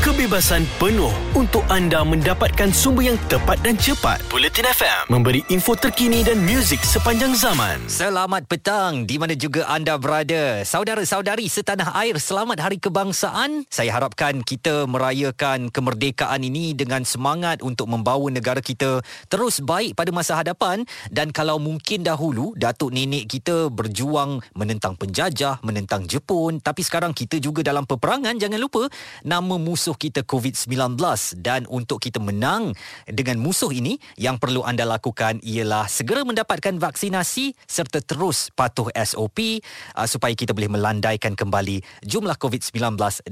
kebebasan 0.00 0.64
penuh 0.80 1.12
untuk 1.36 1.60
anda 1.68 2.00
mendapatkan 2.00 2.72
sumber 2.72 3.12
yang 3.12 3.20
tepat 3.28 3.60
dan 3.60 3.76
cepat. 3.76 4.16
Bulletin 4.32 4.64
FM 4.64 5.12
memberi 5.12 5.44
info 5.52 5.76
terkini 5.76 6.24
dan 6.24 6.40
muzik 6.40 6.80
sepanjang 6.80 7.36
zaman. 7.36 7.84
Selamat 7.84 8.48
petang 8.48 9.04
di 9.04 9.20
mana 9.20 9.36
juga 9.36 9.68
anda 9.68 10.00
berada. 10.00 10.64
Saudara-saudari 10.64 11.44
setanah 11.52 11.92
air, 12.00 12.16
selamat 12.16 12.64
Hari 12.64 12.80
Kebangsaan. 12.80 13.68
Saya 13.68 13.92
harapkan 13.92 14.40
kita 14.40 14.88
merayakan 14.88 15.68
kemerdekaan 15.68 16.48
ini 16.48 16.72
dengan 16.72 17.04
semangat 17.04 17.60
untuk 17.60 17.92
membawa 17.92 18.32
negara 18.32 18.64
kita 18.64 19.04
terus 19.28 19.60
baik 19.60 20.00
pada 20.00 20.08
masa 20.16 20.40
hadapan 20.40 20.88
dan 21.12 21.28
kalau 21.28 21.60
mungkin 21.60 22.08
dahulu 22.08 22.56
datuk 22.56 22.88
nenek 22.96 23.28
kita 23.28 23.68
berjuang 23.68 24.40
menentang 24.56 24.96
penjajah, 24.96 25.60
menentang 25.60 26.08
Jepun, 26.08 26.56
tapi 26.64 26.80
sekarang 26.80 27.12
kita 27.12 27.36
juga 27.36 27.60
dalam 27.60 27.84
peperangan, 27.84 28.40
jangan 28.40 28.56
lupa 28.56 28.88
nama 29.28 29.60
musuh 29.60 29.89
musuh 29.90 29.98
kita 29.98 30.22
COVID-19 30.22 30.94
dan 31.42 31.66
untuk 31.66 31.98
kita 31.98 32.22
menang 32.22 32.70
dengan 33.10 33.42
musuh 33.42 33.74
ini 33.74 33.98
yang 34.14 34.38
perlu 34.38 34.62
anda 34.62 34.86
lakukan 34.86 35.42
ialah 35.42 35.90
segera 35.90 36.22
mendapatkan 36.22 36.78
vaksinasi 36.78 37.58
serta 37.66 37.98
terus 37.98 38.54
patuh 38.54 38.86
SOP 38.94 39.58
uh, 39.98 40.06
supaya 40.06 40.30
kita 40.38 40.54
boleh 40.54 40.70
melandaikan 40.70 41.34
kembali 41.34 41.82
jumlah 42.06 42.38
COVID-19 42.38 42.78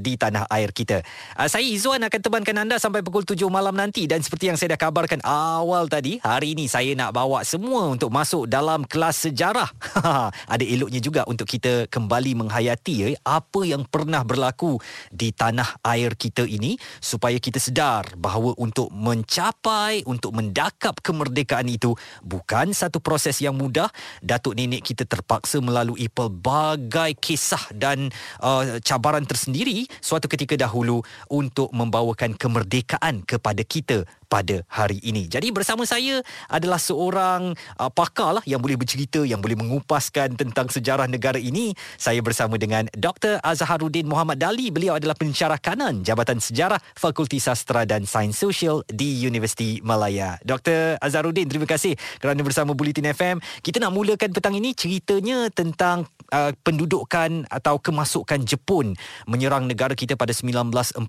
di 0.02 0.18
tanah 0.18 0.50
air 0.50 0.74
kita. 0.74 0.98
Uh, 1.38 1.46
saya 1.46 1.62
Izzuan 1.62 2.02
akan 2.02 2.20
temankan 2.26 2.58
anda 2.58 2.82
sampai 2.82 3.06
pukul 3.06 3.22
7 3.22 3.38
malam 3.46 3.78
nanti 3.78 4.10
dan 4.10 4.18
seperti 4.18 4.50
yang 4.50 4.58
saya 4.58 4.74
dah 4.74 4.82
kabarkan 4.82 5.22
awal 5.22 5.86
tadi, 5.86 6.18
hari 6.26 6.58
ini 6.58 6.66
saya 6.66 6.90
nak 6.98 7.14
bawa 7.14 7.46
semua 7.46 7.86
untuk 7.86 8.10
masuk 8.10 8.50
dalam 8.50 8.82
kelas 8.82 9.30
sejarah. 9.30 9.70
Ada 10.52 10.66
eloknya 10.66 10.98
juga 10.98 11.22
untuk 11.30 11.46
kita 11.46 11.86
kembali 11.86 12.34
menghayati 12.34 13.14
eh, 13.14 13.16
apa 13.22 13.62
yang 13.62 13.86
pernah 13.86 14.26
berlaku 14.26 14.82
di 15.14 15.30
tanah 15.30 15.78
air 15.86 16.16
kita 16.16 16.47
ini 16.48 16.80
supaya 16.98 17.36
kita 17.36 17.60
sedar 17.60 18.16
bahawa 18.16 18.56
untuk 18.56 18.88
mencapai 18.90 20.02
untuk 20.08 20.34
mendakap 20.34 20.98
kemerdekaan 21.04 21.68
itu 21.68 21.92
bukan 22.24 22.72
satu 22.72 22.98
proses 22.98 23.38
yang 23.38 23.54
mudah. 23.54 23.86
Datuk 24.24 24.56
nenek 24.56 24.82
kita 24.82 25.04
terpaksa 25.04 25.60
melalui 25.62 26.08
pelbagai 26.08 27.14
kisah 27.20 27.62
dan 27.76 28.08
uh, 28.40 28.80
cabaran 28.82 29.22
tersendiri 29.28 29.84
suatu 30.00 30.26
ketika 30.26 30.56
dahulu 30.56 31.04
untuk 31.28 31.70
membawakan 31.70 32.34
kemerdekaan 32.34 33.22
kepada 33.22 33.62
kita 33.62 34.08
pada 34.28 34.62
hari 34.68 35.00
ini. 35.02 35.26
Jadi 35.26 35.50
bersama 35.50 35.88
saya 35.88 36.20
adalah 36.52 36.76
seorang 36.76 37.56
uh, 37.80 37.90
pakar 37.90 38.38
lah 38.38 38.44
yang 38.44 38.60
boleh 38.60 38.76
bercerita, 38.76 39.24
yang 39.24 39.40
boleh 39.40 39.56
mengupaskan 39.56 40.36
tentang 40.36 40.68
sejarah 40.68 41.08
negara 41.08 41.40
ini. 41.40 41.72
Saya 41.96 42.20
bersama 42.20 42.60
dengan 42.60 42.86
Dr. 42.92 43.40
Azharuddin 43.40 44.06
Muhammad 44.06 44.38
Dali. 44.38 44.68
Beliau 44.68 45.00
adalah 45.00 45.16
pensyarah 45.16 45.56
kanan 45.58 46.04
Jabatan 46.04 46.38
Sejarah 46.38 46.78
Fakulti 46.94 47.40
Sastra 47.40 47.88
dan 47.88 48.04
Sains 48.04 48.36
Sosial 48.36 48.84
di 48.86 49.24
Universiti 49.24 49.80
Malaya. 49.80 50.36
Dr. 50.44 51.00
Azharuddin, 51.00 51.48
terima 51.48 51.66
kasih 51.66 51.96
kerana 52.20 52.44
bersama 52.44 52.76
Bulletin 52.76 53.10
FM. 53.10 53.40
Kita 53.64 53.80
nak 53.80 53.96
mulakan 53.96 54.30
petang 54.30 54.54
ini 54.54 54.76
ceritanya 54.76 55.48
tentang 55.50 56.04
uh, 56.32 56.52
pendudukan 56.64 57.48
atau 57.48 57.80
kemasukan 57.80 58.44
Jepun 58.44 58.94
menyerang 59.24 59.68
negara 59.68 59.92
kita 59.96 60.14
pada 60.14 60.32
1942. 60.32 61.04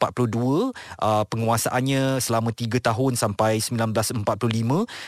Uh, 0.99 1.23
penguasaannya 1.27 2.19
selama 2.23 2.51
3 2.51 2.79
tahun 2.79 3.13
sampai 3.15 3.59
1945 3.59 4.25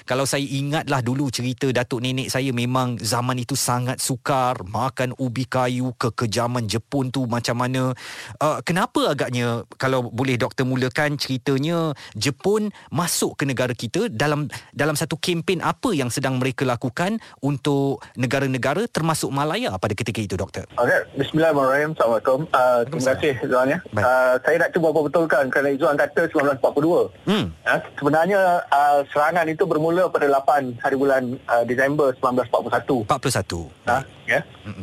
kalau 0.08 0.26
saya 0.28 0.46
ingatlah 0.46 1.00
dulu 1.00 1.32
cerita 1.32 1.70
datuk 1.72 2.04
nenek 2.04 2.32
saya 2.32 2.52
memang 2.52 3.00
zaman 3.00 3.40
itu 3.40 3.56
sangat 3.56 4.00
sukar. 4.00 4.64
Makan 4.68 5.16
ubi 5.20 5.48
kayu 5.48 5.96
kekejaman 5.96 6.68
Jepun 6.68 7.12
tu 7.12 7.28
macam 7.28 7.60
mana. 7.60 7.92
Uh, 8.40 8.60
kenapa 8.64 9.12
agaknya 9.12 9.64
kalau 9.76 10.08
boleh 10.08 10.36
doktor 10.36 10.68
mulakan 10.68 11.16
ceritanya 11.16 11.96
Jepun 12.16 12.72
masuk 12.92 13.40
ke 13.40 13.44
negara 13.48 13.74
kita 13.76 14.08
dalam 14.12 14.48
dalam 14.76 14.96
satu 14.96 15.18
kempen 15.18 15.64
apa 15.64 15.94
yang 15.96 16.12
sedang 16.12 16.38
mereka 16.38 16.64
lakukan 16.68 17.20
untuk 17.42 18.04
negara-negara 18.18 18.88
termasuk 18.90 19.32
Malaya 19.32 19.76
pada 19.78 19.94
ketika 20.02 20.20
itu 20.26 20.36
doktor 20.36 20.66
Okey 20.82 21.00
bismillahirrahmanirrahim 21.22 21.94
assalamualaikum 21.94 22.40
uh, 22.50 22.82
terima 22.90 23.04
kasih 23.14 23.34
Zuan 23.46 23.68
ya 23.70 23.80
uh, 24.02 24.36
saya 24.42 24.56
nak 24.58 24.70
cuba 24.74 24.90
betulkan 24.90 25.46
kerana 25.54 25.70
Zuan 25.78 25.96
kata 25.96 26.26
1942 26.34 27.30
hmm. 27.30 27.46
uh, 27.70 27.80
sebenarnya 28.02 28.42
uh, 28.74 29.00
serangan 29.14 29.46
itu 29.46 29.64
bermula 29.70 30.10
pada 30.10 30.26
8 30.26 30.82
hari 30.82 30.96
bulan 30.98 31.38
uh, 31.46 31.64
Disember 31.64 32.10
1941. 32.18 33.06
41. 33.06 33.70
Ha, 33.88 33.98
ya. 34.26 34.40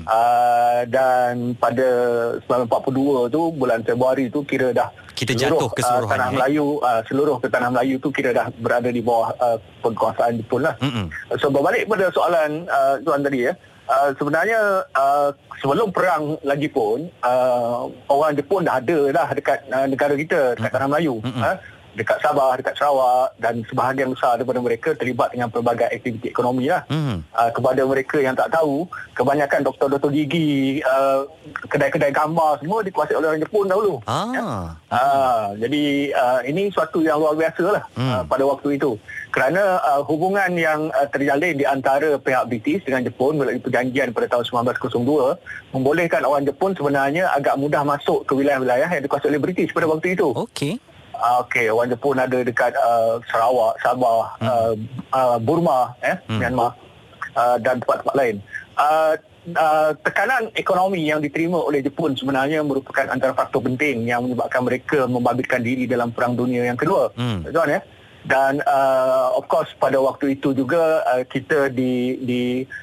Uh, 0.07 0.81
dan 0.87 1.59
pada 1.59 1.89
1942 2.47 3.35
tu 3.35 3.41
bulan 3.55 3.81
Februari 3.83 4.31
tu 4.31 4.47
kira 4.47 4.71
dah 4.71 4.89
kita 5.19 5.35
seluruh, 5.35 5.59
jatuh 5.59 5.71
keseluruhan 5.75 6.07
uh, 6.07 6.13
tanah 6.15 6.29
eh? 6.31 6.35
Melayu 6.39 6.67
uh, 6.79 7.01
seluruh 7.11 7.37
ke 7.43 7.47
tanah 7.51 7.69
Melayu 7.75 7.99
tu 7.99 8.09
kira 8.15 8.31
dah 8.31 8.47
berada 8.63 8.87
di 8.87 9.03
bawah 9.03 9.35
uh, 9.43 9.59
penguasaan 9.83 10.39
Jepun 10.39 10.63
lah. 10.63 10.79
Mm-mm. 10.79 11.11
So 11.43 11.51
berbalik 11.51 11.91
pada 11.91 12.07
soalan 12.15 12.71
uh, 12.71 13.03
tuan 13.03 13.27
tadi 13.27 13.51
ya. 13.51 13.53
Uh, 13.55 13.78
sebenarnya 14.17 14.85
uh, 14.93 15.33
sebelum 15.65 15.89
perang 15.89 16.37
lagi 16.45 16.69
pun 16.69 17.09
uh, 17.25 17.89
orang 18.13 18.37
Jepun 18.37 18.69
dah 18.69 18.79
ada 18.79 18.99
dah 19.09 19.29
dekat 19.33 19.59
uh, 19.73 19.87
negara 19.89 20.15
kita 20.15 20.55
dekat 20.61 20.71
tanah 20.77 20.89
Melayu. 20.93 21.25
Mm-hmm. 21.25 21.43
Uh, 21.43 21.57
dekat 21.95 22.19
Sabah, 22.21 22.59
dekat 22.59 22.75
Sarawak 22.77 23.35
dan 23.41 23.65
sebahagian 23.67 24.13
besar 24.13 24.37
daripada 24.37 24.61
mereka 24.61 24.93
terlibat 24.95 25.33
dengan 25.33 25.49
pelbagai 25.49 25.89
aktiviti 25.89 26.29
ekonomi 26.31 26.69
lah. 26.69 26.85
Mm. 26.91 27.25
Uh, 27.33 27.51
kepada 27.55 27.83
mereka 27.87 28.17
yang 28.21 28.35
tak 28.37 28.53
tahu, 28.53 28.85
kebanyakan 29.15 29.65
doktor-doktor 29.65 30.11
gigi, 30.13 30.81
uh, 30.85 31.25
kedai-kedai 31.71 32.13
gambar 32.13 32.61
semua 32.61 32.81
dikuasai 32.85 33.17
oleh 33.17 33.29
orang 33.35 33.43
Jepun 33.43 33.67
dahulu. 33.67 33.95
Ah. 34.05 34.31
Ya? 34.35 34.43
Uh, 34.89 35.47
jadi 35.61 35.85
uh, 36.17 36.41
ini 36.45 36.73
suatu 36.73 37.01
yang 37.01 37.21
luar 37.21 37.35
biasa 37.37 37.65
lah 37.67 37.85
mm. 37.97 38.13
uh, 38.13 38.23
pada 38.29 38.45
waktu 38.45 38.79
itu. 38.81 38.97
Kerana 39.29 39.79
uh, 39.85 40.03
hubungan 40.09 40.51
yang 40.57 40.89
uh, 40.91 41.07
terjalin 41.13 41.55
di 41.55 41.67
antara 41.69 42.17
pihak 42.17 42.49
British 42.49 42.83
dengan 42.89 43.05
Jepun 43.05 43.37
melalui 43.37 43.61
perjanjian 43.61 44.11
pada 44.17 44.27
tahun 44.39 44.67
1902 44.75 45.77
membolehkan 45.77 46.25
orang 46.25 46.49
Jepun 46.49 46.73
sebenarnya 46.73 47.29
agak 47.37 47.61
mudah 47.61 47.85
masuk 47.85 48.25
ke 48.25 48.33
wilayah-wilayah 48.33 48.89
yang 48.89 49.05
dikuasai 49.05 49.29
oleh 49.29 49.43
British 49.43 49.71
pada 49.77 49.85
waktu 49.85 50.17
itu. 50.17 50.33
Okey. 50.33 50.81
Uh, 51.19 51.43
Okey, 51.43 51.67
orang 51.67 51.91
Jepun 51.91 52.17
ada 52.17 52.39
dekat 52.47 52.73
uh, 52.79 53.19
Sarawak, 53.27 53.75
Sabah, 53.83 54.39
hmm. 54.39 54.47
uh, 54.47 54.75
uh, 55.11 55.37
Burma, 55.43 55.99
eh, 55.99 56.15
hmm. 56.31 56.39
Myanmar 56.39 56.79
uh, 57.35 57.59
dan 57.59 57.83
tempat-tempat 57.83 58.15
lain. 58.15 58.37
Uh, 58.79 59.19
uh, 59.59 59.91
tekanan 60.07 60.55
ekonomi 60.55 61.03
yang 61.03 61.19
diterima 61.19 61.59
oleh 61.59 61.83
Jepun 61.83 62.15
sebenarnya 62.15 62.63
merupakan 62.63 63.11
antara 63.11 63.35
faktor 63.35 63.67
penting 63.67 64.07
yang 64.07 64.23
menyebabkan 64.23 64.63
mereka 64.63 65.11
membabitkan 65.11 65.59
diri 65.59 65.91
dalam 65.91 66.15
Perang 66.15 66.39
Dunia 66.39 66.63
yang 66.71 66.79
kedua. 66.79 67.11
Hmm. 67.19 67.43
Betul 67.43 67.67
ya? 67.67 67.83
Dan 68.29 68.61
uh, 68.69 69.33
of 69.33 69.49
course 69.49 69.73
pada 69.81 69.97
waktu 69.97 70.37
itu 70.37 70.53
juga 70.53 71.01
uh, 71.09 71.25
kita 71.25 71.73
di, 71.73 72.21
di 72.21 72.43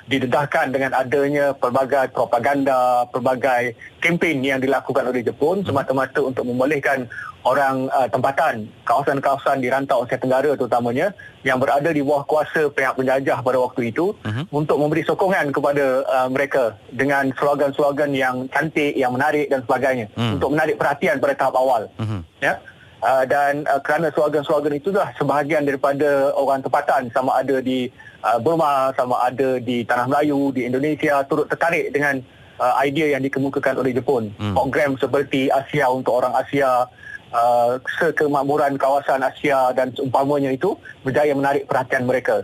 didedahkan 0.10 0.74
dengan 0.74 0.98
adanya 0.98 1.54
pelbagai 1.54 2.10
propaganda, 2.18 3.06
pelbagai 3.14 3.78
kempen 4.02 4.42
yang 4.42 4.58
dilakukan 4.58 5.06
oleh 5.06 5.22
Jepun 5.22 5.62
semata-mata 5.62 6.18
untuk 6.26 6.50
membolehkan 6.50 7.06
orang 7.46 7.86
uh, 7.94 8.10
tempatan 8.10 8.66
kawasan-kawasan 8.90 9.62
di 9.62 9.70
rantau 9.70 10.02
Asia 10.02 10.18
Tenggara 10.18 10.58
terutamanya 10.58 11.14
yang 11.46 11.62
berada 11.62 11.94
di 11.94 12.02
bawah 12.02 12.26
kuasa 12.26 12.74
pihak 12.74 12.98
penjajah 12.98 13.46
pada 13.46 13.62
waktu 13.62 13.94
itu 13.94 14.18
uh-huh. 14.18 14.50
untuk 14.50 14.82
memberi 14.82 15.06
sokongan 15.06 15.54
kepada 15.54 16.02
uh, 16.10 16.28
mereka 16.34 16.74
dengan 16.90 17.30
slogan-slogan 17.38 18.18
yang 18.18 18.50
cantik, 18.50 18.98
yang 18.98 19.14
menarik 19.14 19.46
dan 19.54 19.62
sebagainya 19.62 20.10
uh-huh. 20.18 20.42
untuk 20.42 20.50
menarik 20.58 20.82
perhatian 20.82 21.22
pada 21.22 21.38
tahap 21.38 21.54
awal. 21.54 21.86
Uh-huh. 22.02 22.26
Ya. 22.42 22.58
Uh, 23.06 23.22
dan 23.30 23.70
uh, 23.70 23.78
kerana 23.86 24.10
slogan-slogan 24.10 24.82
itu 24.82 24.90
dah 24.90 25.14
sebahagian 25.14 25.62
daripada 25.62 26.34
orang 26.34 26.66
tempatan 26.66 27.06
sama 27.14 27.38
ada 27.38 27.62
di 27.62 27.86
uh, 28.26 28.42
Burma, 28.42 28.90
sama 28.98 29.30
ada 29.30 29.62
di 29.62 29.86
Tanah 29.86 30.10
Melayu, 30.10 30.50
di 30.50 30.66
Indonesia 30.66 31.22
turut 31.30 31.46
tertarik 31.46 31.94
dengan 31.94 32.18
uh, 32.58 32.74
idea 32.82 33.14
yang 33.14 33.22
dikemukakan 33.22 33.78
oleh 33.78 33.94
Jepun. 33.94 34.34
Hmm. 34.42 34.58
Program 34.58 34.98
seperti 34.98 35.54
Asia 35.54 35.86
untuk 35.86 36.18
orang 36.18 36.34
Asia, 36.34 36.90
uh, 37.30 37.78
kemakmuran 38.18 38.74
kawasan 38.82 39.22
Asia 39.22 39.70
dan 39.78 39.94
seumpamanya 39.94 40.50
itu 40.50 40.74
berjaya 41.06 41.38
menarik 41.38 41.70
perhatian 41.70 42.10
mereka. 42.10 42.42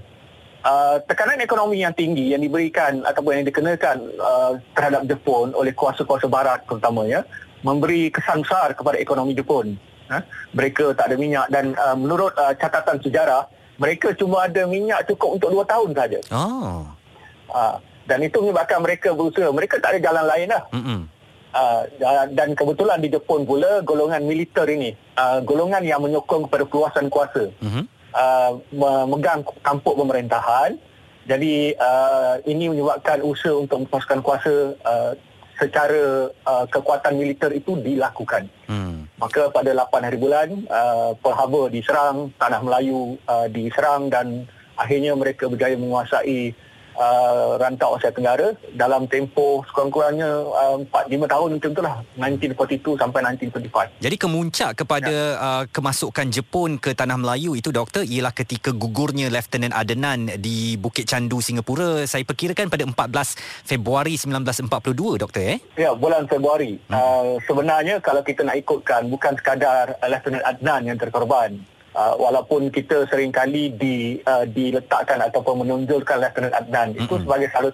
Uh, 0.61 1.01
tekanan 1.09 1.41
ekonomi 1.41 1.81
yang 1.81 1.97
tinggi 1.97 2.37
yang 2.37 2.41
diberikan 2.45 3.01
ataupun 3.01 3.41
yang 3.41 3.49
dikenakan 3.49 3.97
uh, 4.21 4.61
terhadap 4.77 5.09
Jepun 5.09 5.57
oleh 5.57 5.73
kuasa-kuasa 5.73 6.29
barat 6.29 6.61
terutamanya 6.69 7.25
memberi 7.65 8.13
kesan 8.13 8.45
besar 8.45 8.77
kepada 8.77 9.01
ekonomi 9.01 9.33
Jepun 9.33 9.73
ha? 10.11 10.19
mereka 10.51 10.91
tak 10.91 11.09
ada 11.11 11.15
minyak 11.15 11.47
dan 11.47 11.71
uh, 11.79 11.95
menurut 11.95 12.35
uh, 12.35 12.51
catatan 12.59 12.99
sejarah 12.99 13.47
mereka 13.79 14.13
cuma 14.13 14.45
ada 14.45 14.67
minyak 14.69 15.07
cukup 15.09 15.41
untuk 15.41 15.49
2 15.49 15.65
tahun 15.65 15.89
saja. 15.97 16.19
Oh. 16.29 16.85
Uh, 17.49 17.75
dan 18.05 18.19
itu 18.21 18.37
menyebabkan 18.43 18.83
mereka 18.83 19.15
berusaha 19.15 19.49
mereka 19.49 19.79
tak 19.79 19.97
ada 19.97 19.99
jalan 20.03 20.25
lain 20.27 20.47
lah. 20.51 20.63
Uh, 21.51 21.83
dan 22.31 22.55
kebetulan 22.55 23.03
di 23.03 23.11
Jepun 23.11 23.43
pula 23.43 23.83
golongan 23.83 24.23
militer 24.23 24.63
ini 24.71 24.95
uh, 25.19 25.43
golongan 25.43 25.83
yang 25.83 25.99
menyokong 25.99 26.47
kepada 26.47 26.63
keluasan 26.63 27.11
kuasa 27.11 27.51
uh-huh. 27.51 27.83
uh, 28.15 28.51
memegang 28.71 29.43
tampuk 29.59 29.99
pemerintahan 29.99 30.79
jadi 31.29 31.77
uh, 31.77 32.41
ini 32.49 32.73
menyebabkan 32.73 33.21
usaha 33.21 33.53
untuk 33.53 33.85
melepaskan 33.85 34.25
kuasa 34.25 34.73
uh, 34.81 35.13
secara 35.61 36.33
uh, 36.49 36.65
kekuatan 36.65 37.13
militer 37.21 37.53
itu 37.53 37.77
dilakukan. 37.77 38.49
Hmm. 38.65 39.00
Maka 39.21 39.53
pada 39.53 39.69
8 39.69 40.01
hari 40.01 40.17
bulan 40.17 40.65
uh, 40.65 41.13
Pearl 41.21 41.37
Harbor 41.37 41.69
diserang, 41.69 42.33
Tanah 42.41 42.65
Melayu 42.65 43.21
uh, 43.29 43.45
diserang 43.53 44.09
dan 44.09 44.49
akhirnya 44.73 45.13
mereka 45.13 45.45
berjaya 45.45 45.77
menguasai 45.77 46.57
uh, 46.97 47.59
rantau 47.59 47.95
Asia 47.95 48.11
Tenggara 48.11 48.55
dalam 48.75 49.07
tempoh 49.07 49.63
sekurang-kurangnya 49.69 50.29
uh, 50.47 50.77
4-5 50.87 51.33
tahun 51.33 51.49
macam 51.57 51.69
itulah 51.71 51.95
1942 52.17 53.01
sampai 53.01 53.19
1945. 53.37 54.03
Jadi 54.03 54.15
kemuncak 54.15 54.71
kepada 54.83 55.13
ya. 55.13 55.39
uh, 55.39 55.63
kemasukan 55.69 56.27
Jepun 56.31 56.79
ke 56.81 56.95
Tanah 56.95 57.17
Melayu 57.19 57.55
itu 57.55 57.69
doktor 57.69 58.03
ialah 58.03 58.33
ketika 58.35 58.73
gugurnya 58.75 59.31
Lieutenant 59.31 59.75
Adenan 59.75 60.39
di 60.39 60.75
Bukit 60.75 61.07
Candu 61.07 61.39
Singapura 61.39 62.03
saya 62.07 62.23
perkirakan 62.25 62.71
pada 62.71 62.83
14 62.87 63.67
Februari 63.67 64.15
1942 64.17 65.21
doktor 65.21 65.41
eh? 65.43 65.59
Ya 65.77 65.91
bulan 65.95 66.25
Februari. 66.27 66.79
Hmm. 66.89 66.95
Uh, 66.95 67.33
sebenarnya 67.45 67.99
kalau 67.99 68.23
kita 68.23 68.43
nak 68.43 68.57
ikutkan 68.59 69.07
bukan 69.07 69.33
sekadar 69.37 69.95
Lieutenant 70.01 70.45
Adenan 70.45 70.81
yang 70.93 70.97
terkorban 70.97 71.59
uh, 71.95 72.13
walaupun 72.17 72.71
kita 72.71 73.07
seringkali 73.07 73.75
di 73.75 73.95
uh, 74.23 74.47
diletakkan 74.47 75.19
ataupun 75.23 75.65
menonjolkan 75.65 76.21
Lieutenant 76.21 76.55
Adnan 76.55 76.87
mm-hmm. 76.95 77.05
itu 77.07 77.13
sebagai 77.23 77.47
salah, 77.51 77.73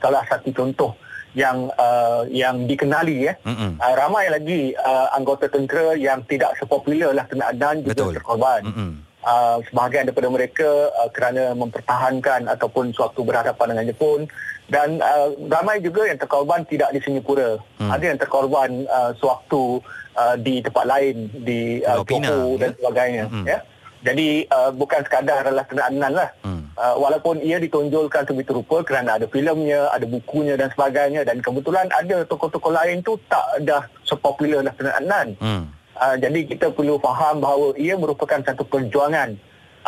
salah 0.00 0.22
satu 0.28 0.48
contoh 0.52 0.92
yang 1.36 1.68
uh, 1.76 2.24
yang 2.32 2.64
dikenali 2.64 3.30
ya. 3.30 3.34
Mm-hmm. 3.44 3.70
Uh, 3.78 3.94
ramai 3.94 4.26
lagi 4.32 4.72
uh, 4.74 5.12
anggota 5.12 5.46
tentera 5.46 5.94
yang 5.94 6.24
tidak 6.26 6.56
sepopular 6.56 7.12
Lieutenant 7.12 7.48
Adnan 7.52 7.76
juga 7.84 7.94
Betul. 7.94 8.14
terkorban. 8.16 8.62
Mm-hmm. 8.64 8.92
Uh, 9.18 9.58
sebahagian 9.68 10.08
daripada 10.08 10.30
mereka 10.30 10.68
uh, 10.94 11.10
kerana 11.10 11.52
mempertahankan 11.52 12.48
ataupun 12.48 12.94
suatu 12.94 13.26
berhadapan 13.26 13.76
dengan 13.76 13.90
Jepun 13.92 14.30
dan 14.68 15.00
uh, 15.00 15.32
ramai 15.48 15.80
juga 15.80 16.04
yang 16.04 16.20
terkorban 16.20 16.60
tidak 16.68 16.92
di 16.92 17.00
Singapura. 17.00 17.56
Mm. 17.80 17.88
Ada 17.88 18.04
yang 18.04 18.18
terkorban 18.20 18.70
uh, 18.84 19.10
sewaktu 19.16 19.80
uh, 20.18 20.34
di 20.38 20.58
tempat 20.58 20.84
lain 20.84 21.30
di 21.46 21.80
uh, 21.86 22.02
Johor 22.02 22.58
dan 22.58 22.74
ya? 22.74 22.76
sebagainya 22.82 23.24
hmm. 23.30 23.46
ya 23.46 23.58
jadi 23.98 24.46
uh, 24.46 24.70
bukan 24.70 25.02
sekadar 25.02 25.42
adalah 25.42 25.66
kenaan 25.66 25.98
lah 25.98 26.30
hmm. 26.46 26.74
uh, 26.74 26.94
walaupun 26.98 27.42
ia 27.42 27.58
ditonjolkan 27.58 28.26
sebegitu 28.26 28.62
rupa 28.62 28.82
kerana 28.82 29.18
ada 29.18 29.26
filmnya 29.30 29.90
ada 29.90 30.06
bukunya 30.06 30.54
dan 30.54 30.70
sebagainya 30.74 31.26
dan 31.26 31.42
kebetulan 31.42 31.86
ada 31.90 32.22
tokoh-tokoh 32.26 32.74
lain 32.74 33.02
tu 33.02 33.18
tak 33.30 33.42
dah 33.62 33.82
sepopular 34.06 34.62
lah 34.62 34.74
kenaan 34.74 35.34
hmm. 35.38 35.62
uh, 35.98 36.16
jadi 36.18 36.40
kita 36.46 36.66
perlu 36.74 36.98
faham 37.02 37.42
bahawa 37.42 37.74
ia 37.78 37.94
merupakan 37.94 38.42
satu 38.42 38.66
perjuangan 38.66 39.38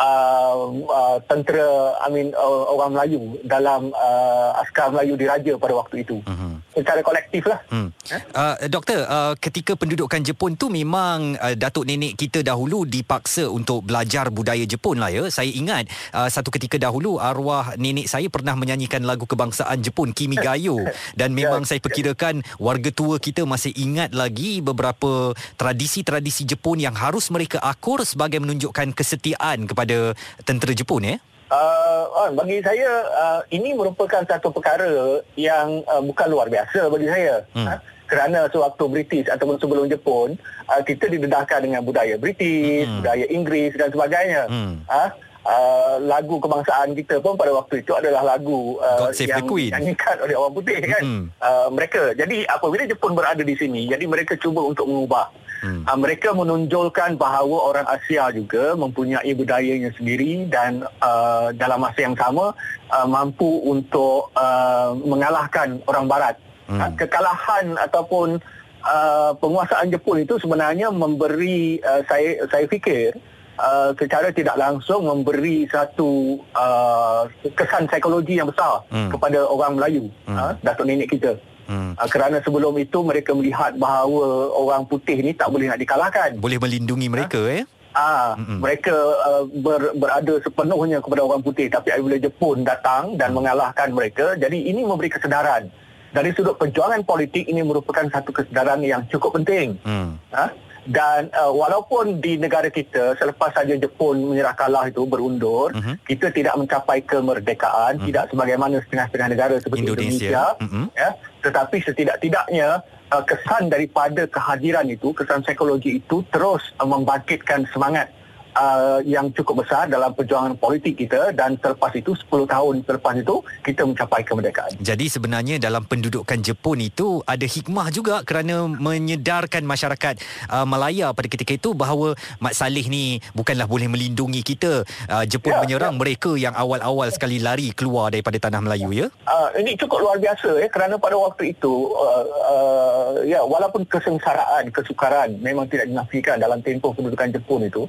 uh, 0.01 0.55
uh, 0.89 1.17
tentera 1.29 2.01
I 2.01 2.09
mean 2.09 2.33
uh, 2.33 2.65
orang 2.73 2.97
Melayu 2.97 3.37
dalam 3.45 3.93
uh, 3.93 4.57
askar 4.57 4.89
Melayu 4.89 5.13
diraja 5.13 5.53
pada 5.61 5.77
waktu 5.77 6.01
itu. 6.01 6.25
Uh-huh 6.25 6.60
secara 6.71 7.03
kolektif 7.03 7.43
lah. 7.45 7.59
Hmm. 7.67 7.91
Uh, 8.31 8.55
doktor, 8.71 9.03
uh, 9.03 9.33
ketika 9.35 9.75
pendudukan 9.75 10.23
Jepun 10.23 10.55
tu 10.55 10.71
memang 10.71 11.35
uh, 11.35 11.55
datuk 11.55 11.83
nenek 11.83 12.15
kita 12.15 12.41
dahulu 12.41 12.87
dipaksa 12.87 13.47
untuk 13.51 13.83
belajar 13.83 14.31
budaya 14.31 14.63
Jepun 14.63 14.99
lah 14.99 15.11
ya. 15.11 15.27
Saya 15.27 15.51
ingat 15.51 15.91
uh, 16.15 16.31
satu 16.31 16.47
ketika 16.49 16.79
dahulu 16.79 17.19
arwah 17.19 17.75
nenek 17.75 18.07
saya 18.07 18.31
pernah 18.31 18.55
menyanyikan 18.55 19.03
lagu 19.03 19.27
kebangsaan 19.27 19.83
Jepun 19.83 20.15
Kimi 20.15 20.39
Gayo 20.39 20.79
dan 21.19 21.35
memang 21.35 21.67
ya, 21.67 21.75
saya 21.75 21.79
perkirakan 21.83 22.43
warga 22.57 22.89
tua 22.91 23.19
kita 23.19 23.43
masih 23.43 23.75
ingat 23.75 24.15
lagi 24.15 24.63
beberapa 24.63 25.35
tradisi-tradisi 25.59 26.47
Jepun 26.47 26.79
yang 26.79 26.95
harus 26.95 27.27
mereka 27.29 27.59
akur 27.59 28.03
sebagai 28.07 28.39
menunjukkan 28.39 28.95
kesetiaan 28.95 29.67
kepada 29.67 30.15
tentera 30.47 30.71
Jepun 30.71 31.03
ya. 31.03 31.17
Uh, 31.51 32.31
bagi 32.31 32.63
saya 32.63 33.03
uh, 33.11 33.43
ini 33.51 33.75
merupakan 33.75 34.23
satu 34.23 34.55
perkara 34.55 35.19
yang 35.35 35.83
uh, 35.83 35.99
bukan 35.99 36.31
luar 36.31 36.47
biasa 36.47 36.87
bagi 36.87 37.11
saya. 37.11 37.43
Hmm. 37.51 37.67
Ha? 37.67 37.75
Kerana 38.07 38.47
sewaktu 38.47 38.83
British 38.87 39.27
ataupun 39.27 39.59
sebelum 39.59 39.91
Jepun, 39.91 40.39
uh, 40.71 40.79
kita 40.79 41.11
didedahkan 41.11 41.59
dengan 41.59 41.83
budaya 41.83 42.15
British, 42.15 42.87
hmm. 42.87 43.03
budaya 43.03 43.25
Inggeris 43.27 43.75
dan 43.75 43.91
sebagainya. 43.91 44.47
Hmm. 44.47 44.79
Ha? 44.87 45.11
Uh, 45.41 45.95
lagu 46.07 46.39
kebangsaan 46.39 46.95
kita 46.95 47.19
pun 47.19 47.35
pada 47.35 47.51
waktu 47.51 47.83
itu 47.83 47.91
adalah 47.99 48.23
lagu 48.23 48.79
uh, 48.79 49.11
yang 49.19 49.43
dinyanyikan 49.43 50.23
oleh 50.23 50.39
orang 50.39 50.55
putih 50.55 50.79
kan. 50.79 51.03
Hmm. 51.03 51.23
Uh, 51.35 51.67
mereka. 51.67 52.15
Jadi 52.15 52.47
apabila 52.47 52.87
Jepun 52.87 53.11
berada 53.11 53.43
di 53.43 53.59
sini, 53.59 53.91
jadi 53.91 54.07
mereka 54.07 54.39
cuba 54.39 54.63
untuk 54.63 54.87
mengubah 54.87 55.27
Hmm. 55.61 55.85
Uh, 55.85 55.97
mereka 56.01 56.33
menonjolkan 56.33 57.21
bahawa 57.21 57.69
orang 57.69 57.87
Asia 57.87 58.33
juga 58.33 58.73
mempunyai 58.73 59.29
budayanya 59.37 59.93
sendiri 59.93 60.49
dan 60.49 60.81
uh, 61.05 61.53
dalam 61.53 61.85
masa 61.85 62.01
yang 62.01 62.17
sama 62.17 62.57
uh, 62.89 63.07
mampu 63.07 63.61
untuk 63.69 64.33
uh, 64.33 64.97
mengalahkan 64.97 65.77
orang 65.85 66.09
Barat. 66.09 66.35
Hmm. 66.65 66.81
Uh, 66.81 66.91
kekalahan 66.97 67.77
ataupun 67.77 68.41
uh, 68.81 69.31
penguasaan 69.37 69.93
Jepun 69.93 70.25
itu 70.25 70.41
sebenarnya 70.41 70.89
memberi 70.89 71.77
uh, 71.85 72.01
saya 72.09 72.41
saya 72.49 72.65
fikir 72.65 73.13
uh, 73.61 73.93
secara 74.01 74.33
tidak 74.33 74.57
langsung 74.57 75.05
memberi 75.05 75.69
satu 75.69 76.41
uh, 76.57 77.29
kesan 77.53 77.85
psikologi 77.85 78.41
yang 78.41 78.49
besar 78.49 78.81
hmm. 78.89 79.13
kepada 79.13 79.45
orang 79.45 79.77
Melayu, 79.77 80.09
hmm. 80.25 80.37
uh, 80.37 80.53
datuk 80.65 80.89
nenek 80.89 81.13
kita. 81.13 81.37
Hmm. 81.71 81.95
Uh, 81.95 82.09
kerana 82.11 82.43
sebelum 82.43 82.75
itu 82.75 82.99
mereka 82.99 83.31
melihat 83.31 83.71
bahawa 83.79 84.51
orang 84.51 84.83
putih 84.83 85.23
ni 85.23 85.31
tak 85.31 85.47
boleh 85.47 85.71
nak 85.71 85.79
dikalahkan. 85.79 86.35
Boleh 86.43 86.59
melindungi 86.59 87.07
mereka 87.07 87.39
ha? 87.47 87.63
eh? 87.63 87.65
Ah, 87.91 88.39
mm-hmm. 88.39 88.59
mereka 88.63 88.95
uh, 88.95 89.43
ber, 89.51 89.91
berada 89.99 90.39
sepenuhnya 90.39 91.03
kepada 91.03 91.27
orang 91.27 91.43
putih 91.43 91.67
tapi 91.67 91.91
apabila 91.91 92.15
Jepun 92.23 92.63
datang 92.63 93.19
dan 93.19 93.35
mm. 93.35 93.43
mengalahkan 93.43 93.91
mereka 93.91 94.39
jadi 94.39 94.55
ini 94.55 94.87
memberi 94.87 95.11
kesedaran 95.11 95.67
dari 96.15 96.31
sudut 96.31 96.55
perjuangan 96.55 97.03
politik 97.03 97.51
ini 97.51 97.59
merupakan 97.59 98.07
satu 98.07 98.31
kesedaran 98.31 98.79
yang 98.79 99.03
cukup 99.11 99.35
penting 99.35 99.75
mm. 99.83 100.07
ha? 100.31 100.55
dan 100.87 101.29
uh, 101.37 101.53
walaupun 101.53 102.17
di 102.17 102.41
negara 102.41 102.71
kita 102.73 103.13
selepas 103.19 103.53
saja 103.53 103.77
Jepun 103.77 104.33
menyerah 104.33 104.57
kalah 104.57 104.89
itu 104.89 105.05
berundur 105.05 105.69
uh-huh. 105.69 105.95
kita 106.09 106.33
tidak 106.33 106.57
mencapai 106.57 107.05
kemerdekaan 107.05 108.01
uh-huh. 108.01 108.07
tidak 108.09 108.25
sebagaimana 108.33 108.81
setengah-setengah 108.87 109.29
negara 109.29 109.55
seperti 109.61 109.85
Indonesia, 109.85 110.09
Indonesia 110.09 110.43
uh-huh. 110.57 110.85
ya 110.97 111.09
tetapi 111.41 111.81
setidak-tidaknya 111.81 112.81
uh, 113.11 113.23
kesan 113.25 113.67
daripada 113.67 114.25
kehadiran 114.29 114.87
itu 114.87 115.11
kesan 115.11 115.43
psikologi 115.43 115.99
itu 115.99 116.23
terus 116.29 116.61
membangkitkan 116.79 117.67
semangat 117.73 118.09
uh, 118.55 118.99
yang 119.03 119.31
cukup 119.31 119.63
besar 119.63 119.87
dalam 119.87 120.11
perjuangan 120.15 120.55
politik 120.57 120.99
kita 120.99 121.31
dan 121.35 121.55
selepas 121.59 121.91
itu 121.95 122.15
10 122.15 122.47
tahun 122.47 122.75
selepas 122.83 123.13
itu 123.19 123.35
kita 123.63 123.81
mencapai 123.87 124.21
kemerdekaan. 124.23 124.71
Jadi 124.79 125.05
sebenarnya 125.07 125.55
dalam 125.61 125.83
pendudukan 125.85 126.39
Jepun 126.39 126.83
itu 126.83 127.21
ada 127.27 127.43
hikmah 127.43 127.91
juga 127.93 128.23
kerana 128.23 128.67
menyedarkan 128.67 129.63
masyarakat 129.63 130.15
uh, 130.51 130.65
Malaya 130.67 131.11
pada 131.15 131.27
ketika 131.27 131.55
itu 131.55 131.75
bahawa 131.75 132.15
Mat 132.39 132.55
Saleh 132.55 132.87
ni 132.87 133.19
bukanlah 133.35 133.67
boleh 133.67 133.87
melindungi 133.87 134.41
kita. 134.43 134.83
Uh, 135.07 135.23
Jepun 135.27 135.55
ya, 135.55 135.59
menyerang 135.63 135.95
ya. 135.95 135.99
mereka 135.99 136.31
yang 136.35 136.55
awal-awal 136.55 137.07
sekali 137.11 137.39
lari 137.39 137.71
keluar 137.75 138.11
daripada 138.11 138.37
tanah 138.39 138.61
Melayu 138.63 138.89
ya. 138.91 139.07
Uh, 139.27 139.49
ini 139.59 139.75
cukup 139.79 140.03
luar 140.03 140.17
biasa 140.19 140.59
ya 140.59 140.67
kerana 140.67 140.97
pada 140.97 141.15
waktu 141.15 141.55
itu 141.55 141.91
uh, 141.93 142.25
uh, 142.47 143.11
ya 143.23 143.43
walaupun 143.43 143.85
kesengsaraan, 143.87 144.71
kesukaran 144.73 145.37
memang 145.39 145.67
tidak 145.67 145.87
dinafikan 145.87 146.37
dalam 146.39 146.59
tempoh 146.63 146.91
pendudukan 146.95 147.31
Jepun 147.31 147.67
itu 147.67 147.83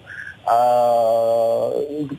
uh, 0.48 1.66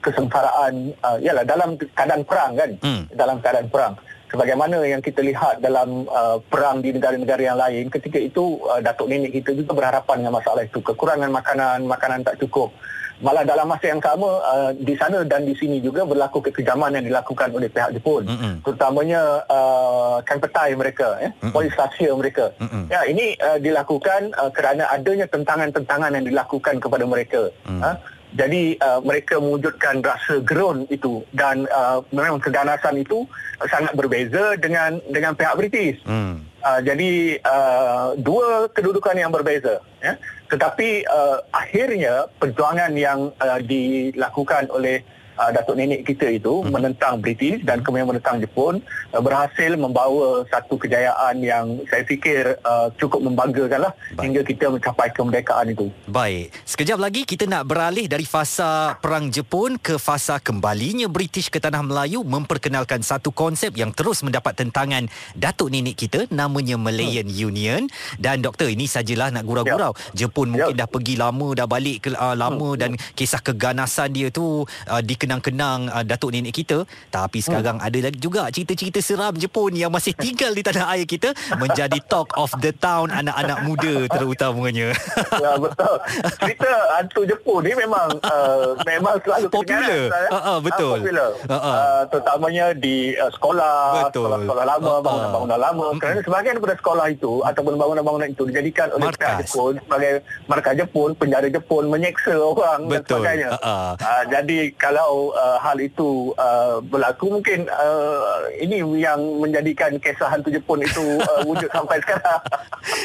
kesengsaraan 0.03 0.95
uh, 1.03 1.17
yalah 1.19 1.43
dalam 1.43 1.75
keadaan 1.75 2.23
perang 2.23 2.51
kan 2.55 2.71
hmm. 2.79 3.03
dalam 3.13 3.37
keadaan 3.43 3.67
perang 3.69 3.93
sebagaimana 4.33 4.81
yang 4.81 5.01
kita 5.01 5.21
lihat 5.21 5.61
dalam 5.61 6.09
uh, 6.09 6.41
perang 6.49 6.81
di 6.81 6.89
negara-negara 6.89 7.41
yang 7.41 7.59
lain 7.59 7.93
ketika 7.93 8.17
itu 8.17 8.57
uh, 8.65 8.81
datuk 8.81 9.05
nenek 9.05 9.29
kita 9.29 9.53
juga 9.53 9.77
berharapan 9.77 10.25
dengan 10.25 10.41
masalah 10.41 10.65
itu 10.65 10.81
kekurangan 10.81 11.29
makanan 11.29 11.85
makanan 11.85 12.25
tak 12.25 12.41
cukup 12.41 12.73
malah 13.21 13.45
dalam 13.45 13.69
masa 13.69 13.93
yang 13.93 14.01
sama 14.01 14.41
uh, 14.41 14.71
di 14.73 14.97
sana 14.97 15.21
dan 15.21 15.45
di 15.45 15.53
sini 15.53 15.77
juga 15.79 16.03
berlaku 16.03 16.43
kekejaman 16.49 16.97
yang 16.97 17.05
dilakukan 17.05 17.53
oleh 17.53 17.69
pihak 17.69 17.93
Jepun 17.93 18.25
mm-hmm. 18.25 18.53
terutamanya 18.65 19.21
uh, 19.47 20.17
kampetai 20.25 20.73
mereka 20.73 21.21
eh 21.21 21.29
mm-hmm. 21.29 21.53
polis 21.53 21.71
rahsia 21.77 22.11
mereka 22.17 22.49
mm-hmm. 22.57 22.83
ya 22.89 23.01
ini 23.05 23.37
uh, 23.37 23.61
dilakukan 23.61 24.33
uh, 24.33 24.49
kerana 24.49 24.89
adanya 24.89 25.29
tentangan-tentangan 25.29 26.11
yang 26.19 26.25
dilakukan 26.25 26.81
kepada 26.81 27.05
mereka 27.05 27.53
mm. 27.63 27.79
uh, 27.79 27.95
jadi 28.33 28.77
uh, 28.81 28.99
mereka 29.05 29.37
mewujudkan 29.37 30.01
rasa 30.01 30.41
gerun 30.41 30.89
itu 30.89 31.21
dan 31.37 31.69
uh, 31.69 32.01
memang 32.09 32.41
keganasan 32.41 32.97
itu 32.97 33.29
sangat 33.69 33.93
berbeza 33.93 34.57
dengan 34.57 34.97
dengan 35.13 35.37
pihak 35.37 35.53
British. 35.53 36.01
Hmm. 36.05 36.41
Uh, 36.63 36.79
jadi 36.81 37.37
uh, 37.45 38.17
dua 38.17 38.71
kedudukan 38.73 39.13
yang 39.13 39.29
berbeza. 39.29 39.83
Ya? 40.01 40.17
Tetapi 40.49 41.05
uh, 41.05 41.45
akhirnya 41.53 42.25
perjuangan 42.41 42.97
yang 42.97 43.29
uh, 43.37 43.59
dilakukan 43.61 44.71
oleh 44.73 45.05
uh, 45.37 45.49
datuk 45.53 45.75
nenek 45.77 46.05
kita 46.05 46.29
itu 46.29 46.61
hmm. 46.61 46.69
menentang 46.71 47.19
British 47.19 47.61
dan 47.65 47.81
kemudian 47.81 48.09
menentang 48.09 48.41
Jepun 48.41 48.81
uh, 49.13 49.21
berhasil 49.21 49.73
membawa 49.77 50.45
satu 50.49 50.77
kejayaan 50.77 51.41
yang 51.41 51.65
saya 51.89 52.03
fikir 52.05 52.57
uh, 52.63 52.89
cukup 52.97 53.23
membanggakan 53.23 53.89
lah 53.89 53.93
hingga 54.19 54.41
kita 54.45 54.69
mencapai 54.69 55.09
kemerdekaan 55.13 55.73
itu. 55.73 55.87
Baik, 56.09 56.53
sekejap 56.65 56.97
lagi 56.99 57.21
kita 57.23 57.45
nak 57.49 57.67
beralih 57.69 58.05
dari 58.05 58.25
fasa 58.27 58.97
Perang 58.99 59.29
Jepun 59.29 59.77
ke 59.79 59.97
fasa 59.97 60.37
kembalinya 60.37 61.09
British 61.09 61.49
ke 61.49 61.57
Tanah 61.61 61.81
Melayu 61.85 62.21
memperkenalkan 62.25 63.01
satu 63.01 63.29
konsep 63.33 63.73
yang 63.77 63.93
terus 63.93 64.21
mendapat 64.25 64.57
tentangan 64.57 65.07
datuk 65.37 65.69
nenek 65.73 65.97
kita 65.97 66.25
namanya 66.29 66.75
Malayan 66.77 67.29
hmm. 67.29 67.45
Union 67.49 67.81
dan 68.19 68.41
doktor 68.41 68.69
ini 68.69 68.85
sajalah 68.89 69.29
nak 69.33 69.45
gurau-gurau. 69.47 69.93
Ya. 70.13 70.25
Jepun 70.25 70.53
mungkin 70.53 70.75
ya. 70.75 70.85
dah 70.85 70.89
pergi 70.89 71.15
lama 71.17 71.47
dah 71.55 71.67
balik 71.67 71.97
ke 72.05 72.09
uh, 72.13 72.35
lama 72.35 72.75
hmm. 72.75 72.79
dan 72.79 72.91
kisah 73.17 73.41
keganasan 73.41 74.13
dia 74.13 74.27
tu 74.29 74.63
uh, 74.65 75.01
dikenang-kenang 75.23 75.87
uh, 75.87 76.03
datuk 76.03 76.35
nenek 76.35 76.51
kita. 76.51 76.83
Tapi 77.07 77.39
sekarang 77.39 77.79
hmm. 77.79 77.87
ada 77.87 77.99
lagi 78.03 78.19
juga 78.19 78.51
cerita-cerita 78.51 78.99
seram 78.99 79.31
Jepun 79.39 79.71
yang 79.71 79.87
masih 79.87 80.11
tinggal 80.11 80.51
di 80.51 80.59
tanah 80.59 80.91
air 80.91 81.07
kita 81.07 81.31
menjadi 81.55 81.95
talk 82.11 82.35
of 82.35 82.51
the 82.59 82.75
town 82.75 83.07
anak-anak 83.07 83.63
muda 83.63 84.11
terutamanya 84.11 84.91
ya 85.39 85.55
betul. 85.55 85.95
Cerita 86.43 86.71
hantu 86.99 87.21
Jepun 87.23 87.63
ni 87.63 87.71
memang 87.71 88.19
uh, 88.19 88.75
memang 88.83 89.15
selalu 89.23 89.47
popular. 89.47 90.11
uh, 90.11 90.35
uh, 90.35 90.57
betul. 90.59 90.99
Popular. 90.99 91.29
Uh, 91.47 91.55
uh. 91.55 91.63
Uh, 91.63 92.01
terutamanya 92.11 92.65
di 92.75 93.15
uh, 93.15 93.31
sekolah 93.31 94.09
betul. 94.09 94.27
sekolah-sekolah 94.27 94.65
lama 94.67 94.91
uh, 94.91 94.99
bangunan-bangunan 94.99 95.59
lama. 95.59 95.85
Uh, 95.95 95.99
kerana 96.01 96.19
sebahagian 96.19 96.53
daripada 96.59 96.75
sekolah 96.81 97.05
itu 97.07 97.31
ataupun 97.45 97.73
bangunan-bangunan 97.79 98.27
itu 98.33 98.43
dijadikan 98.49 98.91
oleh 98.91 99.07
pihak 99.15 99.47
Jepun 99.47 99.79
sebagai 99.87 100.11
markas 100.51 100.73
Jepun 100.75 101.09
penjara 101.15 101.47
Jepun 101.47 101.83
menyeksa 101.87 102.35
orang 102.35 102.79
betul. 102.89 102.91
dan 102.91 103.01
sebagainya. 103.07 103.49
Uh, 103.53 103.67
uh. 103.69 103.91
Uh, 104.01 104.23
jadi 104.27 104.59
kalau 104.75 105.12
uh, 105.33 105.57
hal 105.61 105.77
itu 105.79 106.33
uh, 106.35 106.81
berlaku 106.81 107.39
mungkin 107.39 107.69
uh, 107.69 108.49
ini 108.57 108.81
yang 108.99 109.19
menjadikan 109.39 109.95
kisah 110.01 110.29
hantu 110.29 110.49
Jepun 110.49 110.81
itu 110.81 111.03
uh, 111.21 111.41
wujud 111.45 111.69
sampai 111.77 112.01
sekarang. 112.01 112.41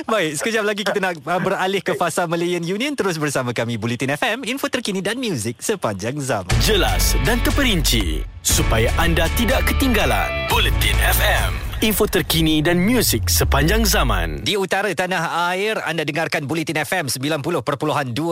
Baik, 0.08 0.32
sekejap 0.40 0.64
lagi 0.64 0.82
kita 0.82 0.98
nak 0.98 1.20
uh, 1.22 1.40
beralih 1.40 1.84
ke 1.84 1.92
fasa 1.94 2.24
Malayan 2.24 2.64
Union 2.64 2.96
terus 2.96 3.20
bersama 3.20 3.52
kami 3.52 3.76
Bulletin 3.76 4.16
FM, 4.16 4.48
info 4.48 4.66
terkini 4.72 5.04
dan 5.04 5.20
muzik 5.20 5.60
sepanjang 5.60 6.16
zaman. 6.18 6.52
Jelas 6.64 7.14
dan 7.28 7.38
terperinci 7.44 8.24
supaya 8.40 8.88
anda 8.96 9.28
tidak 9.36 9.68
ketinggalan. 9.68 10.48
Bulletin 10.48 10.96
FM 10.96 11.67
info 11.78 12.10
terkini 12.10 12.58
dan 12.58 12.82
muzik 12.82 13.30
sepanjang 13.30 13.86
zaman. 13.86 14.42
Di 14.42 14.58
utara 14.58 14.90
tanah 14.90 15.54
air, 15.54 15.78
anda 15.86 16.02
dengarkan 16.02 16.42
Bulletin 16.42 16.74
FM 16.82 17.06
90.2 17.06 17.54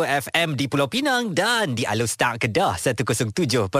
FM 0.02 0.58
di 0.58 0.66
Pulau 0.66 0.90
Pinang 0.90 1.30
dan 1.30 1.78
di 1.78 1.86
Alostar 1.86 2.42
Kedah 2.42 2.74
107.3 2.74 3.70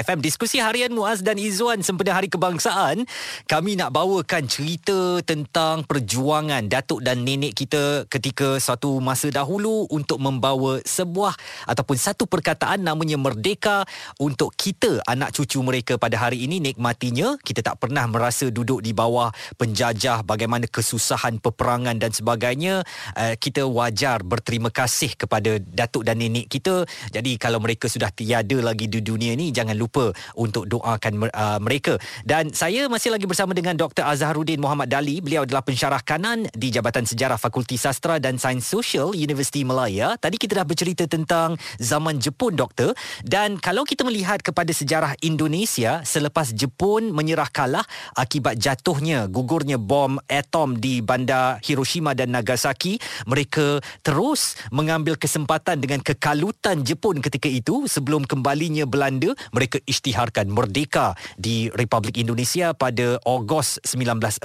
FM. 0.00 0.18
Diskusi 0.24 0.64
harian 0.64 0.96
Muaz 0.96 1.20
dan 1.20 1.36
Izzuan 1.36 1.84
sempena 1.84 2.16
Hari 2.16 2.32
Kebangsaan. 2.32 3.04
Kami 3.44 3.76
nak 3.76 3.92
bawakan 3.92 4.48
cerita 4.48 5.20
tentang 5.28 5.84
perjuangan 5.84 6.64
datuk 6.64 7.04
dan 7.04 7.20
nenek 7.20 7.52
kita 7.52 8.08
ketika 8.08 8.56
suatu 8.56 8.96
masa 9.04 9.28
dahulu 9.28 9.92
untuk 9.92 10.16
membawa 10.24 10.80
sebuah 10.88 11.36
ataupun 11.68 12.00
satu 12.00 12.24
perkataan 12.24 12.80
namanya 12.80 13.20
merdeka 13.20 13.84
untuk 14.16 14.56
kita 14.56 15.04
anak 15.04 15.36
cucu 15.36 15.60
mereka 15.60 16.00
pada 16.00 16.16
hari 16.16 16.48
ini 16.48 16.64
nikmatinya. 16.64 17.36
Kita 17.44 17.60
tak 17.60 17.76
pernah 17.76 18.08
merasa 18.08 18.48
duduk 18.48 18.69
duduk 18.70 18.86
di 18.86 18.94
bawah 18.94 19.34
penjajah 19.58 20.22
bagaimana 20.22 20.70
kesusahan 20.70 21.42
peperangan 21.42 21.98
dan 21.98 22.14
sebagainya 22.14 22.86
uh, 23.18 23.34
kita 23.34 23.66
wajar 23.66 24.22
berterima 24.22 24.70
kasih 24.70 25.18
kepada 25.18 25.58
datuk 25.58 26.06
dan 26.06 26.22
nenek 26.22 26.46
kita. 26.46 26.86
Jadi 27.10 27.34
kalau 27.34 27.58
mereka 27.58 27.90
sudah 27.90 28.14
tiada 28.14 28.54
lagi 28.62 28.86
di 28.86 29.02
dunia 29.02 29.34
ni 29.34 29.50
jangan 29.50 29.74
lupa 29.74 30.14
untuk 30.38 30.70
doakan 30.70 31.34
uh, 31.34 31.58
mereka. 31.58 31.98
Dan 32.22 32.54
saya 32.54 32.86
masih 32.86 33.10
lagi 33.10 33.26
bersama 33.26 33.58
dengan 33.58 33.74
Dr 33.74 34.06
Azharuddin 34.06 34.62
Muhammad 34.62 34.86
Dali. 34.86 35.18
Beliau 35.18 35.42
adalah 35.42 35.66
pensyarah 35.66 36.06
kanan 36.06 36.46
di 36.54 36.70
Jabatan 36.70 37.02
Sejarah 37.10 37.42
Fakulti 37.42 37.74
Sastra 37.74 38.22
dan 38.22 38.38
Sains 38.38 38.62
Sosial 38.62 39.18
Universiti 39.18 39.66
Malaya 39.66 40.14
tadi 40.14 40.38
kita 40.38 40.62
dah 40.62 40.66
bercerita 40.68 41.10
tentang 41.10 41.58
zaman 41.82 42.22
Jepun 42.22 42.54
doktor. 42.54 42.94
Dan 43.26 43.58
kalau 43.58 43.82
kita 43.82 44.06
melihat 44.06 44.38
kepada 44.38 44.70
sejarah 44.70 45.18
Indonesia 45.26 46.06
selepas 46.06 46.54
Jepun 46.54 47.10
menyerah 47.10 47.50
kalah 47.50 47.82
akibat 48.14 48.59
jatuhnya 48.60 49.24
gugurnya 49.32 49.80
bom 49.80 50.20
atom 50.28 50.76
di 50.76 51.00
bandar 51.00 51.56
Hiroshima 51.64 52.12
dan 52.12 52.36
Nagasaki 52.36 53.00
mereka 53.24 53.80
terus 54.04 54.60
mengambil 54.68 55.16
kesempatan 55.16 55.80
dengan 55.80 56.04
kekalutan 56.04 56.84
Jepun 56.84 57.24
ketika 57.24 57.48
itu. 57.48 57.88
Sebelum 57.88 58.28
kembalinya 58.28 58.84
Belanda 58.84 59.32
mereka 59.56 59.80
isytiharkan 59.88 60.52
merdeka 60.52 61.16
di 61.40 61.72
Republik 61.72 62.20
Indonesia 62.20 62.76
pada 62.76 63.16
Ogos 63.24 63.80
1945 63.88 64.44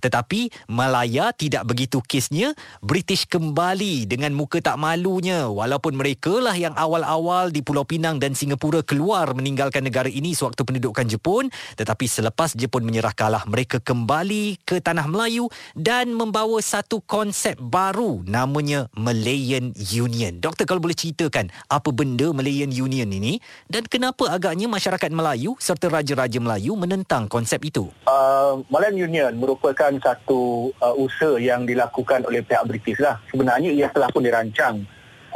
tetapi 0.00 0.40
Malaya 0.72 1.36
tidak 1.36 1.68
begitu 1.68 2.00
kesnya 2.00 2.56
British 2.80 3.28
kembali 3.28 4.08
dengan 4.08 4.32
muka 4.32 4.64
tak 4.64 4.80
malunya. 4.80 5.52
Walaupun 5.52 6.00
mereka 6.00 6.40
lah 6.40 6.56
yang 6.56 6.72
awal-awal 6.72 7.52
di 7.52 7.60
Pulau 7.60 7.84
Pinang 7.84 8.16
dan 8.16 8.32
Singapura 8.32 8.80
keluar 8.80 9.36
meninggalkan 9.36 9.84
negara 9.84 10.08
ini 10.08 10.32
sewaktu 10.32 10.64
pendudukan 10.64 11.04
Jepun 11.04 11.52
tetapi 11.76 12.06
selepas 12.06 12.54
Jepun 12.54 12.85
menyerah 12.86 13.10
kalah 13.10 13.42
mereka 13.50 13.82
kembali 13.82 14.62
ke 14.62 14.78
tanah 14.78 15.10
Melayu 15.10 15.50
dan 15.74 16.14
membawa 16.14 16.62
satu 16.62 17.02
konsep 17.02 17.58
baru 17.58 18.22
namanya 18.22 18.86
Malayan 18.94 19.74
Union. 19.74 20.38
Doktor 20.38 20.70
kalau 20.70 20.78
boleh 20.78 20.94
ceritakan 20.94 21.50
apa 21.66 21.90
benda 21.90 22.30
Malayan 22.30 22.70
Union 22.70 23.10
ini 23.10 23.42
dan 23.66 23.90
kenapa 23.90 24.30
agaknya 24.30 24.70
masyarakat 24.70 25.10
Melayu 25.10 25.58
serta 25.58 25.90
raja-raja 25.90 26.38
Melayu 26.38 26.78
menentang 26.78 27.26
konsep 27.26 27.58
itu? 27.66 27.90
Uh, 28.06 28.62
Malayan 28.70 29.10
Union 29.10 29.32
merupakan 29.34 29.90
satu 29.98 30.70
uh, 30.78 30.94
usaha 30.94 31.34
yang 31.42 31.66
dilakukan 31.66 32.22
oleh 32.22 32.46
pihak 32.46 32.62
British 32.70 33.02
lah. 33.02 33.18
Sebenarnya 33.26 33.74
ia 33.74 33.90
telah 33.90 34.06
pun 34.14 34.22
dirancang 34.22 34.86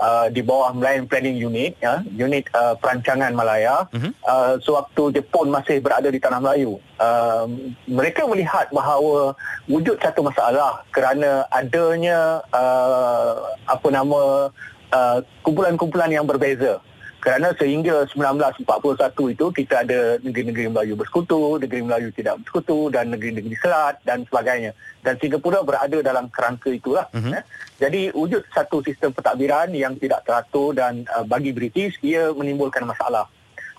uh, 0.01 0.27
di 0.33 0.41
bawah 0.41 0.73
Malayan 0.73 1.05
Planning 1.05 1.37
Unit 1.37 1.77
ya 1.79 2.01
unit 2.09 2.49
uh, 2.57 2.75
perancangan 2.81 3.31
Malaya. 3.37 3.87
Uh-huh. 3.93 4.11
uh, 4.25 4.55
sewaktu 4.65 5.21
Jepun 5.21 5.53
masih 5.53 5.79
berada 5.79 6.09
di 6.09 6.19
tanah 6.19 6.41
Melayu. 6.41 6.81
Uh, 6.97 7.47
mereka 7.85 8.25
melihat 8.25 8.73
bahawa 8.73 9.37
wujud 9.69 10.01
satu 10.01 10.25
masalah 10.25 10.83
kerana 10.91 11.45
adanya 11.53 12.41
uh, 12.51 13.55
apa 13.69 13.89
nama 13.93 14.51
uh, 14.91 15.19
kumpulan-kumpulan 15.45 16.11
yang 16.11 16.27
berbeza 16.27 16.81
kerana 17.21 17.53
sehingga 17.53 18.09
1941 18.09 19.37
itu 19.37 19.47
kita 19.53 19.85
ada 19.85 20.17
negeri-negeri 20.25 20.73
Melayu 20.73 20.97
bersekutu, 20.97 21.61
negeri 21.61 21.85
Melayu 21.85 22.09
tidak 22.17 22.41
bersekutu 22.41 22.89
dan 22.89 23.13
negeri-negeri 23.13 23.57
Selat 23.61 24.01
dan 24.09 24.25
sebagainya. 24.25 24.73
Dan 25.05 25.21
Singapura 25.21 25.61
berada 25.61 26.01
dalam 26.01 26.33
kerangka 26.33 26.73
itulah. 26.73 27.05
Uh-huh. 27.13 27.37
Eh. 27.37 27.45
Jadi 27.77 28.09
wujud 28.17 28.41
satu 28.49 28.81
sistem 28.81 29.13
pentadbiran 29.13 29.69
yang 29.77 30.01
tidak 30.01 30.25
teratur 30.25 30.73
dan 30.73 31.05
uh, 31.13 31.25
bagi 31.25 31.53
British 31.53 32.01
ia 32.01 32.33
menimbulkan 32.33 32.89
masalah. 32.89 33.29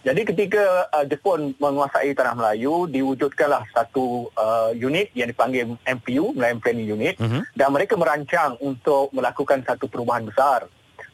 Jadi 0.01 0.21
ketika 0.25 0.89
uh, 0.89 1.05
Jepun 1.05 1.53
menguasai 1.61 2.13
tanah 2.17 2.33
Melayu, 2.33 2.89
diwujudkanlah 2.89 3.69
satu 3.73 4.33
uh, 4.33 4.73
unit 4.73 5.13
yang 5.13 5.29
dipanggil 5.29 5.77
MPU, 5.85 6.33
Melayu 6.37 6.61
Planning 6.61 6.89
Unit 6.93 7.15
uh-huh. 7.17 7.41
dan 7.57 7.69
mereka 7.73 7.97
merancang 7.97 8.57
untuk 8.61 9.09
melakukan 9.13 9.65
satu 9.65 9.89
perubahan 9.89 10.29
besar 10.29 10.69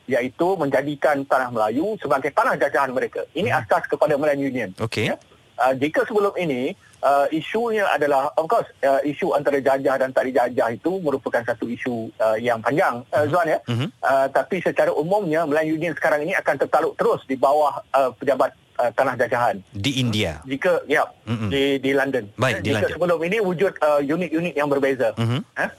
iaitu 0.07 0.55
menjadikan 0.55 1.21
tanah 1.27 1.51
Melayu 1.51 1.99
sebagai 1.99 2.31
tanah 2.31 2.55
jajahan 2.55 2.95
mereka. 2.95 3.27
Ini 3.35 3.51
hmm. 3.51 3.59
asas 3.59 3.83
kepada 3.91 4.15
Melayu 4.15 4.47
Union. 4.47 4.71
Okay. 4.79 5.11
Ya. 5.11 5.15
Uh, 5.57 5.73
jika 5.73 6.05
sebelum 6.05 6.37
ini 6.37 6.77
uh, 7.01 7.25
isunya 7.33 7.85
adalah 7.89 8.29
of 8.37 8.45
course 8.45 8.69
uh, 8.85 9.01
isu 9.01 9.33
antara 9.33 9.57
jajah 9.57 9.97
dan 9.97 10.13
tak 10.13 10.29
dijajah 10.29 10.69
itu 10.69 11.01
merupakan 11.01 11.41
satu 11.41 11.65
isu 11.65 12.13
uh, 12.21 12.37
yang 12.37 12.61
panjang 12.61 13.01
uh, 13.09 13.25
Zuan 13.25 13.49
ya. 13.49 13.59
Uh-huh. 13.65 13.89
Uh, 14.05 14.27
tapi 14.29 14.61
secara 14.61 14.93
umumnya 14.93 15.49
Melayu 15.49 15.75
Union 15.75 15.97
sekarang 15.97 16.23
ini 16.23 16.37
akan 16.37 16.55
tertaluk 16.61 16.93
terus 16.93 17.25
di 17.25 17.33
bawah 17.33 17.81
uh, 17.89 18.13
pejabat 18.13 18.53
uh, 18.77 18.93
tanah 18.93 19.17
jajahan 19.17 19.57
di 19.73 19.97
India. 19.97 20.45
Jika 20.45 20.85
ya 20.85 21.09
uh-huh. 21.09 21.49
di 21.49 21.81
di 21.81 21.91
London. 21.91 22.29
Baik, 22.37 22.61
di 22.61 22.71
Jika 22.71 22.85
London. 22.85 22.93
sebelum 22.93 23.19
ini 23.25 23.37
wujud 23.41 23.73
uh, 23.81 24.01
unit-unit 24.05 24.53
yang 24.53 24.69
berbeza. 24.69 25.17
Uh-huh. 25.17 25.41
Uh, 25.57 25.69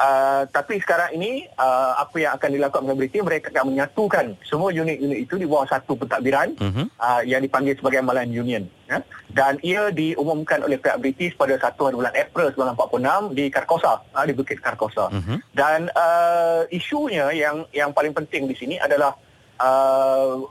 Uh, 0.00 0.48
tapi 0.48 0.80
sekarang 0.80 1.12
ini 1.12 1.44
uh, 1.60 1.92
apa 2.00 2.16
yang 2.16 2.32
akan 2.38 2.56
dilakukan 2.56 2.88
oleh 2.88 3.04
British 3.04 3.20
mereka 3.20 3.52
akan 3.52 3.74
menyatukan 3.74 4.32
semua 4.48 4.72
unit-unit 4.72 5.28
itu 5.28 5.36
di 5.36 5.44
bawah 5.44 5.68
satu 5.68 5.92
pentadbiran 5.92 6.56
uh-huh. 6.56 6.86
uh, 6.96 7.20
yang 7.26 7.44
dipanggil 7.44 7.76
sebagai 7.76 8.00
Malayan 8.00 8.32
Union 8.32 8.64
ya? 8.88 9.04
dan 9.34 9.60
ia 9.60 9.92
diumumkan 9.92 10.64
oleh 10.64 10.80
pihak 10.80 11.04
British 11.04 11.36
pada 11.36 11.58
1 11.58 11.76
hari 11.76 11.96
bulan 12.00 12.16
April 12.16 12.48
1946 12.48 13.36
di 13.36 13.44
Karkosa 13.52 13.92
uh, 14.00 14.24
di 14.24 14.32
Bukit 14.32 14.64
Karkosa 14.64 15.12
uh-huh. 15.12 15.36
dan 15.52 15.92
uh, 15.92 16.64
isunya 16.72 17.28
yang 17.36 17.68
yang 17.76 17.92
paling 17.92 18.16
penting 18.16 18.48
di 18.48 18.56
sini 18.56 18.80
adalah 18.80 19.12
uh, 19.60 20.48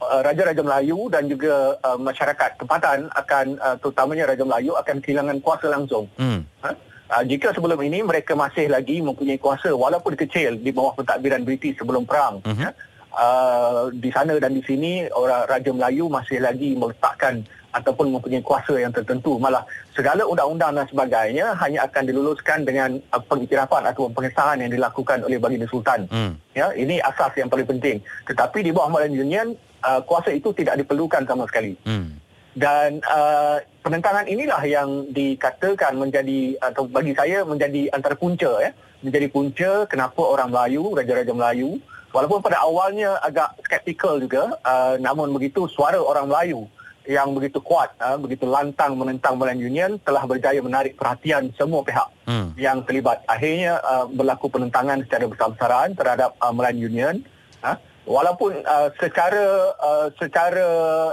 uh, 0.00 0.20
Raja-Raja 0.24 0.62
Melayu 0.64 1.12
dan 1.12 1.28
juga 1.28 1.76
uh, 1.84 1.98
masyarakat 2.00 2.60
tempatan 2.60 3.12
akan 3.12 3.46
uh, 3.60 3.76
terutamanya 3.76 4.32
Raja 4.32 4.44
Melayu 4.44 4.72
akan 4.76 5.04
kehilangan 5.04 5.36
kuasa 5.44 5.68
langsung. 5.68 6.08
Hmm. 6.16 6.48
Ha? 6.64 6.93
Uh, 7.14 7.22
jika 7.22 7.54
sebelum 7.54 7.78
ini 7.78 8.02
mereka 8.02 8.34
masih 8.34 8.66
lagi 8.66 8.98
mempunyai 8.98 9.38
kuasa 9.38 9.70
walaupun 9.70 10.18
kecil 10.18 10.58
di 10.58 10.74
bawah 10.74 10.98
pentadbiran 10.98 11.46
British 11.46 11.78
sebelum 11.78 12.02
perang 12.02 12.42
uh-huh. 12.42 12.58
ya, 12.58 12.70
uh, 13.14 13.86
di 13.94 14.10
sana 14.10 14.34
dan 14.42 14.50
di 14.50 14.62
sini 14.66 15.06
orang 15.14 15.46
Raja 15.46 15.70
Melayu 15.70 16.10
masih 16.10 16.42
lagi 16.42 16.74
meletakkan 16.74 17.46
ataupun 17.70 18.10
mempunyai 18.10 18.42
kuasa 18.42 18.82
yang 18.82 18.90
tertentu 18.90 19.38
malah 19.38 19.62
segala 19.94 20.26
undang-undang 20.26 20.74
dan 20.74 20.86
sebagainya 20.90 21.54
hanya 21.58 21.86
akan 21.86 22.02
diluluskan 22.02 22.66
dengan 22.66 22.98
uh, 23.14 23.22
pengiktirafan 23.22 23.86
atau 23.86 24.10
pengesahan 24.10 24.66
yang 24.66 24.74
dilakukan 24.74 25.22
oleh 25.22 25.38
baginda 25.38 25.70
sultan 25.70 26.10
hmm. 26.10 26.34
ya 26.58 26.74
ini 26.74 26.98
asas 26.98 27.30
yang 27.38 27.46
paling 27.46 27.66
penting 27.66 28.02
tetapi 28.26 28.58
di 28.58 28.74
bawah 28.74 28.90
Malayan 28.90 29.14
Union 29.14 29.46
uh, 29.86 30.02
kuasa 30.02 30.34
itu 30.34 30.50
tidak 30.50 30.82
diperlukan 30.82 31.22
sama 31.30 31.46
sekali 31.46 31.78
hmm. 31.86 32.23
Dan 32.54 33.02
uh, 33.10 33.58
penentangan 33.82 34.30
inilah 34.30 34.62
yang 34.62 35.10
dikatakan 35.10 35.98
menjadi 35.98 36.54
atau 36.62 36.86
bagi 36.86 37.12
saya 37.14 37.42
menjadi 37.42 37.90
antara 37.90 38.14
punca 38.14 38.62
ya 38.62 38.70
menjadi 39.02 39.26
punca 39.28 39.70
kenapa 39.90 40.22
orang 40.22 40.54
Melayu 40.54 40.94
raja-raja 40.94 41.34
Melayu 41.34 41.82
walaupun 42.14 42.40
pada 42.40 42.62
awalnya 42.62 43.18
agak 43.20 43.58
skeptikal 43.66 44.22
juga 44.22 44.54
uh, 44.62 44.94
namun 45.02 45.34
begitu 45.34 45.66
suara 45.66 45.98
orang 45.98 46.30
Melayu 46.30 46.70
yang 47.04 47.36
begitu 47.36 47.60
kuat, 47.60 47.92
uh, 48.00 48.16
begitu 48.16 48.48
lantang 48.48 48.96
menentang 48.96 49.36
Malayan 49.36 49.60
Union 49.60 49.90
telah 50.00 50.24
berjaya 50.24 50.56
menarik 50.64 50.96
perhatian 50.96 51.52
semua 51.52 51.84
pihak 51.84 52.08
hmm. 52.24 52.56
yang 52.56 52.80
terlibat. 52.88 53.20
Akhirnya 53.28 53.76
uh, 53.84 54.08
berlaku 54.08 54.48
penentangan 54.48 55.04
secara 55.04 55.28
besar-besaran 55.28 55.92
terhadap 55.92 56.32
uh, 56.40 56.52
Malayan 56.52 56.80
Union. 56.80 57.14
Uh, 57.60 57.76
walaupun 58.08 58.56
uh, 58.64 58.88
secara 58.96 59.76
uh, 59.80 60.08
secara 60.16 60.66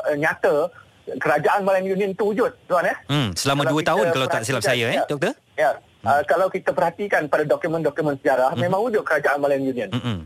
uh, 0.07 0.15
nyata 0.15 0.71
kerajaan 1.19 1.65
Malayan 1.65 1.97
Union 1.97 2.09
itu 2.13 2.23
wujud, 2.23 2.51
tuan 2.69 2.87
ya. 2.87 2.95
Hmm, 3.09 3.35
selama 3.35 3.67
dua 3.67 3.81
tahun 3.83 4.05
kalau 4.13 4.27
tak 4.29 4.45
silap 4.47 4.63
saya, 4.63 4.87
eh, 4.91 4.97
ya, 5.01 5.03
doktor. 5.09 5.33
Ya. 5.57 5.71
Uh, 6.01 6.17
hmm. 6.17 6.23
Kalau 6.25 6.47
kita 6.49 6.71
perhatikan 6.73 7.29
pada 7.29 7.45
dokumen-dokumen 7.45 8.17
sejarah, 8.21 8.55
hmm. 8.55 8.61
memang 8.61 8.79
wujud 8.81 9.03
kerajaan 9.05 9.37
Malayan 9.41 9.65
Union. 9.67 9.89
Hmm. 9.93 10.25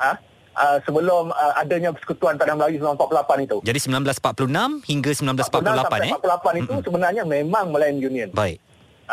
Uh, 0.00 0.16
uh, 0.56 0.78
sebelum 0.84 1.32
uh, 1.32 1.54
adanya 1.56 1.92
persekutuan 1.92 2.36
Tanah 2.36 2.56
Melayu 2.56 2.80
1948 2.82 3.46
itu. 3.46 3.56
Jadi 3.64 3.78
1946 3.88 4.90
hingga 4.90 5.10
1948 5.12 6.08
eh. 6.08 6.12
48 6.18 6.62
itu 6.62 6.72
mm-hmm. 6.72 6.84
sebenarnya 6.84 7.22
memang 7.24 7.64
Malayan 7.72 7.98
Union. 8.00 8.28
Baik. 8.32 8.58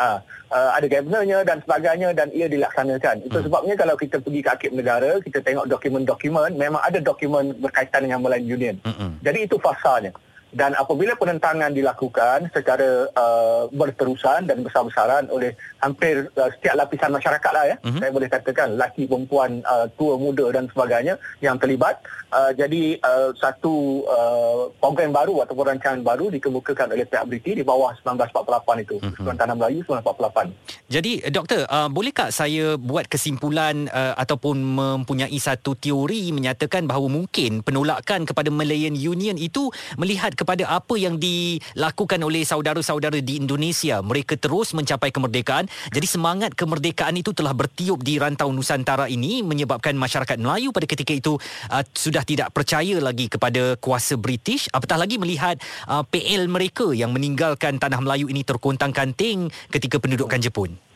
Uh, 0.00 0.16
uh, 0.54 0.70
ada 0.78 0.86
gabenarnya 0.88 1.44
dan 1.44 1.58
sebagainya 1.60 2.08
dan 2.16 2.28
ia 2.32 2.46
dilaksanakan. 2.48 3.26
Itu 3.26 3.38
mm. 3.42 3.44
sebabnya 3.50 3.74
kalau 3.76 3.94
kita 3.98 4.16
pergi 4.22 4.40
ke 4.40 4.50
Akib 4.50 4.72
Negara, 4.72 5.20
kita 5.20 5.44
tengok 5.44 5.66
dokumen-dokumen, 5.68 6.56
memang 6.56 6.80
ada 6.80 6.98
dokumen 7.02 7.52
berkaitan 7.60 8.08
dengan 8.08 8.24
Malayan 8.24 8.46
Union. 8.48 8.76
Mm-hmm. 8.80 9.10
Jadi 9.20 9.38
itu 9.44 9.56
fasanya 9.60 10.12
dan 10.50 10.74
apabila 10.74 11.14
penentangan 11.14 11.70
dilakukan 11.70 12.50
secara 12.50 13.06
uh, 13.14 13.70
berterusan 13.70 14.50
dan 14.50 14.66
besar-besaran 14.66 15.30
oleh 15.30 15.54
hampir 15.78 16.26
uh, 16.34 16.50
setiap 16.58 16.74
lapisan 16.74 17.14
masyarakat 17.14 17.52
lah 17.54 17.64
ya 17.70 17.76
uh-huh. 17.78 18.00
saya 18.02 18.10
boleh 18.10 18.28
katakan 18.28 18.74
lelaki 18.74 19.06
perempuan 19.06 19.62
uh, 19.62 19.86
tua 19.94 20.18
muda 20.18 20.50
dan 20.50 20.66
sebagainya 20.66 21.14
yang 21.38 21.54
terlibat 21.56 22.02
uh, 22.32 22.52
jadi 22.54 22.96
uh, 23.02 23.30
satu 23.36 24.06
uh, 24.06 24.62
program 24.78 25.12
baru 25.12 25.42
ataupun 25.44 25.76
rancangan 25.76 26.00
baru 26.02 26.30
dikemukakan 26.32 26.94
oleh 26.94 27.06
pihak 27.06 27.26
British 27.26 27.56
di 27.60 27.64
bawah 27.66 27.92
1948 28.02 28.84
itu 28.86 28.96
uh-huh. 28.98 29.34
Tanah 29.36 29.54
Melayu 29.54 29.84
1948 29.86 30.90
jadi 30.90 31.12
doktor 31.30 31.66
uh, 31.70 31.86
bolehkah 31.86 32.34
saya 32.34 32.74
buat 32.74 33.06
kesimpulan 33.06 33.86
uh, 33.90 34.14
ataupun 34.18 34.58
mempunyai 34.58 35.38
satu 35.38 35.78
teori 35.78 36.34
menyatakan 36.34 36.86
bahawa 36.86 37.06
mungkin 37.10 37.62
penolakan 37.62 38.26
kepada 38.26 38.50
Malayan 38.50 38.94
Union 38.98 39.38
itu 39.38 39.70
melihat 39.98 40.34
kepada 40.34 40.66
apa 40.66 40.94
yang 40.98 41.20
dilakukan 41.20 42.18
oleh 42.22 42.42
saudara-saudara 42.42 43.22
di 43.22 43.38
Indonesia. 43.38 44.02
Mereka 44.02 44.38
terus 44.38 44.74
mencapai 44.74 45.14
kemerdekaan. 45.14 45.70
Jadi 45.94 46.06
semangat 46.06 46.58
kemerdekaan 46.58 47.14
itu 47.18 47.30
telah 47.30 47.54
bertiup 47.54 48.02
di 48.02 48.18
rantau 48.18 48.50
Nusantara 48.50 49.06
ini 49.06 49.46
menyebabkan 49.46 49.94
masyarakat 49.94 50.36
Melayu 50.42 50.74
pada 50.74 50.86
ketika 50.90 51.14
itu 51.14 51.38
uh, 51.70 51.84
sudah 51.94 52.19
tidak 52.26 52.52
percaya 52.52 52.98
lagi 52.98 53.30
kepada 53.30 53.78
kuasa 53.78 54.18
British. 54.18 54.66
Apatah 54.74 55.00
lagi 55.00 55.16
melihat 55.16 55.56
uh, 55.86 56.02
PL 56.04 56.50
mereka 56.50 56.90
yang 56.92 57.14
meninggalkan 57.14 57.78
tanah 57.78 58.02
Melayu 58.02 58.28
ini 58.28 58.42
terkontang-kanting 58.42 59.48
ketika 59.70 59.96
pendudukan 60.02 60.40
Jepun. 60.42 60.89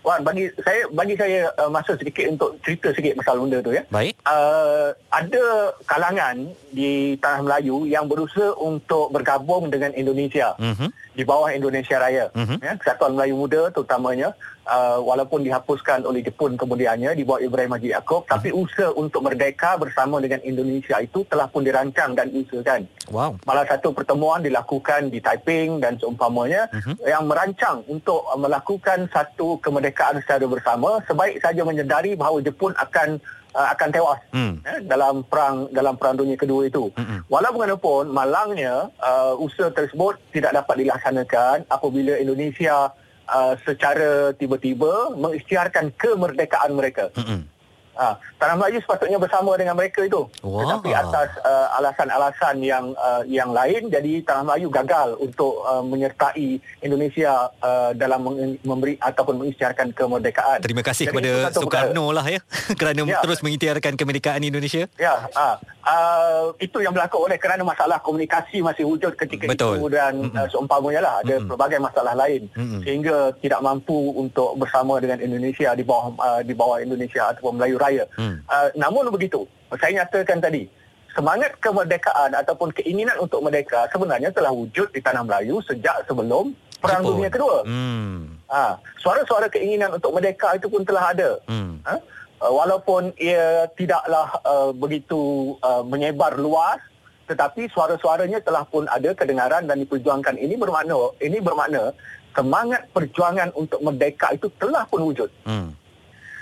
Wan, 0.00 0.24
bagi 0.24 0.48
saya 0.64 0.88
bagi 0.96 1.12
saya 1.12 1.52
uh, 1.60 1.68
masa 1.68 1.92
sedikit 1.92 2.24
untuk 2.32 2.56
cerita 2.64 2.88
sikit 2.96 3.20
pasal 3.20 3.36
benda 3.44 3.60
tu 3.60 3.76
ya. 3.76 3.84
Baik. 3.92 4.16
Uh, 4.24 4.96
ada 5.12 5.76
kalangan 5.84 6.56
di 6.72 7.20
tanah 7.20 7.44
Melayu 7.44 7.84
yang 7.84 8.08
berusaha 8.08 8.56
untuk 8.56 9.12
bergabung 9.12 9.68
dengan 9.68 9.92
Indonesia. 9.92 10.56
Uh-huh. 10.56 10.88
Di 11.12 11.26
bawah 11.26 11.52
Indonesia 11.52 12.00
Raya. 12.00 12.32
Uh-huh. 12.32 12.56
Ya, 12.64 12.80
Kesatuan 12.80 13.12
Melayu 13.12 13.36
Muda 13.36 13.68
terutamanya 13.76 14.32
uh, 14.64 15.04
walaupun 15.04 15.44
dihapuskan 15.44 16.08
oleh 16.08 16.24
Jepun 16.24 16.56
kemudiannya 16.56 17.12
di 17.12 17.26
bawah 17.26 17.44
Ibrahim 17.44 17.76
Haji 17.76 17.92
Yaakob 17.92 18.24
uh-huh. 18.24 18.32
tapi 18.32 18.56
usaha 18.56 18.88
untuk 18.96 19.20
merdeka 19.20 19.76
bersama 19.76 20.16
dengan 20.24 20.40
Indonesia 20.48 20.96
itu 20.96 21.28
telah 21.28 21.44
pun 21.44 21.60
dirancang 21.60 22.16
dan 22.16 22.32
diusahakan. 22.32 22.88
Wow. 23.12 23.36
Malah 23.44 23.68
satu 23.68 23.92
pertemuan 23.92 24.40
dilakukan 24.40 25.12
di 25.12 25.20
Taiping 25.20 25.82
dan 25.84 26.00
seumpamanya 26.00 26.72
uh-huh. 26.72 26.96
yang 27.04 27.28
merancang 27.28 27.84
untuk 27.84 28.24
melakukan 28.40 29.10
satu 29.12 29.60
kemerdekaan 29.60 29.89
kemerdekaan 29.90 30.22
secara 30.22 30.46
bersama 30.46 31.02
sebaik 31.04 31.42
saja 31.42 31.62
menyedari 31.66 32.14
bahawa 32.14 32.38
Jepun 32.40 32.72
akan 32.78 33.18
uh, 33.58 33.68
akan 33.74 33.88
tewas 33.90 34.20
hmm. 34.30 34.54
eh, 34.62 34.78
dalam 34.86 35.26
perang 35.26 35.66
dalam 35.74 35.98
perang 35.98 36.14
dunia 36.14 36.38
kedua 36.38 36.70
itu. 36.70 36.94
Hmm. 36.94 37.26
Walaupun 37.26 38.14
malangnya 38.14 38.88
uh, 39.02 39.34
usaha 39.36 39.74
tersebut 39.74 40.16
tidak 40.30 40.54
dapat 40.62 40.86
dilaksanakan 40.86 41.66
apabila 41.66 42.14
Indonesia 42.22 42.94
uh, 43.26 43.54
secara 43.66 44.30
tiba-tiba 44.38 45.18
mengisytiharkan 45.18 45.90
kemerdekaan 45.98 46.72
mereka. 46.78 47.10
Hmm. 47.18 47.50
Ha, 47.98 48.16
Tanah 48.40 48.56
Melayu 48.56 48.78
sepatutnya 48.80 49.18
bersama 49.20 49.54
dengan 49.58 49.76
mereka 49.76 50.00
itu. 50.06 50.24
Wow. 50.40 50.64
Tetapi 50.64 50.90
atas 50.94 51.28
uh, 51.44 51.68
alasan-alasan 51.82 52.56
yang 52.64 52.94
uh, 52.96 53.22
yang 53.28 53.50
lain, 53.52 53.92
jadi 53.92 54.24
Tanah 54.24 54.44
Melayu 54.46 54.68
gagal 54.72 55.18
untuk 55.20 55.60
uh, 55.66 55.84
menyertai 55.84 56.60
Indonesia 56.80 57.50
uh, 57.60 57.92
dalam 57.92 58.24
memberi 58.64 58.96
ataupun 59.00 59.44
mengisytiharkan 59.44 59.92
kemerdekaan. 59.92 60.64
Terima 60.64 60.80
kasih 60.86 61.10
jadi, 61.10 61.12
kepada 61.12 61.32
Soekarno 61.52 62.14
lah 62.14 62.26
ya 62.26 62.40
kerana 62.80 63.04
ya. 63.04 63.20
terus 63.20 63.42
mengisytiharkan 63.44 63.98
kemerdekaan 63.98 64.40
Indonesia. 64.40 64.88
Ya, 64.96 65.28
ha, 65.36 65.60
uh, 65.84 66.52
itu 66.60 66.78
yang 66.80 66.92
berlaku 66.92 67.26
oleh 67.26 67.36
kerana 67.40 67.62
masalah 67.66 67.98
komunikasi 68.00 68.60
masih 68.60 68.86
wujud 68.86 69.12
ketika 69.16 69.50
Betul. 69.50 69.80
itu 69.80 69.86
dan 69.92 70.12
mm-hmm. 70.28 70.38
uh, 70.38 70.46
seumpamanya 70.48 71.00
lah 71.02 71.14
ada 71.22 71.34
mm-hmm. 71.36 71.48
pelbagai 71.48 71.78
masalah 71.80 72.14
lain 72.16 72.42
mm-hmm. 72.52 72.80
sehingga 72.84 73.16
tidak 73.40 73.60
mampu 73.60 73.98
untuk 74.16 74.56
bersama 74.56 75.00
dengan 75.02 75.18
Indonesia 75.20 75.72
di 75.74 75.84
bawah 75.84 76.06
uh, 76.16 76.40
di 76.44 76.54
bawah 76.54 76.78
Indonesia 76.80 77.32
ataupun 77.32 77.58
Melayu 77.58 77.76
Raya 77.80 77.89
raya. 77.90 78.04
Hmm. 78.14 78.38
Uh, 78.46 78.70
namun 78.78 79.10
begitu, 79.10 79.42
saya 79.74 80.02
nyatakan 80.02 80.38
tadi, 80.38 80.70
semangat 81.10 81.58
kemerdekaan 81.58 82.30
ataupun 82.38 82.70
keinginan 82.70 83.18
untuk 83.18 83.42
merdeka 83.42 83.90
sebenarnya 83.90 84.30
telah 84.30 84.54
wujud 84.54 84.94
di 84.94 85.02
tanah 85.02 85.26
Melayu 85.26 85.58
sejak 85.66 86.06
sebelum 86.06 86.54
Perang 86.80 87.04
Jepun. 87.04 87.12
Dunia 87.18 87.30
Kedua. 87.30 87.58
Hmm. 87.66 88.40
Uh, 88.48 88.74
suara-suara 89.02 89.52
keinginan 89.52 89.92
untuk 89.98 90.16
merdeka 90.16 90.56
itu 90.56 90.70
pun 90.70 90.86
telah 90.86 91.12
ada. 91.12 91.30
Hmm. 91.50 91.82
Uh, 91.84 92.00
walaupun 92.40 93.12
ia 93.20 93.68
tidaklah 93.76 94.40
uh, 94.46 94.70
begitu 94.72 95.54
uh, 95.60 95.84
menyebar 95.84 96.40
luas, 96.40 96.80
tetapi 97.28 97.68
suara-suaranya 97.68 98.40
telah 98.40 98.64
pun 98.64 98.88
ada 98.88 99.12
kedengaran 99.12 99.68
dan 99.68 99.76
diperjuangkan. 99.84 100.40
Ini 100.40 100.56
bermakna, 100.56 101.12
ini 101.20 101.38
bermakna 101.38 101.92
semangat 102.32 102.88
perjuangan 102.96 103.52
untuk 103.52 103.82
merdeka 103.84 104.32
itu 104.32 104.48
telah 104.56 104.88
pun 104.88 105.04
wujud. 105.04 105.28
Hmm 105.44 105.76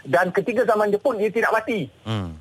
dan 0.08 0.32
ketika 0.32 0.64
zaman 0.64 0.88
Jepun 0.88 1.20
ia 1.20 1.28
tidak 1.28 1.52
mati. 1.52 1.92
Hmm. 2.08 2.40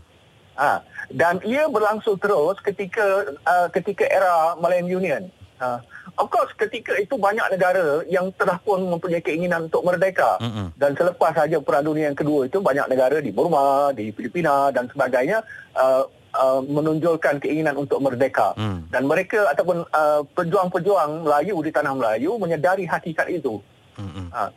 Ha, 0.58 0.82
dan 1.14 1.38
ia 1.46 1.70
berlangsung 1.70 2.18
terus 2.18 2.58
ketika 2.66 3.30
uh, 3.46 3.68
ketika 3.70 4.08
era 4.08 4.58
Malayan 4.58 4.90
Union. 4.90 5.24
Ha, 5.62 5.84
of 6.18 6.34
course 6.34 6.50
ketika 6.58 6.98
itu 6.98 7.14
banyak 7.14 7.46
negara 7.54 8.02
yang 8.10 8.34
telah 8.34 8.58
pun 8.64 8.82
mempunyai 8.88 9.22
keinginan 9.22 9.70
untuk 9.70 9.86
merdeka. 9.86 10.40
Hmm. 10.42 10.74
Dan 10.74 10.98
selepas 10.98 11.36
saja 11.38 11.62
Perang 11.62 11.86
Dunia 11.86 12.10
yang 12.10 12.18
kedua 12.18 12.50
itu 12.50 12.58
banyak 12.58 12.90
negara 12.90 13.22
di 13.22 13.30
Burma, 13.30 13.94
di 13.94 14.10
Filipina 14.16 14.74
dan 14.74 14.90
sebagainya 14.90 15.46
uh, 15.78 16.10
uh, 16.34 16.62
menunjukkan 16.66 17.38
keinginan 17.44 17.78
untuk 17.78 18.02
merdeka. 18.02 18.58
Hmm. 18.58 18.90
Dan 18.90 19.06
mereka 19.06 19.54
ataupun 19.54 19.86
uh, 19.94 20.26
pejuang-pejuang 20.34 21.22
Melayu 21.22 21.62
di 21.62 21.70
tanah 21.70 21.94
Melayu 21.94 22.40
menyedari 22.42 22.90
hakikat 22.90 23.30
itu. 23.30 23.62
Hmm. 23.98 24.30
Ha, 24.34 24.50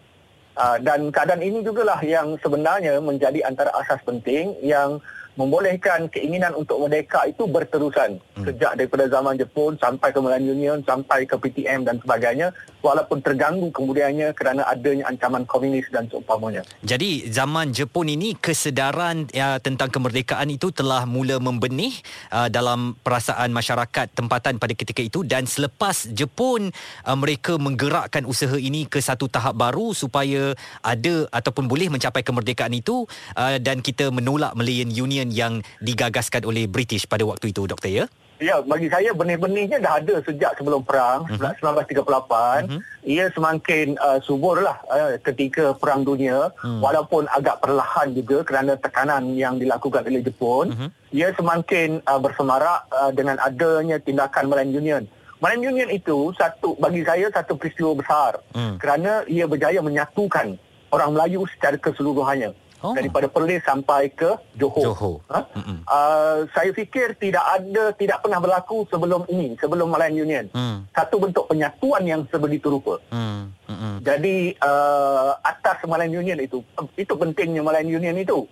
Uh, 0.59 0.77
dan 0.83 1.15
keadaan 1.15 1.41
ini 1.41 1.63
jugalah 1.63 2.03
yang 2.03 2.35
sebenarnya 2.43 2.99
menjadi 2.99 3.47
antara 3.47 3.71
asas 3.81 4.03
penting 4.03 4.59
yang 4.61 4.99
membolehkan 5.39 6.11
keinginan 6.11 6.53
untuk 6.59 6.83
merdeka 6.83 7.23
itu 7.25 7.47
berterusan 7.47 8.19
hmm. 8.19 8.45
sejak 8.45 8.75
daripada 8.75 9.07
zaman 9.07 9.39
Jepun 9.39 9.79
sampai 9.79 10.11
ke 10.11 10.19
Malayan 10.19 10.53
Union 10.53 10.79
sampai 10.83 11.23
ke 11.25 11.39
PTM 11.39 11.87
dan 11.87 12.03
sebagainya 12.03 12.51
walaupun 12.81 13.21
terganggu 13.21 13.69
kemudiannya 13.73 14.33
kerana 14.33 14.67
adanya 14.67 15.09
ancaman 15.09 15.45
komunis 15.45 15.87
dan 15.93 16.09
seumpamanya. 16.09 16.65
Jadi 16.85 17.29
zaman 17.29 17.73
Jepun 17.73 18.09
ini 18.09 18.37
kesedaran 18.37 19.29
ya, 19.31 19.61
tentang 19.61 19.93
kemerdekaan 19.93 20.49
itu 20.49 20.73
telah 20.73 21.05
mula 21.05 21.39
membenih 21.39 21.95
uh, 22.33 22.49
dalam 22.49 22.97
perasaan 23.01 23.53
masyarakat 23.53 24.13
tempatan 24.17 24.57
pada 24.57 24.75
ketika 24.75 25.01
itu 25.05 25.23
dan 25.23 25.45
selepas 25.45 26.11
Jepun 26.11 26.73
uh, 27.05 27.17
mereka 27.17 27.61
menggerakkan 27.61 28.25
usaha 28.25 28.57
ini 28.57 28.89
ke 28.89 28.99
satu 28.99 29.29
tahap 29.29 29.57
baru 29.57 29.93
supaya 29.93 30.57
ada 30.81 31.29
ataupun 31.31 31.69
boleh 31.69 31.93
mencapai 31.93 32.25
kemerdekaan 32.25 32.73
itu 32.73 33.05
uh, 33.37 33.57
dan 33.61 33.85
kita 33.85 34.09
menolak 34.09 34.57
Malayan 34.57 34.91
Union 34.91 35.29
yang 35.29 35.61
digagaskan 35.85 36.43
oleh 36.49 36.67
British 36.67 37.05
pada 37.05 37.23
waktu 37.29 37.53
itu 37.53 37.69
doktor 37.69 37.93
ya. 37.93 38.07
Ya, 38.41 38.57
bagi 38.65 38.89
saya 38.89 39.13
benih-benihnya 39.13 39.85
dah 39.85 40.01
ada 40.01 40.17
sejak 40.25 40.57
sebelum 40.57 40.81
perang 40.81 41.29
uh-huh. 41.29 41.53
1938. 41.61 42.01
Uh-huh. 42.01 42.81
Ia 43.05 43.29
semakin 43.37 44.01
uh, 44.01 44.17
subur 44.25 44.65
lah 44.65 44.81
uh, 44.89 45.21
ketika 45.21 45.77
perang 45.77 46.09
dunia 46.09 46.49
uh-huh. 46.49 46.81
walaupun 46.81 47.29
agak 47.37 47.61
perlahan 47.61 48.17
juga 48.17 48.41
kerana 48.41 48.81
tekanan 48.81 49.37
yang 49.37 49.61
dilakukan 49.61 50.09
oleh 50.09 50.25
Jepun. 50.25 50.73
Uh-huh. 50.73 50.89
Ia 51.13 51.37
semakin 51.37 52.01
uh, 52.09 52.17
bersemarak 52.17 52.89
uh, 52.89 53.13
dengan 53.13 53.37
adanya 53.45 54.01
tindakan 54.01 54.49
Malayan 54.49 54.73
Union. 54.73 55.03
Malayan 55.45 55.77
Union 55.77 55.91
itu 55.93 56.33
satu 56.33 56.81
bagi 56.81 57.05
saya 57.05 57.29
satu 57.29 57.61
peristiwa 57.61 57.93
besar 57.93 58.41
uh-huh. 58.57 58.81
kerana 58.81 59.21
ia 59.29 59.45
berjaya 59.45 59.85
menyatukan 59.85 60.57
orang 60.97 61.13
Melayu 61.13 61.45
secara 61.45 61.77
keseluruhannya 61.77 62.57
oh. 62.83 62.95
daripada 62.97 63.27
Perlis 63.29 63.63
sampai 63.65 64.13
ke 64.13 64.37
Johor. 64.57 64.85
Johor. 64.93 65.17
Ha? 65.31 65.41
Uh, 65.87 66.39
saya 66.53 66.71
fikir 66.73 67.17
tidak 67.21 67.45
ada 67.45 67.93
tidak 67.95 68.25
pernah 68.25 68.41
berlaku 68.41 68.89
sebelum 68.89 69.25
ini, 69.29 69.55
sebelum 69.61 69.93
Malayan 69.93 70.17
Union. 70.17 70.45
Mm. 70.53 70.89
Satu 70.93 71.21
bentuk 71.21 71.45
penyatuan 71.47 72.03
yang 72.05 72.21
sebegitu 72.29 72.73
rupa. 72.73 72.99
Mm. 73.13 73.53
Mm-hmm. 73.71 73.95
Jadi 74.03 74.37
uh, 74.61 75.37
atas 75.45 75.79
Malayan 75.87 76.21
Union 76.25 76.39
itu 76.41 76.65
itu 76.97 77.13
pentingnya 77.15 77.63
Malayan 77.63 77.91
Union 78.01 78.17
itu. 78.17 78.49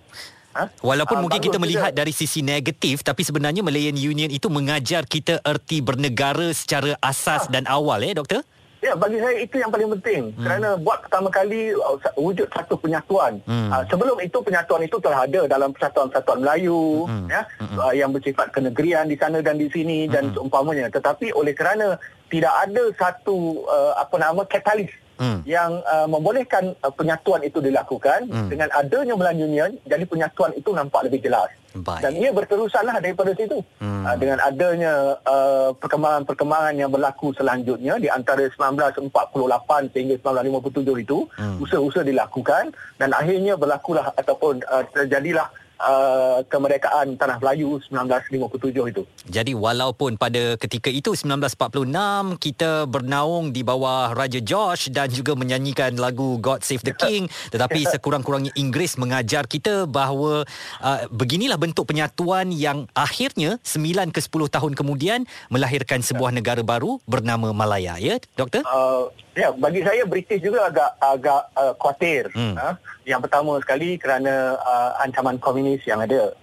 Ha? 0.56 0.64
Walaupun 0.80 1.16
uh, 1.20 1.22
mungkin 1.28 1.40
kita 1.44 1.58
melihat 1.60 1.92
juga. 1.92 2.00
dari 2.02 2.12
sisi 2.12 2.40
negatif 2.40 3.04
tapi 3.04 3.22
sebenarnya 3.22 3.60
Malayan 3.60 3.96
Union 3.96 4.32
itu 4.32 4.48
mengajar 4.48 5.04
kita 5.04 5.44
erti 5.44 5.84
bernegara 5.84 6.50
secara 6.56 6.96
asas 7.04 7.46
ha. 7.46 7.52
dan 7.52 7.68
awal 7.68 8.00
ya 8.00 8.16
doktor? 8.16 8.42
Ya, 8.78 8.94
bagi 8.94 9.18
saya 9.18 9.42
itu 9.42 9.58
yang 9.58 9.74
paling 9.74 9.90
penting. 9.98 10.30
Hmm. 10.38 10.44
Kerana 10.46 10.68
buat 10.78 11.02
pertama 11.02 11.28
kali 11.34 11.74
uh, 11.74 11.98
wujud 12.14 12.46
satu 12.54 12.78
penyatuan. 12.78 13.42
Hmm. 13.42 13.74
Uh, 13.74 13.82
sebelum 13.90 14.16
itu 14.22 14.38
penyatuan 14.38 14.86
itu 14.86 15.02
telah 15.02 15.26
ada 15.26 15.50
dalam 15.50 15.74
persatuan-persatuan 15.74 16.46
Melayu 16.46 17.10
hmm. 17.10 17.26
ya 17.26 17.42
hmm. 17.58 17.76
Uh, 17.78 17.92
yang 17.94 18.10
bersifat 18.14 18.54
kenegerian 18.54 19.10
di 19.10 19.18
sana 19.18 19.42
dan 19.42 19.58
di 19.58 19.66
sini 19.66 20.06
hmm. 20.06 20.12
dan 20.14 20.24
seumpamanya. 20.30 20.86
Tetapi 20.94 21.34
oleh 21.34 21.58
kerana 21.58 21.98
tidak 22.30 22.54
ada 22.54 22.84
satu 22.94 23.66
uh, 23.66 23.98
apa 23.98 24.14
nama 24.14 24.46
katalis 24.46 24.94
hmm. 25.18 25.44
yang 25.44 25.82
uh, 25.84 26.06
membolehkan 26.06 26.72
uh, 26.80 26.92
penyatuan 26.94 27.42
itu 27.44 27.58
dilakukan 27.58 28.30
hmm. 28.30 28.48
dengan 28.48 28.68
adanya 28.72 29.14
Melayu 29.18 29.44
Union 29.50 29.70
jadi 29.84 30.04
penyatuan 30.06 30.54
itu 30.54 30.70
nampak 30.72 31.10
lebih 31.10 31.26
jelas. 31.26 31.50
Baik. 31.76 32.00
Dan 32.00 32.12
ia 32.16 32.30
berterusanlah 32.32 32.96
daripada 32.98 33.36
situ. 33.36 33.60
Hmm. 33.78 34.02
Uh, 34.06 34.16
dengan 34.16 34.40
adanya 34.40 35.20
uh, 35.28 35.70
perkembangan-perkembangan 35.76 36.74
yang 36.80 36.90
berlaku 36.90 37.36
selanjutnya 37.36 38.00
di 38.00 38.08
antara 38.08 38.48
1948 38.48 39.12
sehingga 39.92 40.16
1957 40.24 41.04
itu, 41.04 41.18
hmm. 41.28 41.60
usaha-usaha 41.60 42.04
dilakukan 42.06 42.72
dan 42.96 43.10
akhirnya 43.12 43.54
berlakulah 43.60 44.10
ataupun 44.16 44.64
uh, 44.64 44.84
terjadilah 44.90 45.52
uh, 45.78 46.42
kemerdekaan 46.46 47.14
Tanah 47.14 47.38
Melayu 47.38 47.78
1957 47.90 48.92
itu. 48.92 49.02
Jadi 49.30 49.52
walaupun 49.54 50.18
pada 50.18 50.58
ketika 50.58 50.90
itu 50.90 51.14
1946 51.14 52.38
kita 52.42 52.84
bernaung 52.90 53.54
di 53.54 53.62
bawah 53.62 54.12
Raja 54.12 54.42
George 54.42 54.90
dan 54.90 55.08
juga 55.10 55.38
menyanyikan 55.38 55.96
lagu 55.96 56.36
God 56.42 56.62
Save 56.66 56.84
the 56.84 56.94
King 56.94 57.30
tetapi 57.54 57.86
sekurang-kurangnya 57.88 58.52
Inggeris 58.58 58.98
mengajar 58.98 59.46
kita 59.46 59.86
bahawa 59.86 60.44
uh, 60.82 61.00
beginilah 61.14 61.56
bentuk 61.56 61.88
penyatuan 61.88 62.50
yang 62.50 62.90
akhirnya 62.92 63.56
9 63.62 64.14
ke 64.14 64.20
10 64.20 64.54
tahun 64.54 64.72
kemudian 64.74 65.24
melahirkan 65.48 66.02
sebuah 66.02 66.34
negara 66.34 66.60
baru 66.60 66.98
bernama 67.06 67.54
Malaya 67.54 67.96
ya 67.98 68.18
doktor? 68.36 68.66
Uh, 68.66 69.10
Ya, 69.38 69.54
bagi 69.54 69.86
saya 69.86 70.02
British 70.02 70.42
juga 70.42 70.66
agak 70.66 70.98
agak 70.98 71.42
uh, 71.54 71.74
khawatir. 71.78 72.26
Hmm. 72.34 72.58
Ha? 72.58 72.74
Yang 73.08 73.24
pertama 73.24 73.56
sekali 73.64 73.96
kerana 73.96 74.60
uh, 74.60 75.00
ancaman 75.00 75.40
komunis 75.40 75.80
yang 75.88 76.04
ada. 76.04 76.36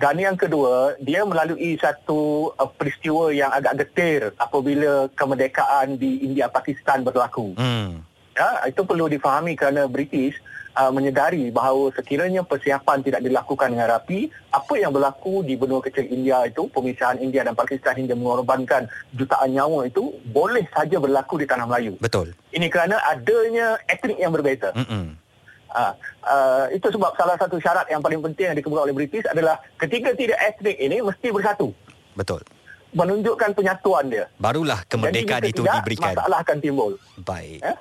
Dan 0.00 0.16
yang 0.16 0.40
kedua, 0.40 0.96
dia 1.04 1.26
melalui 1.28 1.76
satu 1.76 2.48
uh, 2.56 2.70
peristiwa 2.72 3.28
yang 3.28 3.52
agak 3.52 3.84
getir 3.84 4.32
apabila 4.40 5.12
kemerdekaan 5.12 6.00
di 6.00 6.24
India 6.24 6.48
Pakistan 6.48 7.04
berlaku. 7.04 7.52
Hmm. 7.60 8.00
Ya, 8.32 8.64
itu 8.70 8.86
perlu 8.88 9.10
difahami 9.10 9.58
kerana 9.58 9.90
British 9.90 10.38
uh, 10.78 10.94
menyedari 10.94 11.50
bahawa 11.50 11.90
sekiranya 11.92 12.46
persiapan 12.46 13.02
tidak 13.02 13.20
dilakukan 13.26 13.74
dengan 13.74 13.98
rapi, 13.98 14.30
apa 14.54 14.74
yang 14.78 14.94
berlaku 14.94 15.42
di 15.42 15.58
benua 15.58 15.82
kecil 15.82 16.06
India 16.06 16.46
itu, 16.46 16.70
pemisahan 16.70 17.18
India 17.18 17.42
dan 17.42 17.58
Pakistan 17.58 17.98
hingga 17.98 18.14
mengorbankan 18.14 18.86
jutaan 19.18 19.50
nyawa 19.50 19.90
itu, 19.90 20.14
boleh 20.30 20.64
saja 20.70 20.96
berlaku 21.02 21.42
di 21.42 21.46
tanah 21.50 21.66
Melayu. 21.66 21.98
Betul. 21.98 22.32
Ini 22.54 22.70
kerana 22.70 23.02
adanya 23.04 23.76
etnik 23.90 24.16
yang 24.16 24.30
berbeza. 24.30 24.70
Mm-mm. 24.72 25.18
Uh, 25.68 25.92
uh, 26.24 26.64
itu 26.72 26.88
sebab 26.88 27.12
salah 27.16 27.36
satu 27.36 27.60
syarat 27.60 27.84
yang 27.92 28.00
paling 28.00 28.24
penting 28.24 28.52
yang 28.52 28.56
dikemukakan 28.56 28.88
oleh 28.88 28.96
British 28.96 29.28
adalah 29.28 29.60
ketika 29.76 30.16
tidak 30.16 30.38
etnik 30.40 30.76
ini 30.80 31.04
mesti 31.04 31.28
bersatu. 31.28 31.76
Betul 32.16 32.40
menunjukkan 32.96 33.52
penyatuan 33.52 34.08
dia. 34.08 34.24
Barulah 34.40 34.80
kemerdekaan 34.88 35.44
itu 35.44 35.60
tidak, 35.60 35.84
diberikan. 35.84 36.16
Masalah 36.16 36.38
akan 36.40 36.56
timbul. 36.58 36.92
Baik. 37.20 37.60
Eh? 37.60 37.76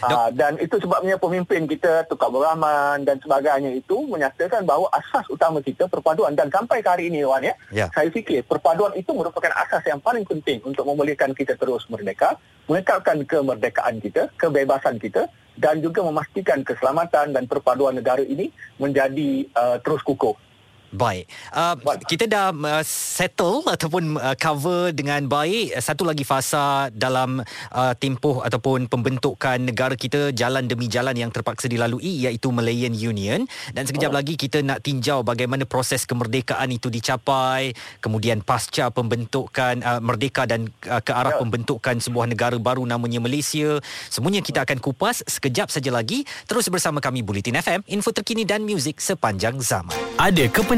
Uh, 0.00 0.28
dan 0.32 0.56
itu 0.56 0.80
sebabnya 0.80 1.20
pemimpin 1.20 1.68
kita, 1.68 2.08
Tukar 2.08 2.32
Berahman 2.32 3.04
dan 3.04 3.20
sebagainya 3.20 3.76
itu 3.76 4.08
menyatakan 4.08 4.64
bahawa 4.64 4.88
asas 4.96 5.28
utama 5.28 5.60
kita 5.60 5.84
perpaduan. 5.84 6.32
Dan 6.32 6.48
sampai 6.48 6.80
ke 6.80 6.88
hari 6.88 7.12
ini, 7.12 7.28
Wan, 7.28 7.44
ya, 7.44 7.52
ya. 7.68 7.92
saya 7.92 8.08
fikir 8.08 8.40
perpaduan 8.48 8.96
itu 8.96 9.12
merupakan 9.12 9.52
asas 9.52 9.84
yang 9.84 10.00
paling 10.00 10.24
penting 10.24 10.64
untuk 10.64 10.88
membolehkan 10.88 11.36
kita 11.36 11.52
terus 11.60 11.84
merdeka, 11.92 12.40
mengekalkan 12.72 13.28
kemerdekaan 13.28 14.00
kita, 14.00 14.32
kebebasan 14.40 14.96
kita 14.96 15.28
dan 15.58 15.82
juga 15.82 16.06
memastikan 16.06 16.62
keselamatan 16.62 17.34
dan 17.34 17.44
perpaduan 17.50 17.98
negara 17.98 18.22
ini 18.22 18.54
menjadi 18.78 19.44
uh, 19.58 19.76
terus 19.82 20.06
kukuh. 20.06 20.47
Baik. 20.88 21.28
Uh, 21.52 21.76
kita 22.08 22.24
dah 22.24 22.48
uh, 22.48 22.84
settle 22.84 23.60
ataupun 23.68 24.16
uh, 24.16 24.32
cover 24.40 24.88
dengan 24.96 25.20
baik 25.28 25.76
satu 25.84 26.08
lagi 26.08 26.24
fasa 26.24 26.88
dalam 26.88 27.44
uh, 27.76 27.92
tempoh 28.00 28.40
ataupun 28.40 28.88
pembentukan 28.88 29.60
negara 29.60 29.92
kita 29.92 30.32
jalan 30.32 30.64
demi 30.64 30.88
jalan 30.88 31.12
yang 31.12 31.28
terpaksa 31.28 31.68
dilalui 31.68 32.24
iaitu 32.24 32.48
Malayan 32.48 32.96
Union 32.96 33.44
dan 33.76 33.84
sekejap 33.84 34.12
oh. 34.12 34.16
lagi 34.16 34.40
kita 34.40 34.64
nak 34.64 34.80
tinjau 34.80 35.20
bagaimana 35.20 35.68
proses 35.68 36.08
kemerdekaan 36.08 36.72
itu 36.72 36.88
dicapai 36.88 37.76
kemudian 38.00 38.40
pasca 38.40 38.88
pembentukan 38.88 39.84
uh, 39.84 40.00
merdeka 40.00 40.48
dan 40.48 40.72
uh, 40.88 41.04
ke 41.04 41.12
arah 41.12 41.36
yeah. 41.36 41.40
pembentukan 41.44 42.00
sebuah 42.00 42.32
negara 42.32 42.56
baru 42.56 42.88
namanya 42.88 43.20
Malaysia 43.20 43.76
semuanya 44.08 44.40
kita 44.40 44.64
akan 44.64 44.80
kupas 44.80 45.20
sekejap 45.28 45.68
saja 45.68 45.92
lagi 45.92 46.24
terus 46.48 46.72
bersama 46.72 47.04
kami 47.04 47.20
Bulletin 47.20 47.60
FM 47.60 47.84
info 47.92 48.08
terkini 48.08 48.48
dan 48.48 48.64
muzik 48.64 49.04
sepanjang 49.04 49.60
zaman. 49.60 49.92
Ada 50.16 50.48
kepen 50.48 50.77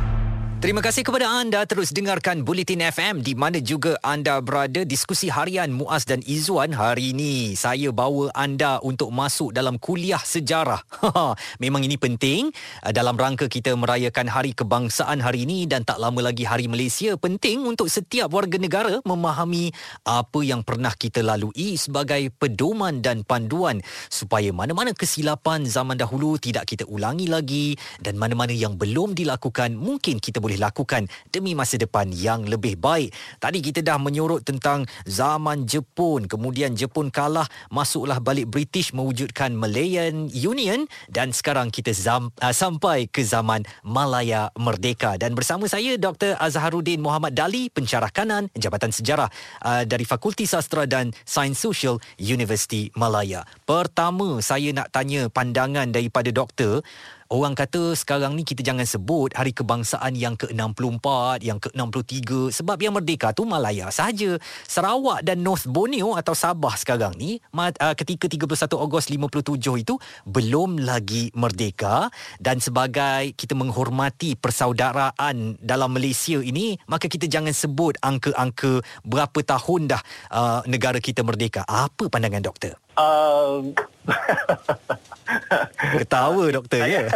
Terima 0.61 0.77
kasih 0.77 1.01
kepada 1.01 1.25
anda 1.25 1.65
terus 1.65 1.89
dengarkan 1.89 2.45
Bulletin 2.45 2.85
FM 2.85 3.25
di 3.25 3.33
mana 3.33 3.57
juga 3.57 3.97
anda 4.05 4.37
berada 4.45 4.85
diskusi 4.85 5.25
harian 5.25 5.73
Muaz 5.73 6.05
dan 6.05 6.21
Izwan 6.21 6.77
hari 6.77 7.17
ini. 7.17 7.57
Saya 7.57 7.89
bawa 7.89 8.29
anda 8.37 8.77
untuk 8.85 9.09
masuk 9.09 9.57
dalam 9.57 9.81
kuliah 9.81 10.21
sejarah. 10.21 10.85
Memang 11.65 11.81
ini 11.81 11.97
penting 11.97 12.53
uh, 12.85 12.93
dalam 12.93 13.17
rangka 13.17 13.49
kita 13.49 13.73
merayakan 13.73 14.29
Hari 14.29 14.53
Kebangsaan 14.53 15.25
hari 15.25 15.49
ini 15.49 15.65
dan 15.65 15.81
tak 15.81 15.97
lama 15.97 16.21
lagi 16.21 16.45
Hari 16.45 16.69
Malaysia. 16.69 17.17
Penting 17.17 17.65
untuk 17.65 17.89
setiap 17.89 18.29
warga 18.29 18.61
negara 18.61 19.01
memahami 19.01 19.73
apa 20.05 20.45
yang 20.45 20.61
pernah 20.61 20.93
kita 20.93 21.25
lalui 21.25 21.73
sebagai 21.73 22.29
pedoman 22.37 23.01
dan 23.01 23.25
panduan 23.25 23.81
supaya 24.13 24.53
mana-mana 24.53 24.93
kesilapan 24.93 25.65
zaman 25.65 25.97
dahulu 25.97 26.37
tidak 26.37 26.69
kita 26.69 26.85
ulangi 26.85 27.25
lagi 27.25 27.73
dan 27.97 28.13
mana-mana 28.13 28.53
yang 28.53 28.77
belum 28.77 29.17
dilakukan 29.17 29.73
mungkin 29.73 30.21
kita 30.21 30.37
boleh 30.37 30.50
boleh 30.51 30.59
lakukan 30.59 31.07
demi 31.31 31.55
masa 31.55 31.79
depan 31.79 32.11
yang 32.11 32.43
lebih 32.43 32.75
baik. 32.75 33.15
Tadi 33.39 33.63
kita 33.63 33.79
dah 33.79 33.95
menyorot 33.95 34.43
tentang 34.43 34.83
zaman 35.07 35.63
Jepun, 35.63 36.27
kemudian 36.27 36.75
Jepun 36.75 37.07
kalah, 37.07 37.47
masuklah 37.71 38.19
balik 38.19 38.51
British 38.51 38.91
mewujudkan 38.91 39.55
Malayan 39.55 40.27
Union 40.27 40.91
dan 41.07 41.31
sekarang 41.31 41.71
kita 41.71 41.95
zam, 41.95 42.35
uh, 42.43 42.51
sampai 42.51 43.07
ke 43.07 43.23
zaman 43.23 43.63
Malaya 43.87 44.51
Merdeka 44.59 45.15
dan 45.15 45.31
bersama 45.39 45.71
saya 45.71 45.95
Dr. 45.95 46.35
Azharuddin 46.35 46.99
Muhammad 46.99 47.31
Dali, 47.31 47.71
pencarah 47.71 48.11
kanan 48.11 48.51
Jabatan 48.51 48.91
Sejarah 48.91 49.31
uh, 49.63 49.87
dari 49.87 50.03
Fakulti 50.03 50.43
Sastra 50.43 50.83
dan 50.83 51.15
Sains 51.23 51.55
Sosial 51.55 51.95
Universiti 52.19 52.91
Malaya. 52.99 53.47
Pertama, 53.63 54.43
saya 54.43 54.75
nak 54.75 54.91
tanya 54.91 55.31
pandangan 55.31 55.87
daripada 55.95 56.27
doktor 56.35 56.83
Orang 57.31 57.55
kata 57.55 57.95
sekarang 57.95 58.35
ni 58.35 58.43
kita 58.43 58.59
jangan 58.59 58.83
sebut 58.83 59.31
hari 59.31 59.55
kebangsaan 59.55 60.19
yang 60.19 60.35
ke-64, 60.35 61.07
yang 61.39 61.63
ke-63 61.63 62.51
sebab 62.51 62.75
yang 62.83 62.91
merdeka 62.91 63.31
tu 63.31 63.47
Malaya 63.47 63.87
sahaja. 63.87 64.35
Sarawak 64.67 65.23
dan 65.23 65.39
North 65.39 65.63
Borneo 65.63 66.19
atau 66.19 66.35
Sabah 66.35 66.75
sekarang 66.75 67.15
ni 67.15 67.39
uh, 67.55 67.95
ketika 67.95 68.27
31 68.27 68.75
Ogos 68.75 69.07
57 69.07 69.63
itu 69.79 69.95
belum 70.27 70.83
lagi 70.83 71.31
merdeka 71.31 72.11
dan 72.43 72.59
sebagai 72.59 73.31
kita 73.39 73.55
menghormati 73.55 74.35
persaudaraan 74.35 75.55
dalam 75.63 75.95
Malaysia 75.95 76.43
ini 76.43 76.75
maka 76.91 77.07
kita 77.07 77.31
jangan 77.31 77.55
sebut 77.55 77.95
angka-angka 78.03 78.83
berapa 79.07 79.39
tahun 79.39 79.87
dah 79.87 80.01
uh, 80.35 80.61
negara 80.67 80.99
kita 80.99 81.23
merdeka. 81.23 81.63
Apa 81.63 82.11
pandangan 82.11 82.43
doktor? 82.43 82.75
Uh, 82.99 83.71
Ketawa 86.01 86.45
doktor 86.51 86.83
ya. 86.83 87.07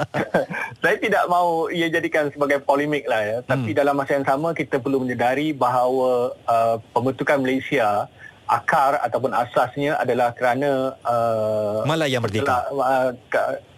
saya 0.82 0.96
tidak 1.00 1.24
mahu 1.26 1.72
ia 1.74 1.90
jadikan 1.90 2.30
sebagai 2.30 2.62
polemik 2.62 3.04
lah 3.10 3.22
ya. 3.22 3.38
Tapi 3.44 3.74
hmm. 3.74 3.78
dalam 3.78 3.94
masa 3.96 4.16
yang 4.16 4.26
sama 4.26 4.54
kita 4.54 4.78
perlu 4.78 5.02
menyedari 5.02 5.50
bahawa 5.50 6.34
uh, 6.46 6.76
pembentukan 6.94 7.42
Malaysia 7.42 8.06
akar 8.50 8.98
ataupun 8.98 9.30
asasnya 9.30 9.94
adalah 10.02 10.34
kerana 10.34 10.98
uh, 11.06 11.86
Malaya 11.86 12.18
merdeka. 12.18 12.66
Uh, 12.74 13.14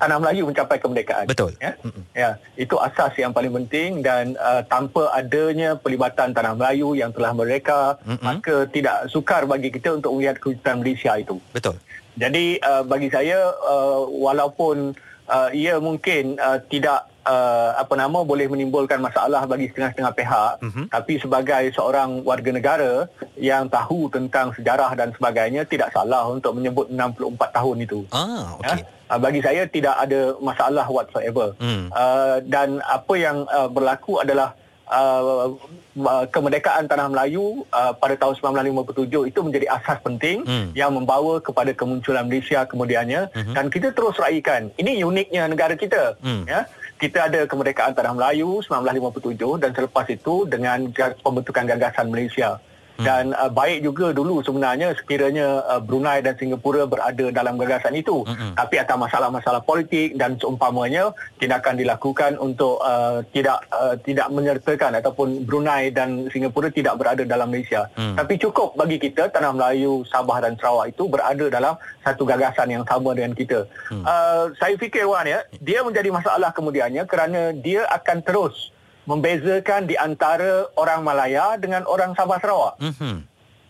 tanah 0.00 0.16
Melayu 0.16 0.48
mencapai 0.48 0.80
kemerdekaan. 0.80 1.28
Betul. 1.28 1.52
Ya. 1.60 1.76
ya, 2.16 2.30
itu 2.56 2.80
asas 2.80 3.12
yang 3.20 3.36
paling 3.36 3.52
penting 3.52 4.00
dan 4.00 4.32
uh, 4.40 4.64
tanpa 4.64 5.12
adanya 5.12 5.76
pelibatan 5.76 6.32
tanah 6.32 6.56
Melayu 6.56 6.96
yang 6.96 7.12
telah 7.12 7.36
merdeka, 7.36 8.00
Mm-mm. 8.08 8.24
maka 8.24 8.64
tidak 8.72 9.12
sukar 9.12 9.44
bagi 9.44 9.68
kita 9.68 10.00
untuk 10.00 10.16
melihat 10.16 10.40
kewujudan 10.40 10.80
Malaysia 10.80 11.12
itu. 11.20 11.36
Betul. 11.52 11.76
Jadi 12.16 12.60
uh, 12.60 12.84
bagi 12.84 13.08
saya 13.08 13.56
uh, 13.56 14.04
walaupun 14.08 14.92
uh, 15.28 15.48
ia 15.52 15.80
mungkin 15.80 16.36
uh, 16.36 16.60
tidak 16.68 17.08
uh, 17.24 17.78
apa 17.78 17.94
nama 17.94 18.20
boleh 18.26 18.46
menimbulkan 18.50 18.98
masalah 18.98 19.46
bagi 19.46 19.70
setengah-setengah 19.70 20.12
pihak 20.14 20.52
uh-huh. 20.60 20.86
tapi 20.90 21.16
sebagai 21.22 21.70
seorang 21.72 22.20
warga 22.26 22.50
negara 22.50 22.92
yang 23.38 23.70
tahu 23.70 24.10
tentang 24.10 24.52
sejarah 24.52 24.92
dan 24.98 25.14
sebagainya 25.14 25.64
tidak 25.64 25.94
salah 25.94 26.26
untuk 26.28 26.58
menyebut 26.58 26.90
64 26.90 27.56
tahun 27.56 27.76
itu. 27.80 28.00
Ah 28.10 28.58
okey. 28.60 28.82
Ya? 28.82 28.86
Uh, 29.12 29.20
bagi 29.20 29.40
saya 29.44 29.62
tidak 29.68 29.94
ada 29.96 30.36
masalah 30.40 30.86
whatsoever. 30.88 31.52
Hmm. 31.60 31.92
Uh, 31.92 32.40
dan 32.48 32.80
apa 32.84 33.14
yang 33.16 33.44
uh, 33.48 33.68
berlaku 33.68 34.20
adalah 34.20 34.56
uh, 34.92 35.56
uh, 35.96 36.24
kemerdekaan 36.28 36.84
tanah 36.84 37.08
Melayu 37.08 37.64
uh, 37.72 37.96
pada 37.96 38.14
tahun 38.20 38.36
1957 38.36 39.32
itu 39.32 39.40
menjadi 39.40 39.66
asas 39.72 39.98
penting 40.04 40.44
hmm. 40.44 40.76
yang 40.76 40.92
membawa 40.92 41.40
kepada 41.40 41.72
kemunculan 41.72 42.28
Malaysia 42.28 42.68
kemudiannya 42.68 43.32
hmm. 43.32 43.54
dan 43.56 43.72
kita 43.72 43.96
terus 43.96 44.20
raikan 44.20 44.68
ini 44.76 45.00
uniknya 45.00 45.48
negara 45.48 45.72
kita 45.72 46.20
hmm. 46.20 46.44
ya 46.44 46.68
kita 47.00 47.26
ada 47.26 47.40
kemerdekaan 47.50 47.96
tanah 47.98 48.14
Melayu 48.14 48.62
1957 48.62 49.58
dan 49.58 49.70
selepas 49.74 50.06
itu 50.06 50.46
dengan 50.46 50.86
pembentukan 51.24 51.66
gagasan 51.66 52.12
Malaysia 52.12 52.62
Hmm. 53.00 53.04
dan 53.08 53.24
uh, 53.32 53.48
baik 53.48 53.80
juga 53.88 54.12
dulu 54.12 54.44
sebenarnya 54.44 54.92
sekiranya 54.92 55.64
uh, 55.64 55.80
Brunei 55.80 56.20
dan 56.20 56.36
Singapura 56.36 56.84
berada 56.84 57.32
dalam 57.32 57.56
gagasan 57.56 57.96
itu 57.96 58.20
hmm. 58.22 58.52
tapi 58.52 58.76
atas 58.76 59.00
masalah-masalah 59.00 59.64
politik 59.64 60.12
dan 60.20 60.36
seumpamanya 60.36 61.16
tindakan 61.40 61.80
dilakukan 61.80 62.36
untuk 62.36 62.84
uh, 62.84 63.24
tidak 63.32 63.64
uh, 63.72 63.96
tidak 64.04 64.28
menyertakan 64.28 64.92
ataupun 65.00 65.48
Brunei 65.48 65.88
dan 65.88 66.28
Singapura 66.28 66.68
tidak 66.68 67.00
berada 67.00 67.24
dalam 67.24 67.48
Malaysia 67.48 67.88
hmm. 67.96 68.20
tapi 68.20 68.36
cukup 68.36 68.76
bagi 68.76 69.00
kita 69.00 69.32
tanah 69.32 69.56
Melayu 69.56 70.04
Sabah 70.12 70.44
dan 70.44 70.60
Sarawak 70.60 70.92
itu 70.92 71.08
berada 71.08 71.48
dalam 71.48 71.74
satu 72.04 72.28
gagasan 72.28 72.76
yang 72.76 72.84
sama 72.84 73.16
dengan 73.16 73.32
kita 73.32 73.64
hmm. 73.88 74.04
uh, 74.04 74.52
saya 74.60 74.76
fikir 74.76 75.08
Wan 75.08 75.24
ya 75.24 75.40
dia 75.64 75.80
menjadi 75.80 76.12
masalah 76.12 76.52
kemudiannya 76.52 77.08
kerana 77.08 77.56
dia 77.56 77.88
akan 77.88 78.20
terus 78.20 78.68
membezakan 79.06 79.90
di 79.90 79.98
antara 79.98 80.70
orang 80.78 81.02
Malaya 81.02 81.58
dengan 81.58 81.82
orang 81.90 82.14
Sabah 82.14 82.38
Sarawak. 82.38 82.74
Mm-hmm. 82.78 83.16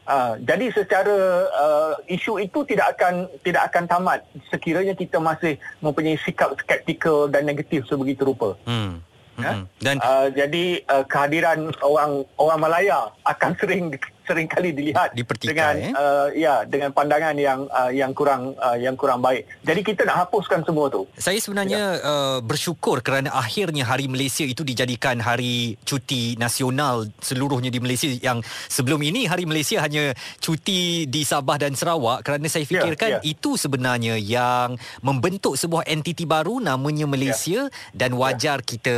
Uh, 0.03 0.35
jadi 0.42 0.66
secara 0.75 1.47
uh, 1.47 1.95
isu 2.11 2.42
itu 2.42 2.66
tidak 2.66 2.99
akan 2.99 3.31
tidak 3.47 3.71
akan 3.71 3.87
tamat 3.87 4.21
sekiranya 4.51 4.99
kita 4.99 5.23
masih 5.23 5.62
mempunyai 5.79 6.18
sikap 6.27 6.59
skeptikal 6.59 7.31
dan 7.31 7.47
negatif 7.47 7.87
sebegitu 7.87 8.27
rupa. 8.27 8.59
Mm. 8.66 8.99
Mm-hmm. 9.38 9.62
Dan 9.81 9.97
uh, 10.03 10.29
jadi 10.29 10.85
uh, 10.90 11.05
kehadiran 11.09 11.71
orang 11.81 12.27
orang 12.37 12.59
Malaya 12.61 13.14
akan 13.25 13.51
sering 13.62 13.95
sering 14.22 14.46
kali 14.46 14.70
dilihat 14.70 15.14
dengan 15.42 15.74
eh? 15.78 15.92
uh, 15.92 16.28
ya 16.32 16.62
dengan 16.64 16.94
pandangan 16.94 17.35
yang 17.35 17.66
uh, 17.68 17.90
yang 17.90 18.14
kurang 18.14 18.54
uh, 18.58 18.78
yang 18.78 18.94
kurang 18.94 19.18
baik. 19.18 19.46
Jadi 19.66 19.80
kita 19.82 20.06
nak 20.06 20.26
hapuskan 20.26 20.62
semua 20.62 20.88
tu. 20.88 21.04
Saya 21.18 21.38
sebenarnya 21.42 21.98
ya. 21.98 22.06
uh, 22.06 22.38
bersyukur 22.42 23.02
kerana 23.02 23.35
akhirnya 23.35 23.82
Hari 23.82 24.06
Malaysia 24.06 24.46
itu 24.46 24.62
dijadikan 24.62 25.18
hari 25.18 25.74
cuti 25.82 26.38
nasional 26.38 27.11
seluruhnya 27.18 27.68
di 27.68 27.82
Malaysia 27.82 28.06
yang 28.08 28.40
sebelum 28.70 29.02
ini 29.02 29.26
Hari 29.26 29.44
Malaysia 29.44 29.82
hanya 29.82 30.14
cuti 30.38 31.06
di 31.11 31.22
Sabah 31.26 31.58
dan 31.58 31.74
Sarawak 31.74 32.22
kerana 32.22 32.46
saya 32.46 32.64
ya, 32.66 32.70
fikirkan 32.70 33.11
ya, 33.11 33.18
ya. 33.18 33.20
itu 33.26 33.58
sebenarnya 33.58 34.14
yang 34.18 34.78
membentuk 35.02 35.58
sebuah 35.58 35.87
entiti 35.90 36.24
baru 36.24 36.62
namanya 36.62 37.11
Malaysia 37.11 37.66
ya. 37.66 37.74
dan 37.94 38.14
wajar 38.14 38.62
ya. 38.62 38.66
kita 38.66 38.96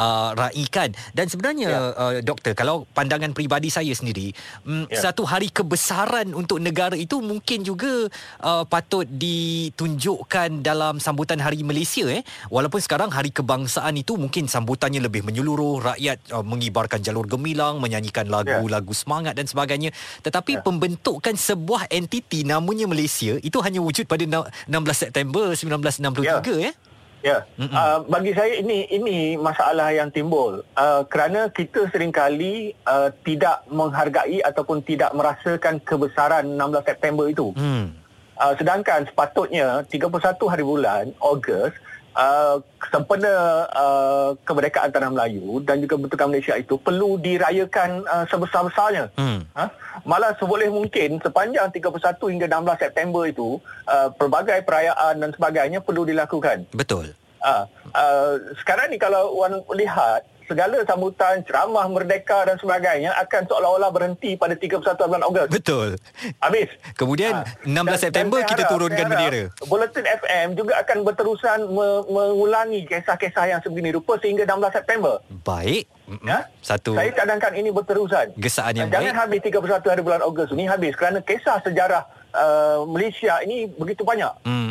uh, 0.00 0.30
raikan. 0.32 0.96
Dan 1.12 1.28
sebenarnya 1.28 1.68
ya. 1.68 1.80
uh, 1.92 2.12
doktor 2.24 2.56
kalau 2.56 2.88
pandangan 2.96 3.36
peribadi 3.36 3.68
saya 3.68 3.92
sendiri 3.92 4.32
um, 4.66 4.86
yeah. 4.88 5.02
satu 5.02 5.26
hari 5.26 5.50
kebesaran 5.50 6.32
untuk 6.32 6.58
negara 6.62 6.94
itu 6.94 7.18
mungkin 7.18 7.62
juga 7.66 8.06
uh, 8.42 8.64
patut 8.66 9.06
ditunjukkan 9.06 10.62
dalam 10.62 10.98
sambutan 11.02 11.38
Hari 11.42 11.62
Malaysia 11.66 12.06
eh 12.08 12.22
walaupun 12.48 12.78
sekarang 12.78 13.10
hari 13.10 13.30
kebangsaan 13.34 13.98
itu 13.98 14.14
mungkin 14.18 14.46
sambutannya 14.46 15.02
lebih 15.02 15.26
menyeluruh 15.26 15.94
rakyat 15.94 16.18
uh, 16.32 16.44
mengibarkan 16.44 17.02
jalur 17.02 17.26
gemilang 17.26 17.82
menyanyikan 17.82 18.26
lagu-lagu 18.30 18.92
yeah. 18.92 19.00
semangat 19.00 19.34
dan 19.34 19.46
sebagainya 19.46 19.90
tetapi 20.22 20.58
yeah. 20.58 20.64
pembentukan 20.64 21.34
sebuah 21.34 21.90
entiti 21.90 22.46
namanya 22.46 22.86
Malaysia 22.86 23.38
itu 23.42 23.58
hanya 23.62 23.82
wujud 23.82 24.06
pada 24.06 24.24
16 24.24 24.48
September 24.94 25.52
1963 25.54 26.22
yeah. 26.22 26.70
eh 26.70 26.74
Ya, 27.22 27.46
uh, 27.70 28.02
bagi 28.10 28.34
saya 28.34 28.58
ini 28.58 28.90
ini 28.90 29.38
masalah 29.38 29.94
yang 29.94 30.10
timbul 30.10 30.66
uh, 30.74 31.06
kerana 31.06 31.46
kita 31.54 31.86
seringkali 31.94 32.74
uh, 32.82 33.14
tidak 33.22 33.62
menghargai 33.70 34.42
ataupun 34.42 34.82
tidak 34.82 35.14
merasakan 35.14 35.78
kebesaran 35.86 36.58
16 36.58 36.82
September 36.82 37.30
itu. 37.30 37.54
Hmm. 37.54 37.94
Uh, 38.42 38.58
sedangkan 38.58 39.06
sepatutnya 39.06 39.86
31 39.86 40.50
hari 40.50 40.64
bulan 40.66 41.04
Ogos 41.22 41.70
uh, 42.16 42.56
sempena 42.88 43.66
uh, 43.72 44.30
kemerdekaan 44.44 44.92
tanah 44.92 45.10
Melayu 45.12 45.60
dan 45.64 45.80
juga 45.80 45.96
bentukan 46.00 46.28
Malaysia 46.28 46.54
itu 46.56 46.76
perlu 46.76 47.16
dirayakan 47.20 48.04
uh, 48.04 48.24
sebesar-besarnya. 48.28 49.12
Hmm. 49.16 49.44
Uh, 49.52 49.70
malah 50.04 50.32
seboleh 50.36 50.68
mungkin 50.72 51.20
sepanjang 51.20 51.68
31 51.72 52.32
hingga 52.32 52.46
16 52.48 52.84
September 52.88 53.22
itu 53.28 53.60
uh, 53.88 54.08
pelbagai 54.16 54.64
perayaan 54.64 55.20
dan 55.20 55.30
sebagainya 55.32 55.80
perlu 55.84 56.08
dilakukan. 56.08 56.68
Betul. 56.72 57.12
Uh, 57.42 57.66
uh, 57.90 58.38
sekarang 58.62 58.94
ni 58.94 59.02
kalau 59.02 59.34
orang 59.34 59.66
lihat 59.74 60.22
segala 60.52 60.76
sambutan 60.84 61.40
ceramah 61.48 61.88
merdeka 61.88 62.44
dan 62.44 62.60
sebagainya 62.60 63.16
akan 63.24 63.48
seolah-olah 63.48 63.88
berhenti 63.88 64.36
pada 64.36 64.52
31 64.52 64.84
bulan 64.84 65.24
Ogos. 65.24 65.48
Betul. 65.48 65.96
Habis. 66.44 66.68
Kemudian 66.92 67.40
ha. 67.40 67.48
16 67.64 67.72
dan, 67.72 67.96
September 67.96 68.38
dan 68.44 68.48
kita 68.52 68.62
harap, 68.68 68.72
turunkan 68.76 69.06
bendera. 69.08 69.42
Bulletin 69.64 70.04
FM 70.04 70.46
juga 70.52 70.72
akan 70.84 70.96
berterusan 71.08 71.58
me- 71.72 72.04
mengulangi 72.12 72.84
kisah-kisah 72.84 73.44
yang 73.48 73.60
sebegini 73.64 73.96
rupa 73.96 74.20
sehingga 74.20 74.44
16 74.44 74.76
September. 74.76 75.24
Baik. 75.40 75.88
Ya? 76.20 76.44
Satu. 76.60 76.92
Saya 76.92 77.08
cadangkan 77.16 77.56
ini 77.56 77.72
berterusan. 77.72 78.36
Gesaan 78.36 78.76
yang 78.76 78.92
Jangan 78.92 79.00
baik. 79.32 79.48
Jangan 79.48 79.64
habis 79.64 79.80
31 79.80 79.92
hari 79.96 80.02
bulan 80.04 80.20
Ogos 80.20 80.52
ini 80.52 80.68
habis 80.68 80.92
kerana 80.92 81.24
kisah 81.24 81.64
sejarah 81.64 82.04
uh, 82.32 82.84
Malaysia 82.88 83.40
ini 83.44 83.68
begitu 83.68 84.02
banyak. 84.02 84.32
Hmm. 84.44 84.62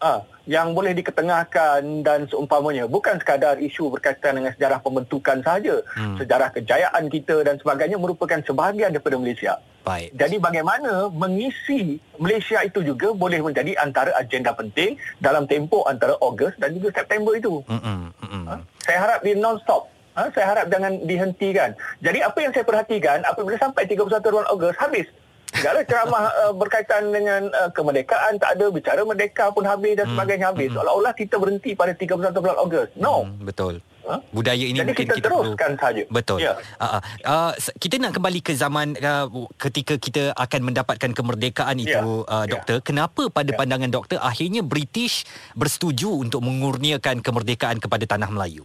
Uh, 0.00 0.24
yang 0.48 0.72
boleh 0.72 0.96
diketengahkan 0.96 2.02
dan 2.02 2.24
seumpamanya 2.26 2.88
bukan 2.88 3.20
sekadar 3.20 3.60
isu 3.62 3.92
berkaitan 3.92 4.40
dengan 4.40 4.50
sejarah 4.56 4.80
pembentukan 4.80 5.44
sahaja 5.44 5.84
hmm. 5.94 6.16
sejarah 6.16 6.50
kejayaan 6.50 7.06
kita 7.06 7.44
dan 7.46 7.60
sebagainya 7.60 8.00
merupakan 8.00 8.40
sebahagian 8.42 8.90
daripada 8.90 9.20
Malaysia 9.20 9.60
Baik. 9.84 10.10
jadi 10.16 10.42
bagaimana 10.42 11.12
mengisi 11.12 12.02
Malaysia 12.16 12.64
itu 12.64 12.80
juga 12.82 13.12
boleh 13.12 13.44
menjadi 13.44 13.78
antara 13.78 14.10
agenda 14.16 14.50
penting 14.56 14.96
dalam 15.20 15.44
tempoh 15.44 15.84
antara 15.86 16.16
Ogos 16.18 16.56
dan 16.56 16.72
juga 16.72 16.98
September 16.98 17.36
itu 17.36 17.60
Mm-mm. 17.68 18.10
Mm-mm. 18.10 18.44
Uh, 18.48 18.60
saya 18.82 18.98
harap 19.06 19.20
dia 19.22 19.36
non-stop 19.36 19.86
Ha, 20.10 20.26
saya 20.34 20.52
harap 20.52 20.66
jangan 20.66 21.06
dihentikan. 21.06 21.70
Jadi 22.02 22.18
apa 22.18 22.34
yang 22.42 22.50
saya 22.50 22.66
perhatikan 22.66 23.22
apabila 23.22 23.54
sampai 23.62 23.86
31 23.86 24.10
bulan 24.18 24.50
Ogos 24.50 24.74
habis. 24.74 25.06
Segala 25.50 25.82
ceramah 25.82 26.30
uh, 26.46 26.52
berkaitan 26.54 27.10
dengan 27.10 27.50
uh, 27.50 27.70
kemerdekaan 27.74 28.38
tak 28.38 28.54
ada, 28.54 28.70
bicara 28.70 29.02
merdeka 29.02 29.50
pun 29.50 29.66
habis 29.66 29.98
dan 29.98 30.06
sebagainya 30.06 30.54
habis. 30.54 30.70
Seolah-olah 30.70 31.12
kita 31.12 31.36
berhenti 31.36 31.74
pada 31.74 31.90
31 31.90 32.30
bulan 32.38 32.56
Ogos. 32.62 32.88
No. 32.94 33.26
Hmm, 33.26 33.42
betul. 33.42 33.82
Ha? 34.08 34.16
Budaya 34.32 34.64
ini 34.64 34.80
Jadi 34.80 34.90
mungkin 34.90 35.06
kita 35.06 35.14
kita, 35.20 35.26
teruskan 35.28 35.70
perlu 35.76 35.82
saja. 35.84 36.02
Betul. 36.08 36.38
Ya. 36.40 36.52
Uh, 36.80 36.84
uh, 36.98 37.02
uh, 37.26 37.52
kita 37.76 37.94
nak 38.00 38.12
kembali 38.16 38.40
ke 38.40 38.52
zaman 38.56 38.96
uh, 38.96 39.26
ketika 39.60 39.94
kita 40.00 40.32
akan 40.34 40.60
mendapatkan 40.72 41.10
kemerdekaan 41.12 41.76
itu 41.78 41.90
Ya. 41.92 42.02
uh, 42.02 42.44
Ya. 42.46 42.56
doktor. 42.56 42.78
Kenapa 42.80 43.28
pada 43.28 43.50
Ya. 43.52 43.58
pandangan 43.58 43.90
doktor 43.92 44.18
akhirnya 44.22 44.62
British 44.64 45.28
bersetuju 45.54 46.10
untuk 46.10 46.40
mengurniakan 46.42 47.20
kemerdekaan 47.20 47.78
kepada 47.78 48.06
tanah 48.06 48.30
Melayu? 48.32 48.64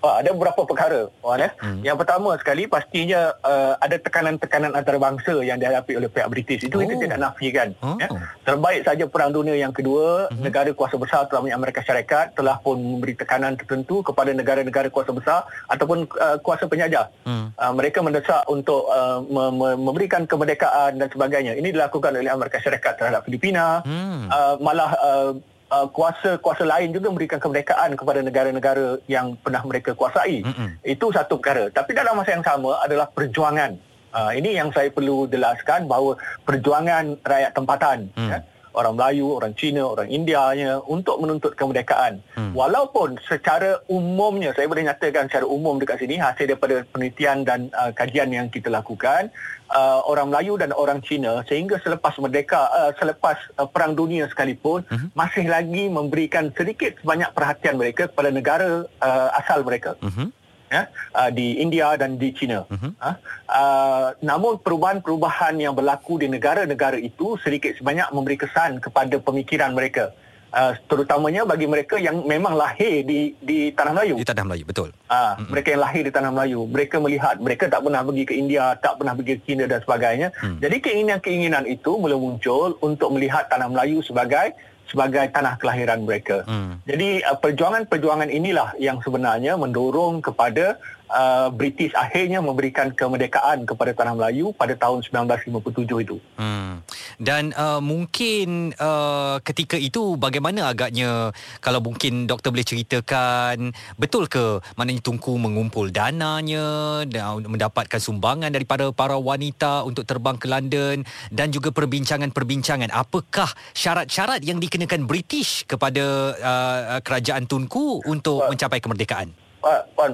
Ah, 0.00 0.24
ada 0.24 0.32
beberapa 0.32 0.64
perkara, 0.64 1.12
Wan. 1.20 1.44
Eh. 1.44 1.52
Hmm. 1.60 1.84
Yang 1.84 1.96
pertama 2.00 2.32
sekali 2.40 2.64
pastinya 2.64 3.36
uh, 3.44 3.76
ada 3.80 4.00
tekanan-tekanan 4.00 4.72
antarabangsa 4.72 5.44
yang 5.44 5.60
dihadapi 5.60 5.92
oleh 6.00 6.08
pihak 6.08 6.28
British. 6.32 6.64
Itu 6.64 6.80
Oh. 6.80 6.88
kita 6.88 6.96
tidak 6.96 7.20
nafikan. 7.20 7.68
Oh. 7.84 8.00
Ya. 8.00 8.08
Terbaik 8.48 8.88
saja 8.88 9.04
Perang 9.04 9.36
Dunia 9.36 9.52
yang 9.52 9.76
kedua, 9.76 10.32
negara 10.40 10.72
kuasa 10.72 10.96
besar 10.96 11.28
telah 11.28 11.44
Amerika 11.52 11.84
Syarikat 11.84 12.32
telah 12.32 12.56
pun 12.64 12.80
memberi 12.80 13.12
tekanan 13.12 13.60
tertentu 13.60 14.00
kepada 14.00 14.32
negara-negara 14.32 14.88
kuasa 14.88 15.12
besar 15.12 15.44
ataupun 15.68 16.08
uh, 16.16 16.40
kuasa 16.40 16.64
penjajah. 16.64 17.12
Hmm. 17.28 17.52
Uh, 17.60 17.72
mereka 17.76 18.00
mendesak 18.00 18.40
untuk 18.48 18.88
uh, 18.88 19.20
me- 19.20 19.52
me- 19.52 19.78
memberikan 19.78 20.24
kemerdekaan 20.24 20.96
dan 20.96 21.08
sebagainya. 21.12 21.52
Ini 21.60 21.76
dilakukan 21.76 22.16
oleh 22.16 22.32
Amerika 22.32 22.56
Syarikat 22.56 22.96
terhadap 22.96 23.28
Filipina. 23.28 23.84
Hmm. 23.84 24.32
Uh, 24.32 24.54
malah 24.64 24.90
uh, 24.96 25.30
uh, 25.70 25.86
kuasa-kuasa 25.88 26.66
lain 26.66 26.92
juga 26.92 27.08
memberikan 27.08 27.38
kemerdekaan 27.38 27.94
kepada 27.94 28.20
negara-negara 28.20 28.98
yang 29.06 29.38
pernah 29.38 29.62
mereka 29.64 29.94
kuasai. 29.94 30.42
Mm-mm. 30.42 30.76
Itu 30.82 31.14
satu 31.14 31.38
perkara. 31.38 31.70
Tapi 31.70 31.94
dalam 31.96 32.18
masa 32.18 32.34
yang 32.34 32.44
sama 32.44 32.76
adalah 32.82 33.08
perjuangan. 33.08 33.78
Uh, 34.10 34.34
ini 34.34 34.58
yang 34.58 34.74
saya 34.74 34.90
perlu 34.90 35.30
jelaskan 35.30 35.86
bahawa 35.86 36.18
perjuangan 36.42 37.14
rakyat 37.22 37.52
tempatan. 37.54 37.98
Hmm. 38.18 38.26
Ya, 38.26 38.38
orang 38.74 38.94
Melayu, 38.94 39.34
orang 39.34 39.52
Cina, 39.54 39.82
orang 39.86 40.08
Indianya 40.08 40.78
untuk 40.86 41.18
menuntut 41.18 41.58
kemerdekaan. 41.58 42.22
Hmm. 42.38 42.52
Walaupun 42.54 43.18
secara 43.26 43.82
umumnya, 43.86 44.54
saya 44.54 44.70
boleh 44.70 44.86
nyatakan 44.86 45.26
secara 45.26 45.46
umum 45.46 45.78
dekat 45.78 46.02
sini, 46.02 46.18
hasil 46.18 46.46
daripada 46.50 46.86
penelitian 46.90 47.42
dan 47.42 47.70
uh, 47.74 47.90
kajian 47.90 48.30
yang 48.30 48.46
kita 48.46 48.70
lakukan, 48.70 49.30
uh, 49.70 50.02
orang 50.06 50.30
Melayu 50.30 50.58
dan 50.58 50.70
orang 50.70 51.02
Cina 51.02 51.42
sehingga 51.46 51.78
selepas 51.82 52.14
merdeka, 52.18 52.70
uh, 52.70 52.92
selepas 52.98 53.38
uh, 53.58 53.66
Perang 53.66 53.94
Dunia 53.94 54.26
sekalipun, 54.30 54.82
Mhm. 54.90 55.14
masih 55.14 55.46
lagi 55.46 55.86
memberikan 55.86 56.50
sedikit 56.54 56.98
sebanyak 57.02 57.30
perhatian 57.34 57.78
mereka 57.78 58.06
kepada 58.10 58.30
negara 58.30 58.84
uh, 59.02 59.28
asal 59.38 59.62
mereka 59.62 59.94
Mhm. 60.02 60.39
Ya 60.70 60.86
uh, 61.18 61.30
di 61.34 61.58
India 61.58 61.98
dan 61.98 62.14
di 62.14 62.30
China. 62.30 62.64
Mhm. 62.70 62.94
Uh, 63.02 63.16
uh, 63.50 64.06
namun 64.22 64.62
perubahan-perubahan 64.62 65.58
yang 65.58 65.74
berlaku 65.74 66.22
di 66.22 66.30
negara-negara 66.30 66.96
itu 66.96 67.34
sedikit 67.42 67.74
sebanyak 67.74 68.06
memberi 68.14 68.38
kesan 68.38 68.78
kepada 68.78 69.18
pemikiran 69.18 69.74
mereka. 69.74 70.14
Uh, 70.50 70.74
terutamanya 70.90 71.46
bagi 71.46 71.70
mereka 71.70 71.94
yang 71.94 72.26
memang 72.26 72.58
lahir 72.58 73.06
di 73.06 73.38
di 73.38 73.70
tanah 73.70 73.94
Melayu. 73.94 74.18
Di 74.18 74.26
tanah 74.26 74.42
Melayu, 74.42 74.66
betul. 74.66 74.90
Ah, 75.06 75.38
mereka 75.46 75.70
yang 75.70 75.82
lahir 75.86 76.02
di 76.02 76.10
tanah 76.10 76.34
Melayu, 76.34 76.66
mereka 76.66 76.98
melihat 76.98 77.38
mereka 77.38 77.70
tak 77.70 77.86
pernah 77.86 78.02
pergi 78.02 78.24
ke 78.26 78.34
India, 78.34 78.74
tak 78.82 78.98
pernah 78.98 79.14
pergi 79.14 79.38
ke 79.38 79.42
China 79.46 79.70
dan 79.70 79.78
sebagainya. 79.78 80.34
Hmm. 80.42 80.58
Jadi 80.58 80.76
keinginan-keinginan 80.82 81.70
itu 81.70 81.94
mula 81.94 82.18
muncul 82.18 82.74
untuk 82.82 83.14
melihat 83.14 83.46
tanah 83.46 83.70
Melayu 83.70 84.02
sebagai 84.02 84.50
sebagai 84.90 85.30
tanah 85.30 85.54
kelahiran 85.56 86.02
mereka. 86.02 86.42
Hmm. 86.44 86.82
Jadi 86.84 87.22
uh, 87.22 87.38
perjuangan-perjuangan 87.38 88.28
inilah 88.28 88.74
yang 88.82 88.98
sebenarnya 89.00 89.54
mendorong 89.54 90.18
kepada 90.18 90.76
uh, 91.10 91.48
British 91.52 91.92
akhirnya 91.92 92.38
memberikan 92.40 92.94
kemerdekaan 92.94 93.66
kepada 93.66 93.92
tanah 93.92 94.14
Melayu 94.16 94.54
pada 94.54 94.72
tahun 94.78 95.02
1957 95.04 96.06
itu. 96.06 96.16
Hmm. 96.38 96.80
Dan 97.20 97.52
uh, 97.52 97.82
mungkin 97.84 98.72
uh, 98.80 99.36
ketika 99.44 99.76
itu 99.76 100.16
bagaimana 100.16 100.72
agaknya 100.72 101.34
kalau 101.60 101.84
mungkin 101.84 102.24
doktor 102.24 102.54
boleh 102.54 102.64
ceritakan 102.64 103.74
betul 104.00 104.24
ke 104.30 104.62
maknanya 104.80 105.02
Tunku 105.04 105.36
mengumpul 105.36 105.92
dananya 105.92 107.04
dan 107.04 107.44
mendapatkan 107.44 108.00
sumbangan 108.00 108.48
daripada 108.48 108.88
para 108.94 109.20
wanita 109.20 109.84
untuk 109.84 110.08
terbang 110.08 110.40
ke 110.40 110.46
London 110.48 111.04
dan 111.28 111.52
juga 111.52 111.74
perbincangan-perbincangan 111.74 112.88
apakah 112.88 113.52
syarat-syarat 113.76 114.40
yang 114.46 114.56
dikenakan 114.56 115.04
British 115.04 115.68
kepada 115.68 116.04
uh, 116.40 117.00
kerajaan 117.04 117.44
Tunku 117.44 118.00
untuk 118.08 118.48
mencapai 118.48 118.80
kemerdekaan? 118.80 119.49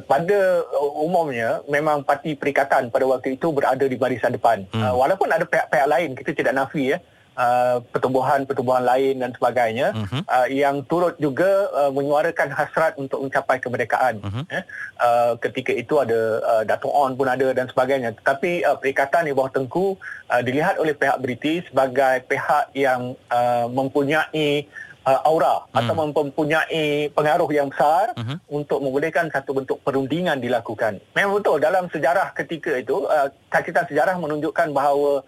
Pada 0.07 0.39
uh, 0.67 0.93
umumnya 1.07 1.63
memang 1.71 2.03
parti 2.03 2.35
perikatan 2.35 2.91
pada 2.91 3.07
waktu 3.07 3.39
itu 3.39 3.55
berada 3.55 3.87
di 3.87 3.95
barisan 3.95 4.35
depan. 4.35 4.67
Hmm. 4.75 4.83
Uh, 4.83 4.95
walaupun 4.99 5.31
ada 5.31 5.47
pihak-pihak 5.47 5.87
lain 5.87 6.19
kita 6.19 6.35
tidak 6.35 6.55
nafi 6.55 6.95
ya. 6.95 7.01
Uh, 7.37 7.85
pertumbuhan-pertumbuhan 7.93 8.81
lain 8.81 9.21
dan 9.21 9.29
sebagainya 9.37 9.93
Mhm. 9.93 10.25
uh, 10.25 10.49
yang 10.49 10.81
turut 10.89 11.21
juga 11.21 11.69
uh, 11.69 11.93
menyuarakan 11.93 12.49
hasrat 12.49 12.97
untuk 12.97 13.21
mencapai 13.21 13.61
kemerdekaan. 13.61 14.25
Mhm. 14.25 14.43
Eh, 14.49 14.65
uh, 15.05 15.37
ketika 15.37 15.69
itu 15.77 16.01
ada 16.01 16.41
uh, 16.41 16.63
Dato' 16.65 16.89
On 16.89 17.13
pun 17.13 17.29
ada 17.29 17.53
dan 17.53 17.69
sebagainya. 17.69 18.17
Tetapi 18.17 18.65
uh, 18.65 18.81
perikatan 18.81 19.29
di 19.29 19.37
bawah 19.37 19.53
Tengku 19.53 20.01
uh, 20.33 20.41
dilihat 20.41 20.81
oleh 20.81 20.97
pihak 20.97 21.21
British 21.21 21.69
sebagai 21.69 22.25
pihak 22.25 22.73
yang 22.73 23.13
uh, 23.29 23.69
mempunyai 23.69 24.65
uh, 25.07 25.21
aura 25.23 25.63
Hmm. 25.71 25.79
atau 25.87 25.95
mempunyai 25.95 27.09
pengaruh 27.15 27.47
yang 27.55 27.71
besar 27.71 28.11
Mhm. 28.19 28.37
untuk 28.51 28.83
membolehkan 28.83 29.31
satu 29.31 29.55
bentuk 29.55 29.79
perundingan 29.87 30.43
dilakukan. 30.43 30.99
Memang 31.15 31.39
betul 31.39 31.63
dalam 31.63 31.87
sejarah 31.87 32.35
ketika 32.35 32.75
itu 32.75 33.07
uh, 33.07 33.31
catatan 33.49 33.87
sejarah 33.87 34.19
menunjukkan 34.19 34.75
bahawa 34.75 35.23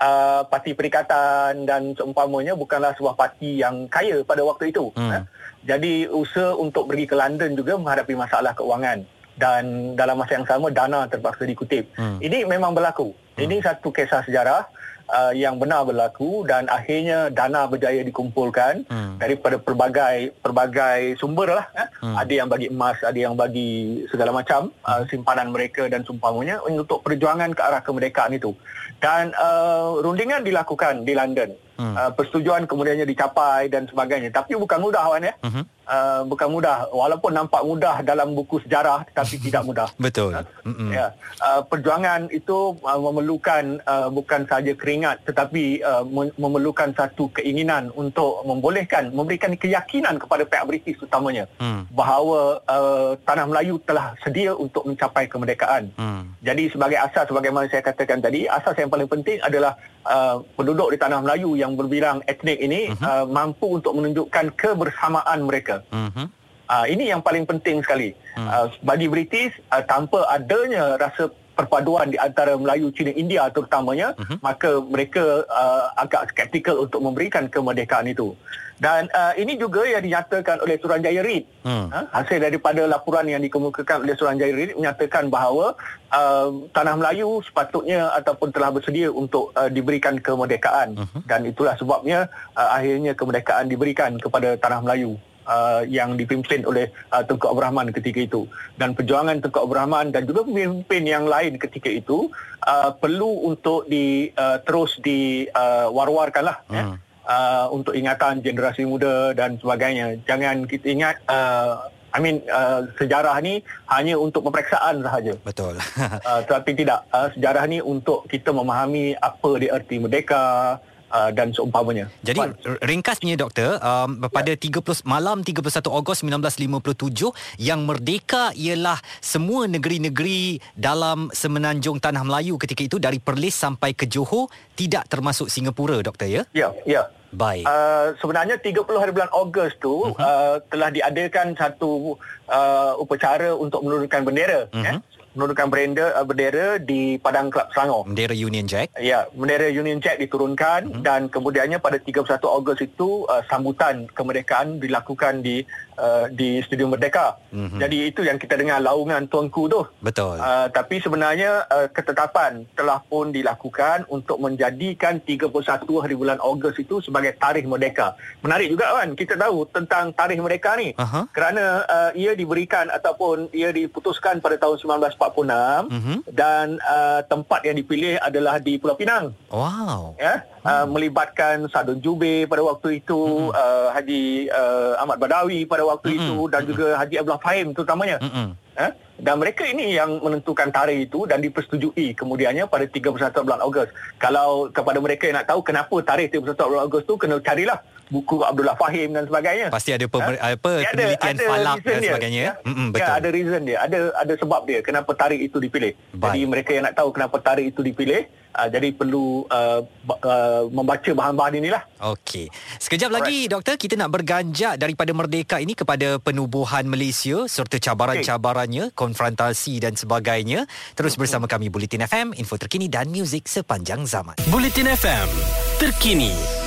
uh, 0.00 0.42
parti 0.48 0.72
perikatan 0.72 1.68
dan 1.68 1.92
seumpamanya 1.92 2.56
bukanlah 2.56 2.96
sebuah 2.96 3.14
parti 3.14 3.60
yang 3.60 3.84
kaya 3.92 4.24
pada 4.24 4.40
waktu 4.42 4.72
itu. 4.72 4.88
Hmm. 4.96 5.12
eh. 5.12 5.22
Jadi 5.68 6.08
usaha 6.08 6.56
untuk 6.56 6.88
pergi 6.88 7.04
ke 7.04 7.14
London 7.18 7.52
juga 7.52 7.76
menghadapi 7.76 8.14
masalah 8.16 8.56
keuangan 8.56 9.04
dan 9.36 9.94
dalam 9.94 10.18
masa 10.18 10.40
yang 10.40 10.46
sama 10.48 10.70
dana 10.72 11.04
terpaksa 11.06 11.44
dikutip. 11.44 11.92
Hmm. 11.94 12.16
Ini 12.18 12.48
memang 12.48 12.72
berlaku. 12.72 13.12
Ini 13.38 13.62
satu 13.62 13.94
kisah 13.94 14.26
sejarah 14.26 14.66
uh, 15.08 15.32
yang 15.34 15.56
benar 15.56 15.84
berlaku 15.84 16.44
dan 16.44 16.68
akhirnya 16.68 17.32
dana 17.32 17.66
berjaya 17.66 18.04
dikumpulkan 18.04 18.84
Hmm. 18.88 19.16
daripada 19.20 19.58
pelbagai 19.58 20.32
pelbagai 20.40 21.18
sumber 21.18 21.60
lah 21.60 21.66
eh. 21.76 21.88
Hmm. 22.00 22.16
ada 22.16 22.32
yang 22.32 22.48
bagi 22.48 22.68
emas 22.70 22.96
ada 23.02 23.16
yang 23.18 23.34
bagi 23.34 24.04
segala 24.08 24.30
macam 24.30 24.70
uh, 24.86 25.02
simpanan 25.08 25.50
mereka 25.50 25.90
dan 25.90 26.04
seumpamanya 26.06 26.62
untuk 26.64 27.02
perjuangan 27.02 27.52
ke 27.52 27.60
arah 27.60 27.82
kemerdekaan 27.82 28.36
itu 28.36 28.54
dan 29.02 29.34
uh, 29.36 29.98
rundingan 30.00 30.44
dilakukan 30.46 31.02
di 31.04 31.12
London 31.16 31.52
Hmm. 31.78 31.94
uh, 31.94 32.10
persetujuan 32.10 32.66
kemudiannya 32.66 33.06
dicapai 33.06 33.70
dan 33.70 33.86
sebagainya 33.86 34.28
tapi 34.28 34.52
bukan 34.52 34.78
mudah 34.78 34.98
Wan 35.04 35.22
ya 35.22 35.34
Mhm. 35.38 35.62
uh, 35.86 36.22
bukan 36.26 36.50
mudah 36.50 36.90
walaupun 36.90 37.30
nampak 37.30 37.62
mudah 37.62 38.02
dalam 38.02 38.34
buku 38.34 38.58
sejarah 38.60 39.06
tetapi 39.06 39.38
tidak 39.46 39.62
mudah 39.62 39.86
Betul. 39.94 40.34
Ha? 40.34 40.42
Mm-mm. 40.64 40.90
Ya, 40.90 41.14
uh, 41.38 41.62
perjuangan 41.62 42.26
itu 42.30 42.74
uh, 42.76 42.98
memerlukan 42.98 43.78
uh, 43.80 44.10
bukan 44.10 44.42
saja 44.44 44.74
keringat 44.74 45.22
tetapi 45.22 45.78
uh, 45.80 46.02
mem- 46.02 46.34
memerlukan 46.34 46.90
satu 46.92 47.30
keinginan 47.30 47.94
untuk 47.94 48.42
membolehkan 48.42 49.10
memberikan 49.10 49.54
keyakinan 49.54 50.18
kepada 50.18 50.42
pihak 50.42 50.66
British 50.66 50.98
utamanya 50.98 51.46
Hmm. 51.56 51.86
bahawa 51.88 52.58
uh, 52.64 53.14
tanah 53.22 53.46
Melayu 53.46 53.78
telah 53.80 54.18
sedia 54.18 54.50
untuk 54.50 54.82
mencapai 54.82 55.24
kemerdekaan. 55.24 55.94
Hmm. 55.94 56.26
Jadi 56.40 56.68
sebagai 56.68 56.98
asas 56.98 57.26
sebagaimana 57.26 57.66
saya 57.66 57.80
katakan 57.80 58.18
tadi, 58.18 58.44
asas 58.44 58.74
yang 58.74 58.88
paling 58.88 59.06
penting 59.06 59.38
adalah 59.40 59.78
uh, 60.02 60.40
penduduk 60.54 60.90
di 60.90 60.96
tanah 60.96 61.20
Melayu 61.20 61.54
yang 61.54 61.67
berbilang 61.74 62.22
etnik 62.24 62.56
ini 62.56 62.94
Mhm. 62.94 63.02
uh, 63.02 63.24
mampu 63.26 63.76
untuk 63.82 63.92
menunjukkan 63.98 64.54
kebersamaan 64.54 65.44
mereka. 65.44 65.82
Mhm. 65.90 66.24
Uh, 66.68 66.84
ini 66.84 67.08
yang 67.08 67.24
paling 67.24 67.48
penting 67.48 67.80
sekali. 67.80 68.12
Hmm. 68.36 68.44
Uh, 68.44 68.66
bagi 68.84 69.08
British, 69.08 69.56
uh, 69.72 69.80
tanpa 69.80 70.28
adanya 70.28 71.00
rasa 71.00 71.32
perpaduan 71.56 72.12
di 72.12 72.20
antara 72.20 72.54
Melayu, 72.54 72.92
Cina, 72.92 73.08
India 73.10 73.48
terutamanya, 73.48 74.12
Mhm. 74.14 74.36
maka 74.44 74.76
mereka 74.84 75.48
uh, 75.48 75.90
agak 75.96 76.30
skeptikal 76.30 76.76
untuk 76.84 77.00
memberikan 77.00 77.48
kemerdekaan 77.48 78.06
itu. 78.06 78.36
Dan 78.78 79.10
uh, 79.10 79.34
ini 79.34 79.58
juga 79.58 79.82
yang 79.82 80.06
dinyatakan 80.06 80.62
oleh 80.62 80.78
Suranjaya 80.78 81.20
Reid. 81.22 81.44
Hmm. 81.66 81.90
Ha? 81.90 82.00
Hasil 82.14 82.38
daripada 82.38 82.86
laporan 82.86 83.26
yang 83.26 83.42
dikemukakan 83.42 84.06
oleh 84.06 84.14
Suranjaya 84.14 84.54
Reid 84.54 84.78
menyatakan 84.78 85.26
bahawa 85.26 85.74
uh, 86.14 86.50
tanah 86.70 86.94
Melayu 86.94 87.42
sepatutnya 87.42 88.14
ataupun 88.14 88.54
telah 88.54 88.70
bersedia 88.70 89.10
untuk 89.10 89.50
uh, 89.58 89.66
diberikan 89.66 90.22
kemerdekaan. 90.22 90.94
Mhm. 90.94 91.20
Dan 91.26 91.40
itulah 91.50 91.74
sebabnya 91.74 92.30
uh, 92.54 92.70
akhirnya 92.78 93.18
kemerdekaan 93.18 93.66
diberikan 93.66 94.14
kepada 94.22 94.54
tanah 94.54 94.86
Melayu 94.86 95.18
uh, 95.48 95.82
yang 95.88 96.14
dipimpin 96.14 96.62
oleh 96.68 96.92
uh, 97.10 97.24
Tengku 97.24 97.48
Abdul 97.48 97.64
Rahman 97.64 97.88
ketika 97.90 98.20
itu 98.20 98.44
dan 98.76 98.92
perjuangan 98.92 99.40
Tengku 99.40 99.64
Abdul 99.64 99.78
Rahman 99.80 100.12
dan 100.12 100.28
juga 100.28 100.44
pemimpin 100.44 101.02
yang 101.08 101.24
lain 101.24 101.56
ketika 101.56 101.88
itu 101.88 102.28
uh, 102.68 102.92
perlu 102.94 103.48
untuk 103.48 103.88
di 103.88 104.30
uh, 104.36 104.60
terus 104.62 105.00
di 105.00 105.48
uh, 105.56 105.88
war-warkanlah 105.90 106.62
ya. 106.68 106.84
Uh, 107.28 107.68
untuk 107.76 107.92
ingatan 107.92 108.40
generasi 108.40 108.88
muda 108.88 109.36
dan 109.36 109.60
sebagainya 109.60 110.16
jangan 110.24 110.64
kita 110.64 110.86
ingat 110.88 111.20
uh, 111.28 111.92
I 112.08 112.24
mean 112.24 112.40
uh, 112.48 112.88
sejarah 112.96 113.36
ni 113.44 113.60
hanya 113.92 114.16
untuk 114.16 114.48
peperiksaan 114.48 115.04
sahaja. 115.04 115.36
Betul. 115.44 115.76
Uh, 116.28 116.40
tetapi 116.44 116.72
tidak 116.72 117.04
uh, 117.12 117.28
sejarah 117.36 117.64
ni 117.68 117.84
untuk 117.84 118.24
kita 118.28 118.48
memahami 118.52 119.12
apa 119.16 119.50
dia 119.60 119.76
erti 119.76 120.00
merdeka 120.00 120.76
uh, 121.12 121.30
dan 121.32 121.52
seumpamanya. 121.52 122.08
Jadi 122.20 122.40
r- 122.40 122.80
ringkasnya 122.84 123.36
doktor 123.36 123.80
um, 123.80 124.24
pada 124.28 124.52
30 124.52 124.82
malam 125.08 125.40
31 125.40 125.64
Ogos 125.88 126.20
1957 126.24 127.32
yang 127.60 127.84
merdeka 127.84 128.52
ialah 128.56 129.00
semua 129.20 129.64
negeri-negeri 129.68 130.60
dalam 130.76 131.32
semenanjung 131.32 132.00
tanah 132.00 132.24
Melayu 132.24 132.60
ketika 132.60 132.84
itu 132.84 132.96
dari 133.00 133.20
Perlis 133.20 133.56
sampai 133.56 133.96
ke 133.96 134.04
Johor 134.08 134.48
tidak 134.76 135.08
termasuk 135.08 135.48
Singapura 135.48 136.00
doktor 136.00 136.28
ya. 136.28 136.42
Ya, 136.52 136.72
ya. 136.84 137.08
Baik. 137.28 137.68
Uh, 137.68 138.16
sebenarnya 138.24 138.56
30 138.56 138.88
hari 138.96 139.12
bulan 139.12 139.28
Ogos 139.36 139.76
tu 139.76 140.08
uh-huh. 140.08 140.16
uh, 140.16 140.56
telah 140.72 140.88
diadakan 140.88 141.52
satu 141.52 142.16
uh, 142.48 142.92
upacara 142.96 143.52
untuk 143.52 143.84
menurunkan 143.84 144.24
bendera 144.24 144.64
uh-huh. 144.72 144.96
eh 144.96 144.98
menurunkan 145.36 145.70
bendera 145.70 146.16
uh, 146.18 146.26
bendera 146.26 146.66
di 146.82 147.20
Padang 147.20 147.52
Kelab 147.52 147.70
Selangor. 147.70 148.08
Bendera 148.08 148.34
Union 148.34 148.66
Jack. 148.66 148.90
Ya, 148.98 149.28
bendera 149.30 149.68
Union 149.68 150.00
Jack 150.00 150.18
diturunkan 150.18 150.88
uh-huh. 150.88 151.04
dan 151.04 151.28
kemudiannya 151.28 151.78
pada 151.78 152.00
31 152.00 152.26
Ogos 152.42 152.80
itu 152.80 153.28
uh, 153.28 153.44
sambutan 153.46 154.08
kemerdekaan 154.16 154.80
dilakukan 154.80 155.44
di 155.44 155.62
uh, 155.98 156.26
di 156.30 156.62
Stadium 156.62 156.94
Merdeka. 156.94 157.36
Uh-huh. 157.50 157.76
Jadi 157.76 158.08
itu 158.08 158.22
yang 158.22 158.38
kita 158.38 158.54
dengar 158.54 158.78
laungan 158.78 159.26
tuanku 159.26 159.66
tu. 159.66 159.82
Betul. 159.98 160.38
Uh, 160.38 160.70
tapi 160.70 161.02
sebenarnya 161.02 161.66
uh, 161.66 161.90
ketetapan 161.90 162.64
telah 162.72 163.02
pun 163.02 163.28
dilakukan 163.28 164.06
untuk 164.08 164.38
menjadikan 164.38 165.18
31 165.18 165.50
hari 165.98 166.14
bulan 166.14 166.38
Ogos 166.38 166.78
itu 166.78 167.02
sebagai 167.02 167.34
tarikh 167.34 167.66
merdeka. 167.66 168.14
Menarik 168.40 168.70
juga 168.70 168.94
kan 168.94 169.12
kita 169.12 169.34
tahu 169.34 169.66
tentang 169.68 170.14
tarikh 170.14 170.38
merdeka 170.38 170.78
ni. 170.78 170.94
Aha. 170.94 171.26
Kerana 171.34 171.82
uh, 171.84 172.10
ia 172.14 172.32
diberikan 172.32 172.86
ataupun 172.88 173.50
ia 173.50 173.74
diputuskan 173.74 174.38
pada 174.38 174.54
tahun 174.54 174.78
1946 174.78 175.90
Mhm. 175.90 176.16
dan 176.30 176.78
uh, 176.84 177.20
tempat 177.24 177.64
yang 177.64 177.74
dipilih 177.74 178.20
adalah 178.20 178.60
di 178.60 178.78
Pulau 178.78 178.94
Pinang 178.94 179.34
Wow. 179.48 180.14
ya 180.14 180.44
uh, 180.68 180.84
melibatkan 180.84 181.64
Sadun 181.66 181.98
Jubir 181.98 182.44
pada 182.44 182.60
waktu 182.60 183.00
itu 183.00 183.16
Mhm. 183.16 183.56
uh, 183.56 183.88
Haji 183.96 184.22
uh, 184.52 184.92
Ahmad 185.00 185.16
Badawi 185.16 185.64
pada 185.64 185.82
waktu 185.82 186.12
Mm-mm. 186.12 186.20
itu 186.20 186.36
dan 186.52 186.62
juga 186.62 186.86
Haji 186.94 187.14
Abdullah 187.18 187.40
Fahim 187.40 187.72
terutamanya 187.72 188.20
Mm-mm. 188.20 188.52
Eh? 188.78 188.92
Dan 189.18 189.42
mereka 189.42 189.66
ini 189.66 189.98
yang 189.98 190.22
menentukan 190.22 190.70
tarikh 190.70 191.10
itu 191.10 191.26
dan 191.26 191.42
dipersetujui 191.42 192.14
kemudiannya 192.14 192.70
pada 192.70 192.86
31 192.86 193.42
bulan 193.42 193.58
Ogos. 193.66 193.90
Kalau 194.22 194.70
kepada 194.70 195.02
mereka 195.02 195.26
yang 195.26 195.42
nak 195.42 195.50
tahu 195.50 195.66
kenapa 195.66 195.98
tarikh 196.06 196.30
31 196.30 196.54
bulan 196.54 196.86
Ogos 196.86 197.02
tu 197.02 197.18
kena 197.18 197.42
carilah 197.42 197.82
buku 198.08 198.40
Abdullah 198.40 198.74
Fahim 198.74 199.12
dan 199.12 199.24
sebagainya. 199.24 199.68
Pasti 199.68 199.90
ada 199.90 200.04
pemer- 200.04 200.36
Ha? 200.36 200.54
apa 200.54 200.72
Dia 200.76 200.90
penelitian 200.90 201.36
falak 201.38 201.76
reason 201.76 201.86
dan 201.86 201.98
dia. 201.98 202.08
sebagainya 202.08 202.40
ya. 202.40 202.52
Mm-mm, 202.62 202.88
Ya, 202.88 202.92
betul. 202.94 203.14
ada 203.14 203.28
reason 203.30 203.60
dia. 203.62 203.78
Ada 203.78 203.98
ada 204.16 204.32
sebab 204.34 204.60
dia 204.64 204.78
kenapa 204.80 205.10
tarikh 205.12 205.42
itu 205.42 205.56
dipilih. 205.56 205.92
Baik. 206.10 206.22
Jadi 206.24 206.40
mereka 206.44 206.70
yang 206.70 206.84
nak 206.84 206.94
tahu 206.94 207.08
kenapa 207.10 207.36
tarikh 207.38 207.68
itu 207.68 207.80
dipilih, 207.80 208.24
uh, 208.52 208.66
jadi 208.66 208.88
perlu 208.90 209.26
uh, 209.46 209.80
uh, 210.18 210.62
membaca 210.68 211.10
bahan-bahan 211.10 211.54
inilah. 211.56 211.82
Okey. 212.00 212.48
Sekejap 212.76 213.10
lagi 213.10 213.46
doktor 213.46 213.74
kita 213.74 213.94
nak 213.94 214.10
berganjak 214.10 214.76
daripada 214.76 215.10
merdeka 215.10 215.56
ini 215.56 215.72
kepada 215.72 216.16
penubuhan 216.18 216.84
Malaysia 216.84 217.44
serta 217.44 217.76
cabaran-cabarannya, 217.78 218.90
konfrontasi 218.92 219.78
dan 219.78 219.94
sebagainya. 219.94 220.64
Terus 220.92 221.14
bersama 221.14 221.44
kami 221.44 221.68
Bulletin 221.68 222.02
FM, 222.02 222.32
info 222.34 222.56
terkini 222.56 222.86
dan 222.86 223.08
muzik 223.08 223.44
sepanjang 223.44 224.04
zaman. 224.04 224.38
Bulletin 224.46 224.88
FM, 224.88 225.28
terkini, 225.76 226.32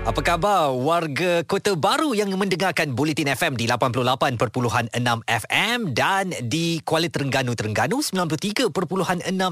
Apa 0.00 0.24
khabar 0.24 0.72
warga 0.80 1.44
Kota 1.44 1.76
Baru 1.76 2.16
yang 2.16 2.32
mendengarkan 2.32 2.96
Bulletin 2.96 3.36
FM 3.36 3.52
di 3.52 3.68
88.6 3.68 4.96
FM 5.28 5.78
dan 5.92 6.32
di 6.40 6.80
Kuala 6.88 7.12
Terengganu 7.12 7.52
Terengganu 7.52 8.00
93.6 8.00 8.72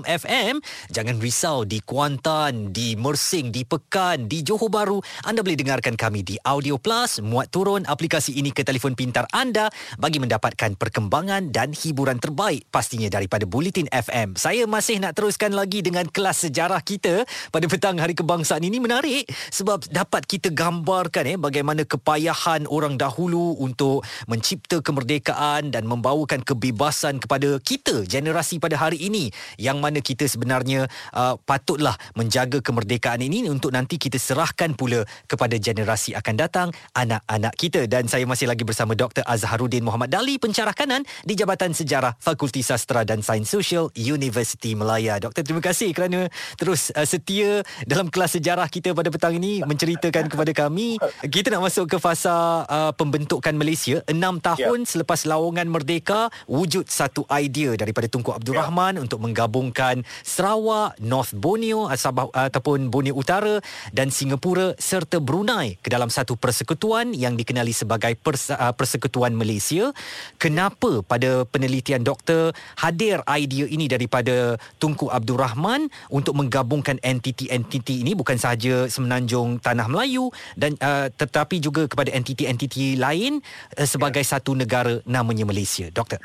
FM. 0.08 0.54
Jangan 0.88 1.16
risau 1.20 1.68
di 1.68 1.84
Kuantan, 1.84 2.72
di 2.72 2.96
Mersing, 2.96 3.52
di 3.52 3.68
Pekan, 3.68 4.24
di 4.24 4.40
Johor 4.40 4.72
Bahru. 4.72 5.04
Anda 5.28 5.44
boleh 5.44 5.60
dengarkan 5.60 6.00
kami 6.00 6.24
di 6.24 6.40
Audio 6.40 6.80
Plus. 6.80 7.20
Muat 7.20 7.52
turun 7.52 7.84
aplikasi 7.84 8.40
ini 8.40 8.48
ke 8.48 8.64
telefon 8.64 8.96
pintar 8.96 9.28
anda 9.36 9.68
bagi 10.00 10.16
mendapatkan 10.16 10.80
perkembangan 10.80 11.52
dan 11.52 11.76
hiburan 11.76 12.16
terbaik 12.16 12.64
pastinya 12.72 13.12
daripada 13.12 13.44
Bulletin 13.44 13.84
FM. 13.92 14.32
Saya 14.40 14.64
masih 14.64 14.96
nak 14.96 15.12
teruskan 15.12 15.52
lagi 15.52 15.84
dengan 15.84 16.08
kelas 16.08 16.48
sejarah 16.48 16.80
kita 16.80 17.28
pada 17.52 17.68
petang 17.68 18.00
Hari 18.00 18.16
Kebangsaan 18.16 18.64
ini 18.64 18.80
menarik 18.80 19.28
sebab 19.52 19.84
dapat 19.92 20.24
kita 20.24 20.37
gambarkan 20.46 21.34
eh 21.34 21.34
bagaimana 21.34 21.82
kepayahan 21.82 22.70
orang 22.70 22.94
dahulu 22.94 23.58
untuk 23.58 24.06
mencipta 24.30 24.78
kemerdekaan 24.78 25.74
dan 25.74 25.90
membawakan 25.90 26.46
kebebasan 26.46 27.18
kepada 27.18 27.58
kita 27.58 28.06
generasi 28.06 28.62
pada 28.62 28.78
hari 28.78 29.02
ini 29.02 29.34
yang 29.58 29.82
mana 29.82 29.98
kita 29.98 30.30
sebenarnya 30.30 30.86
uh, 31.10 31.34
patutlah 31.42 31.98
menjaga 32.14 32.62
kemerdekaan 32.62 33.18
ini 33.18 33.50
untuk 33.50 33.74
nanti 33.74 33.98
kita 33.98 34.22
serahkan 34.22 34.78
pula 34.78 35.02
kepada 35.26 35.58
generasi 35.58 36.14
akan 36.14 36.34
datang 36.38 36.68
anak-anak 36.94 37.58
kita 37.58 37.90
dan 37.90 38.06
saya 38.06 38.22
masih 38.22 38.46
lagi 38.46 38.62
bersama 38.62 38.94
Dr 38.94 39.26
Azharuddin 39.26 39.82
Muhammad 39.82 40.14
Dali 40.14 40.38
pencarah 40.38 40.76
kanan 40.76 41.02
di 41.26 41.34
Jabatan 41.34 41.74
Sejarah 41.74 42.14
Fakulti 42.22 42.62
Sastra 42.62 43.02
dan 43.02 43.24
Sains 43.24 43.50
Sosial 43.50 43.90
Universiti 43.98 44.78
Melaya. 44.78 45.18
Doktor 45.18 45.42
terima 45.42 45.64
kasih 45.64 45.90
kerana 45.90 46.30
terus 46.54 46.94
uh, 46.94 47.02
setia 47.02 47.66
dalam 47.88 48.12
kelas 48.12 48.38
sejarah 48.38 48.68
kita 48.68 48.92
pada 48.92 49.08
petang 49.08 49.34
ini 49.34 49.64
menceritakan 49.64 50.27
kepada 50.32 50.52
kami 50.54 51.00
kita 51.28 51.52
nak 51.52 51.68
masuk 51.68 51.90
ke 51.90 51.96
fasa 52.00 52.64
uh, 52.68 52.92
pembentukan 52.96 53.52
Malaysia 53.56 54.00
6 54.06 54.14
tahun 54.44 54.78
ya. 54.84 54.88
selepas 54.88 55.24
lawangan 55.28 55.66
merdeka 55.68 56.32
wujud 56.48 56.88
satu 56.88 57.24
idea 57.32 57.76
daripada 57.76 58.08
Tunku 58.08 58.32
Abdul 58.32 58.56
ya. 58.56 58.66
Rahman 58.66 59.00
untuk 59.00 59.20
menggabungkan 59.22 60.02
Sarawak, 60.24 60.98
North 61.00 61.32
Borneo 61.36 61.86
Sabah 61.98 62.30
ataupun 62.32 62.90
Borneo 62.90 63.14
Utara 63.18 63.58
dan 63.90 64.10
Singapura 64.10 64.74
serta 64.78 65.18
Brunei 65.22 65.78
ke 65.78 65.88
dalam 65.90 66.08
satu 66.08 66.34
persekutuan 66.38 67.14
yang 67.14 67.34
dikenali 67.34 67.74
sebagai 67.74 68.14
Pers- 68.18 68.54
uh, 68.54 68.74
Persekutuan 68.74 69.34
Malaysia. 69.34 69.90
Kenapa 70.38 71.02
pada 71.06 71.46
penelitian 71.46 72.02
doktor 72.02 72.54
hadir 72.78 73.22
idea 73.30 73.66
ini 73.70 73.86
daripada 73.86 74.58
Tunku 74.82 75.10
Abdul 75.10 75.38
Rahman 75.38 75.90
untuk 76.10 76.34
menggabungkan 76.38 76.98
entiti-entiti 77.02 78.02
ini 78.02 78.14
bukan 78.18 78.38
sahaja 78.38 78.90
semenanjung 78.90 79.62
tanah 79.62 79.86
Melayu 79.86 80.17
dan 80.58 80.74
uh, 80.82 81.06
tetapi 81.14 81.62
juga 81.62 81.86
kepada 81.86 82.10
entiti-entiti 82.10 82.98
lain 82.98 83.38
uh, 83.78 83.86
sebagai 83.86 84.26
ya. 84.26 84.38
satu 84.38 84.58
negara 84.58 84.98
namanya 85.06 85.46
Malaysia. 85.46 85.86
Doktor. 85.94 86.18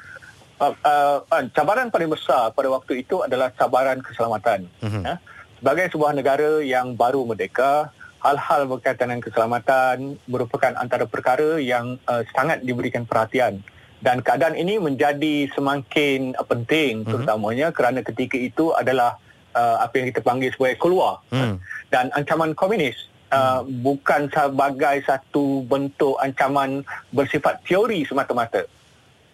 Uh, 0.61 0.71
uh, 0.85 1.17
uh, 1.27 1.43
cabaran 1.51 1.91
paling 1.91 2.07
besar 2.07 2.53
pada 2.55 2.69
waktu 2.71 3.03
itu 3.03 3.19
adalah 3.25 3.51
cabaran 3.51 3.99
keselamatan. 3.99 4.69
Uh-huh. 4.79 5.03
Ya? 5.03 5.15
Sebagai 5.59 5.91
sebuah 5.91 6.11
negara 6.15 6.63
yang 6.63 6.95
baru 6.95 7.27
merdeka, 7.27 7.91
hal-hal 8.23 8.71
berkaitan 8.71 9.11
dengan 9.11 9.23
keselamatan 9.23 10.15
merupakan 10.31 10.71
antara 10.79 11.03
perkara 11.03 11.59
yang 11.59 11.99
uh, 12.07 12.23
sangat 12.31 12.63
diberikan 12.63 13.03
perhatian. 13.03 13.59
Dan 14.03 14.19
keadaan 14.19 14.59
ini 14.59 14.79
menjadi 14.79 15.51
semakin 15.51 16.35
uh, 16.39 16.47
penting 16.47 17.03
uh-huh. 17.03 17.11
terutamanya 17.11 17.75
kerana 17.75 17.99
ketika 17.99 18.39
itu 18.39 18.71
adalah 18.71 19.19
uh, 19.51 19.83
apa 19.83 19.99
yang 19.99 20.07
kita 20.15 20.21
panggil 20.23 20.51
sebagai 20.55 20.79
keluar. 20.79 21.19
Uh-huh. 21.31 21.59
Dan 21.91 22.07
ancaman 22.15 22.55
komunis 22.55 22.95
Uh, 23.33 23.65
bukan 23.81 24.29
sebagai 24.29 25.01
satu 25.09 25.65
bentuk 25.65 26.13
ancaman 26.21 26.85
bersifat 27.09 27.65
teori 27.65 28.05
semata-mata. 28.05 28.61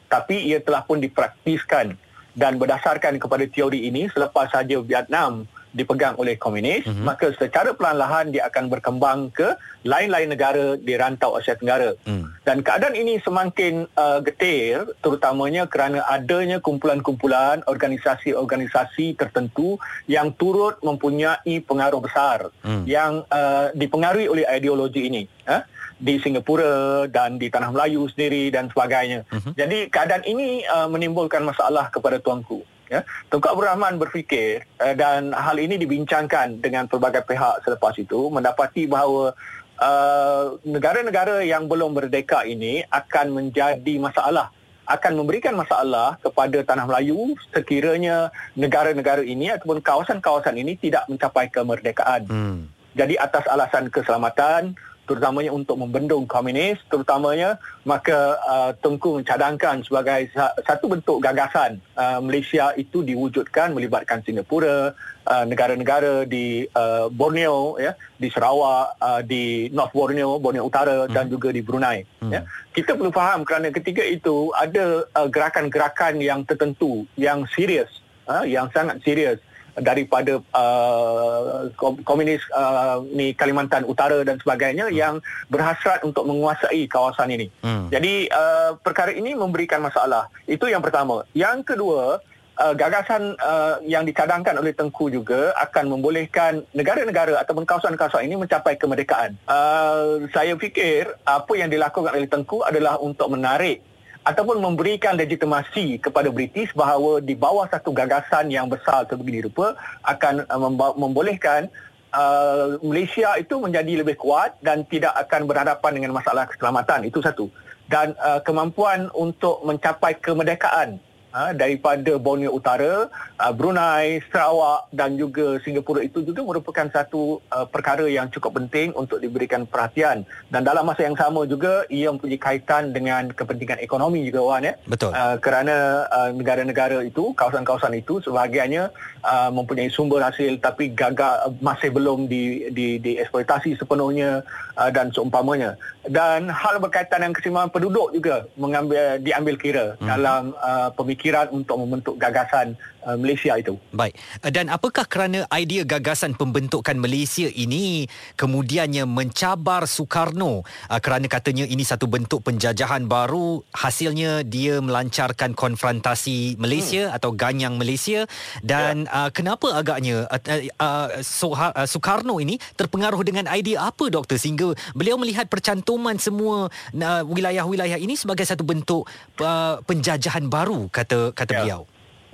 Tapi 0.08 0.40
ia 0.48 0.64
telah 0.64 0.88
pun 0.88 1.04
dipraktiskan 1.04 2.00
dan 2.32 2.56
berdasarkan 2.56 3.20
kepada 3.20 3.44
teori 3.44 3.92
ini 3.92 4.08
selepas 4.08 4.56
saja 4.56 4.80
Vietnam 4.80 5.44
dipegang 5.70 6.18
oleh 6.18 6.36
komunis 6.36 6.86
mm-hmm. 6.86 7.06
maka 7.06 7.30
secara 7.38 7.78
perlahan-lahan 7.78 8.34
dia 8.34 8.50
akan 8.50 8.70
berkembang 8.74 9.30
ke 9.30 9.54
lain-lain 9.86 10.30
negara 10.34 10.76
di 10.76 10.94
rantau 10.98 11.38
Asia 11.38 11.54
Tenggara 11.54 11.94
mm. 12.06 12.44
dan 12.46 12.66
keadaan 12.66 12.98
ini 12.98 13.22
semakin 13.22 13.86
uh, 13.94 14.20
getir 14.26 14.90
terutamanya 15.06 15.70
kerana 15.70 16.02
adanya 16.10 16.58
kumpulan-kumpulan 16.58 17.62
organisasi-organisasi 17.70 19.14
tertentu 19.16 19.78
yang 20.10 20.34
turut 20.36 20.82
mempunyai 20.82 21.62
pengaruh 21.62 22.02
besar 22.02 22.50
mm. 22.66 22.84
yang 22.90 23.22
uh, 23.30 23.70
dipengaruhi 23.78 24.26
oleh 24.26 24.46
ideologi 24.50 25.06
ini 25.06 25.24
uh? 25.46 25.62
di 26.00 26.16
Singapura 26.18 27.06
dan 27.12 27.36
di 27.36 27.52
Tanah 27.52 27.76
Melayu 27.76 28.08
sendiri 28.08 28.48
dan 28.50 28.72
sebagainya. 28.72 29.28
Uh-huh. 29.28 29.52
Jadi 29.52 29.92
keadaan 29.92 30.24
ini 30.24 30.64
uh, 30.64 30.88
menimbulkan 30.88 31.44
masalah 31.44 31.92
kepada 31.92 32.24
tuanku. 32.24 32.64
Ya, 32.90 33.06
Tunku 33.30 33.46
Abdul 33.46 33.70
Rahman 33.70 34.02
berfikir 34.02 34.66
uh, 34.82 34.98
dan 34.98 35.30
hal 35.30 35.62
ini 35.62 35.78
dibincangkan 35.78 36.58
dengan 36.58 36.90
pelbagai 36.90 37.22
pihak 37.22 37.62
selepas 37.62 37.94
itu 38.02 38.34
mendapati 38.34 38.90
bahawa 38.90 39.38
uh, 39.78 40.58
negara-negara 40.66 41.46
yang 41.46 41.70
belum 41.70 41.94
merdeka 41.94 42.42
ini 42.50 42.82
akan 42.90 43.38
menjadi 43.38 43.94
masalah 44.02 44.50
akan 44.90 45.22
memberikan 45.22 45.54
masalah 45.54 46.18
kepada 46.18 46.66
Tanah 46.66 46.90
Melayu 46.90 47.38
sekiranya 47.54 48.34
negara-negara 48.58 49.22
ini 49.22 49.54
ataupun 49.54 49.86
kawasan-kawasan 49.86 50.58
ini 50.58 50.82
tidak 50.82 51.06
mencapai 51.06 51.46
kemerdekaan. 51.54 52.26
Hmm. 52.26 52.60
Jadi 52.98 53.14
atas 53.22 53.46
alasan 53.46 53.94
keselamatan 53.94 54.74
terutamanya 55.10 55.50
untuk 55.50 55.82
membendung 55.82 56.30
komunis 56.30 56.78
terutamanya 56.86 57.58
maka 57.82 58.38
uh, 58.46 58.72
Tengku 58.78 59.18
mencadangkan 59.18 59.82
sebagai 59.82 60.30
sa- 60.30 60.54
satu 60.62 60.86
bentuk 60.94 61.18
gagasan 61.18 61.82
uh, 61.98 62.22
Malaysia 62.22 62.70
itu 62.78 63.02
diwujudkan 63.02 63.74
melibatkan 63.74 64.22
Singapura 64.22 64.94
uh, 65.26 65.46
negara-negara 65.50 66.30
di 66.30 66.70
uh, 66.78 67.10
Borneo 67.10 67.82
ya 67.82 67.98
di 68.22 68.30
Sarawak 68.30 69.02
uh, 69.02 69.22
di 69.26 69.74
North 69.74 69.98
Borneo 69.98 70.38
Borneo 70.38 70.70
Utara 70.70 71.10
hmm. 71.10 71.14
dan 71.18 71.26
juga 71.26 71.50
di 71.50 71.66
Brunei 71.66 72.06
hmm. 72.22 72.30
ya 72.30 72.46
kita 72.78 72.94
perlu 72.94 73.10
faham 73.10 73.42
kerana 73.42 73.74
ketika 73.74 74.06
itu 74.06 74.54
ada 74.54 75.10
uh, 75.18 75.26
gerakan-gerakan 75.26 76.22
yang 76.22 76.46
tertentu 76.46 77.10
yang 77.18 77.50
serius 77.50 77.90
uh, 78.30 78.46
yang 78.46 78.70
sangat 78.70 79.02
serius 79.02 79.42
daripada 79.80 80.40
uh, 80.56 81.72
komunis 82.04 82.44
uh, 82.56 83.04
ni 83.12 83.34
Kalimantan 83.34 83.88
Utara 83.88 84.22
dan 84.24 84.38
sebagainya 84.40 84.92
hmm. 84.92 84.96
yang 84.96 85.16
berhasrat 85.48 86.04
untuk 86.04 86.28
menguasai 86.28 86.86
kawasan 86.88 87.34
ini. 87.34 87.48
Hmm. 87.64 87.88
Jadi 87.90 88.28
uh, 88.30 88.76
perkara 88.80 89.16
ini 89.16 89.34
memberikan 89.34 89.84
masalah. 89.84 90.28
Itu 90.46 90.68
yang 90.68 90.84
pertama. 90.84 91.26
Yang 91.34 91.76
kedua, 91.76 92.20
uh, 92.60 92.74
gagasan 92.76 93.40
uh, 93.40 93.80
yang 93.88 94.04
dicadangkan 94.04 94.60
oleh 94.60 94.76
Tengku 94.76 95.08
juga 95.08 95.56
akan 95.56 95.96
membolehkan 95.96 96.68
negara-negara 96.76 97.40
ataupun 97.42 97.64
kawasan-kawasan 97.64 98.28
ini 98.28 98.36
mencapai 98.36 98.76
kemerdekaan. 98.76 99.40
Uh, 99.48 100.28
saya 100.36 100.54
fikir 100.60 101.10
apa 101.24 101.54
yang 101.56 101.72
dilakukan 101.72 102.12
oleh 102.12 102.28
Tengku 102.28 102.62
adalah 102.68 103.00
untuk 103.00 103.32
menarik 103.32 103.82
ataupun 104.28 104.60
memberikan 104.60 105.16
legitimasi 105.16 106.00
kepada 106.04 106.28
British 106.30 106.76
bahawa 106.76 107.24
di 107.24 107.34
bawah 107.34 107.66
satu 107.72 107.96
gagasan 107.96 108.52
yang 108.52 108.68
besar 108.68 109.08
sebegini 109.08 109.48
rupa 109.48 109.80
akan 110.04 110.44
uh, 110.46 110.94
membolehkan 111.00 111.72
uh, 112.14 112.78
Malaysia 112.84 113.34
itu 113.40 113.58
menjadi 113.58 114.04
lebih 114.04 114.20
kuat 114.20 114.60
dan 114.60 114.84
tidak 114.86 115.16
akan 115.28 115.48
berhadapan 115.48 115.92
dengan 115.96 116.12
masalah 116.14 116.46
keselamatan. 116.50 117.08
Itu 117.08 117.24
satu. 117.24 117.48
Dan 117.90 118.14
uh, 118.22 118.38
kemampuan 118.46 119.10
untuk 119.18 119.66
mencapai 119.66 120.20
kemerdekaan 120.22 121.02
ha, 121.32 121.54
daripada 121.54 122.18
Borneo 122.18 122.52
Utara, 122.52 123.08
uh, 123.38 123.54
Brunei, 123.54 124.20
Sarawak 124.34 124.90
dan 124.92 125.16
juga 125.16 125.62
Singapura 125.62 126.02
itu 126.02 126.26
juga 126.26 126.42
merupakan 126.42 126.88
satu 126.90 127.40
uh, 127.54 127.68
perkara 127.70 128.10
yang 128.10 128.28
cukup 128.34 128.58
penting 128.60 128.92
untuk 128.98 129.22
diberikan 129.22 129.70
perhatian 129.70 130.26
dan 130.50 130.62
dalam 130.66 130.86
masa 130.90 131.06
yang 131.06 131.14
sama 131.14 131.46
juga 131.46 131.86
ia 131.94 132.10
mempunyai 132.10 132.42
kaitan 132.42 132.90
dengan 132.90 133.30
kepentingan 133.30 133.78
ekonomi 133.80 134.26
juga 134.26 134.42
Wan 134.42 134.66
ya. 134.66 134.74
Betul. 134.90 135.14
Uh, 135.14 135.38
kerana 135.38 136.10
uh, 136.10 136.30
negara-negara 136.34 137.06
itu, 137.06 137.32
kawasan-kawasan 137.38 137.94
itu 138.02 138.18
sebahagiannya 138.26 138.90
uh, 139.22 139.50
mempunyai 139.54 139.94
sumber 139.94 140.26
hasil 140.26 140.58
tapi 140.58 140.90
gagal 140.92 141.54
masih 141.62 141.94
belum 141.94 142.26
di 142.26 142.74
di 142.74 142.98
dieksploitasi 142.98 143.78
sepenuhnya 143.78 144.42
uh, 144.76 144.90
dan 144.90 145.14
seumpamanya. 145.14 145.78
Dan 146.10 146.50
hal 146.50 146.82
berkaitan 146.82 147.22
dengan 147.22 147.38
keseimbangan 147.38 147.70
penduduk 147.70 148.10
juga 148.16 148.50
mengambil 148.58 149.22
diambil 149.22 149.56
kira 149.60 149.86
hmm. 150.00 150.08
dalam 150.10 150.44
uh, 150.58 150.90
pemikiran 150.98 151.19
pemikiran 151.20 151.52
untuk 151.52 151.76
membentuk 151.84 152.16
gagasan 152.16 152.80
uh, 153.06 153.18
Malaysia 153.20 153.56
itu. 153.56 153.76
Baik. 153.92 154.16
Dan 154.44 154.72
apakah 154.72 155.06
kerana 155.08 155.46
idea 155.56 155.84
gagasan 155.84 156.36
pembentukan 156.36 156.96
Malaysia 157.00 157.48
ini 157.48 158.08
kemudiannya 158.36 159.08
mencabar 159.08 159.86
Soekarno 159.86 160.64
uh, 160.64 161.00
kerana 161.02 161.28
katanya 161.32 161.66
ini 161.68 161.84
satu 161.84 162.08
bentuk 162.08 162.44
penjajahan 162.48 163.06
baru 163.06 163.64
hasilnya 163.76 164.44
dia 164.44 164.80
melancarkan 164.84 165.54
konfrontasi 165.56 166.60
Malaysia 166.60 167.12
hmm. 167.12 167.18
atau 167.18 167.30
ganyang 167.36 167.76
Malaysia 167.80 168.26
dan 168.64 169.08
ya. 169.08 169.28
uh, 169.28 169.30
kenapa 169.30 169.76
agaknya 169.76 170.28
uh, 170.30 170.62
uh, 170.80 171.08
uh, 171.20 171.88
Soekarno 171.88 172.40
ini 172.40 172.58
terpengaruh 172.76 173.22
dengan 173.24 173.46
idea 173.52 173.90
apa 173.90 174.08
doktor 174.08 174.40
sehingga 174.40 174.74
beliau 174.96 175.20
melihat 175.20 175.48
percantuman 175.48 176.16
semua 176.18 176.70
uh, 176.96 177.24
wilayah-wilayah 177.28 178.00
ini 178.00 178.16
sebagai 178.16 178.48
satu 178.48 178.64
bentuk 178.64 179.08
uh, 179.42 179.80
penjajahan 179.84 180.48
baru 180.48 180.88
kata 180.92 181.36
kata 181.36 181.52
ya. 181.54 181.60
beliau 181.64 181.82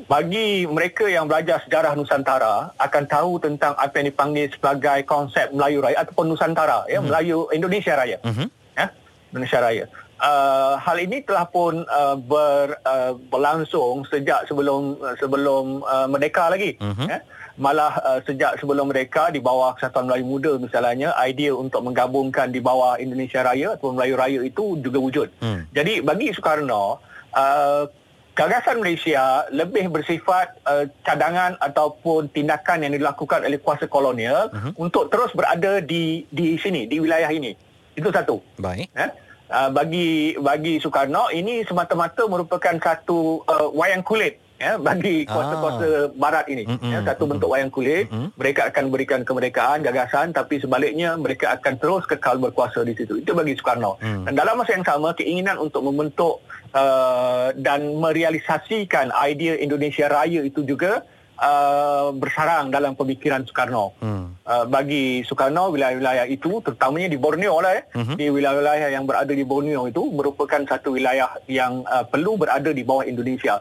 bagi 0.05 0.69
mereka 0.69 1.09
yang 1.09 1.25
belajar 1.25 1.65
sejarah 1.65 1.97
Nusantara 1.97 2.69
akan 2.77 3.03
tahu 3.09 3.41
tentang 3.41 3.73
apa 3.73 3.97
yang 3.97 4.13
dipanggil 4.13 4.53
sebagai 4.53 5.01
konsep 5.09 5.49
Melayu 5.49 5.81
Raya 5.81 6.05
ataupun 6.05 6.29
Nusantara 6.29 6.85
ya 6.85 7.01
uh-huh. 7.01 7.09
Melayu 7.09 7.37
Indonesia 7.49 7.97
Raya 7.97 8.21
uh-huh. 8.21 8.47
ya 8.77 8.85
Indonesia 9.33 9.59
Raya 9.65 9.85
uh, 10.21 10.77
hal 10.77 10.97
ini 11.01 11.25
telah 11.25 11.49
pun 11.49 11.81
uh, 11.89 12.15
ber, 12.21 12.77
uh, 12.85 13.17
berlangsung 13.17 14.05
sejak 14.05 14.45
sebelum 14.45 15.01
uh, 15.01 15.17
sebelum 15.17 15.81
uh, 15.81 16.05
merdeka 16.05 16.53
lagi 16.53 16.77
uh-huh. 16.77 17.09
ya 17.09 17.19
malah 17.57 17.97
uh, 18.03 18.19
sejak 18.27 18.59
sebelum 18.61 18.91
mereka 18.91 19.33
di 19.33 19.41
bawah 19.41 19.73
Kesatuan 19.73 20.05
Melayu 20.05 20.27
Muda 20.27 20.53
misalnya 20.61 21.15
idea 21.23 21.55
untuk 21.55 21.81
menggabungkan 21.81 22.51
di 22.53 22.61
bawah 22.61 22.99
Indonesia 23.01 23.41
Raya 23.41 23.73
ataupun 23.73 23.95
Melayu 23.95 24.15
Raya 24.19 24.39
itu 24.43 24.75
juga 24.83 24.99
wujud. 24.99 25.27
Hmm. 25.39 25.63
Jadi 25.71 26.03
bagi 26.03 26.35
Soekarno 26.35 26.99
uh, 27.31 27.87
gagasan 28.35 28.83
Malaysia 28.83 29.47
lebih 29.49 29.89
bersifat 29.89 30.59
uh, 30.67 30.85
cadangan 31.07 31.55
ataupun 31.63 32.27
tindakan 32.29 32.83
yang 32.83 32.93
dilakukan 32.93 33.47
oleh 33.47 33.57
kuasa 33.57 33.87
kolonial 33.87 34.51
uh-huh. 34.51 34.75
untuk 34.75 35.07
terus 35.07 35.31
berada 35.31 35.79
di 35.79 36.27
di 36.29 36.59
sini 36.59 36.85
di 36.85 36.99
wilayah 36.99 37.31
ini. 37.31 37.55
Itu 37.95 38.11
satu. 38.11 38.43
Baik. 38.59 38.91
Eh? 38.91 39.09
Uh, 39.47 39.69
bagi 39.71 40.35
bagi 40.37 40.83
Soekarno 40.83 41.31
ini 41.31 41.63
semata-mata 41.63 42.27
merupakan 42.27 42.75
satu 42.77 43.45
uh, 43.47 43.71
wayang 43.71 44.03
kulit 44.03 44.44
ya 44.55 44.79
bagi 44.79 45.27
kuasa-kuasa 45.27 45.87
ah. 45.87 46.03
barat 46.15 46.45
ini 46.47 46.63
mm-hmm. 46.63 46.91
ya 46.91 46.99
satu 47.03 47.27
bentuk 47.27 47.51
wayang 47.51 47.71
kulit 47.71 48.07
mm-hmm. 48.07 48.39
mereka 48.39 48.71
akan 48.71 48.85
berikan 48.87 49.21
kemerdekaan 49.27 49.83
gagasan 49.83 50.31
tapi 50.31 50.63
sebaliknya 50.63 51.19
mereka 51.19 51.59
akan 51.59 51.75
terus 51.75 52.07
kekal 52.07 52.39
berkuasa 52.39 52.87
di 52.87 52.95
situ 52.95 53.19
itu 53.19 53.31
bagi 53.35 53.59
Soekarno 53.59 53.99
mm. 53.99 54.31
dan 54.31 54.33
dalam 54.33 54.55
masa 54.55 54.79
yang 54.79 54.87
sama 54.87 55.11
keinginan 55.11 55.59
untuk 55.59 55.83
membentuk 55.83 56.39
uh, 56.71 57.51
dan 57.59 57.99
merealisasikan 57.99 59.11
idea 59.27 59.59
Indonesia 59.59 60.07
Raya 60.07 60.47
itu 60.47 60.63
juga 60.63 61.03
uh, 61.35 62.15
bersarang 62.15 62.71
dalam 62.71 62.95
pemikiran 62.95 63.43
Soekarno 63.43 63.91
mm. 63.99 64.47
uh, 64.47 64.65
bagi 64.71 65.19
Soekarno 65.27 65.75
wilayah-wilayah 65.75 66.31
itu 66.31 66.63
terutamanya 66.63 67.11
di 67.11 67.19
Borneo 67.19 67.59
lah 67.59 67.75
ya 67.75 67.83
mm-hmm. 67.91 68.15
di 68.15 68.25
wilayah-wilayah 68.31 68.87
yang 68.87 69.03
berada 69.03 69.35
di 69.35 69.43
Borneo 69.43 69.83
itu 69.91 69.99
merupakan 70.15 70.63
satu 70.63 70.95
wilayah 70.95 71.27
yang 71.51 71.83
uh, 71.91 72.07
perlu 72.07 72.39
berada 72.39 72.71
di 72.71 72.87
bawah 72.87 73.03
Indonesia 73.03 73.59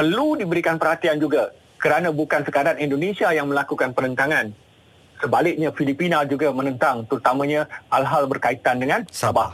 perlu 0.00 0.32
diberikan 0.32 0.80
perhatian 0.80 1.20
juga 1.20 1.52
kerana 1.76 2.08
bukan 2.08 2.40
sekadar 2.40 2.80
Indonesia 2.80 3.28
yang 3.36 3.52
melakukan 3.52 3.92
perentangan. 3.92 4.48
Sebaliknya 5.20 5.68
Filipina 5.76 6.24
juga 6.24 6.48
menentang 6.56 7.04
terutamanya 7.04 7.68
hal-hal 7.92 8.24
berkaitan 8.24 8.80
dengan 8.80 9.04
Sabah. 9.12 9.52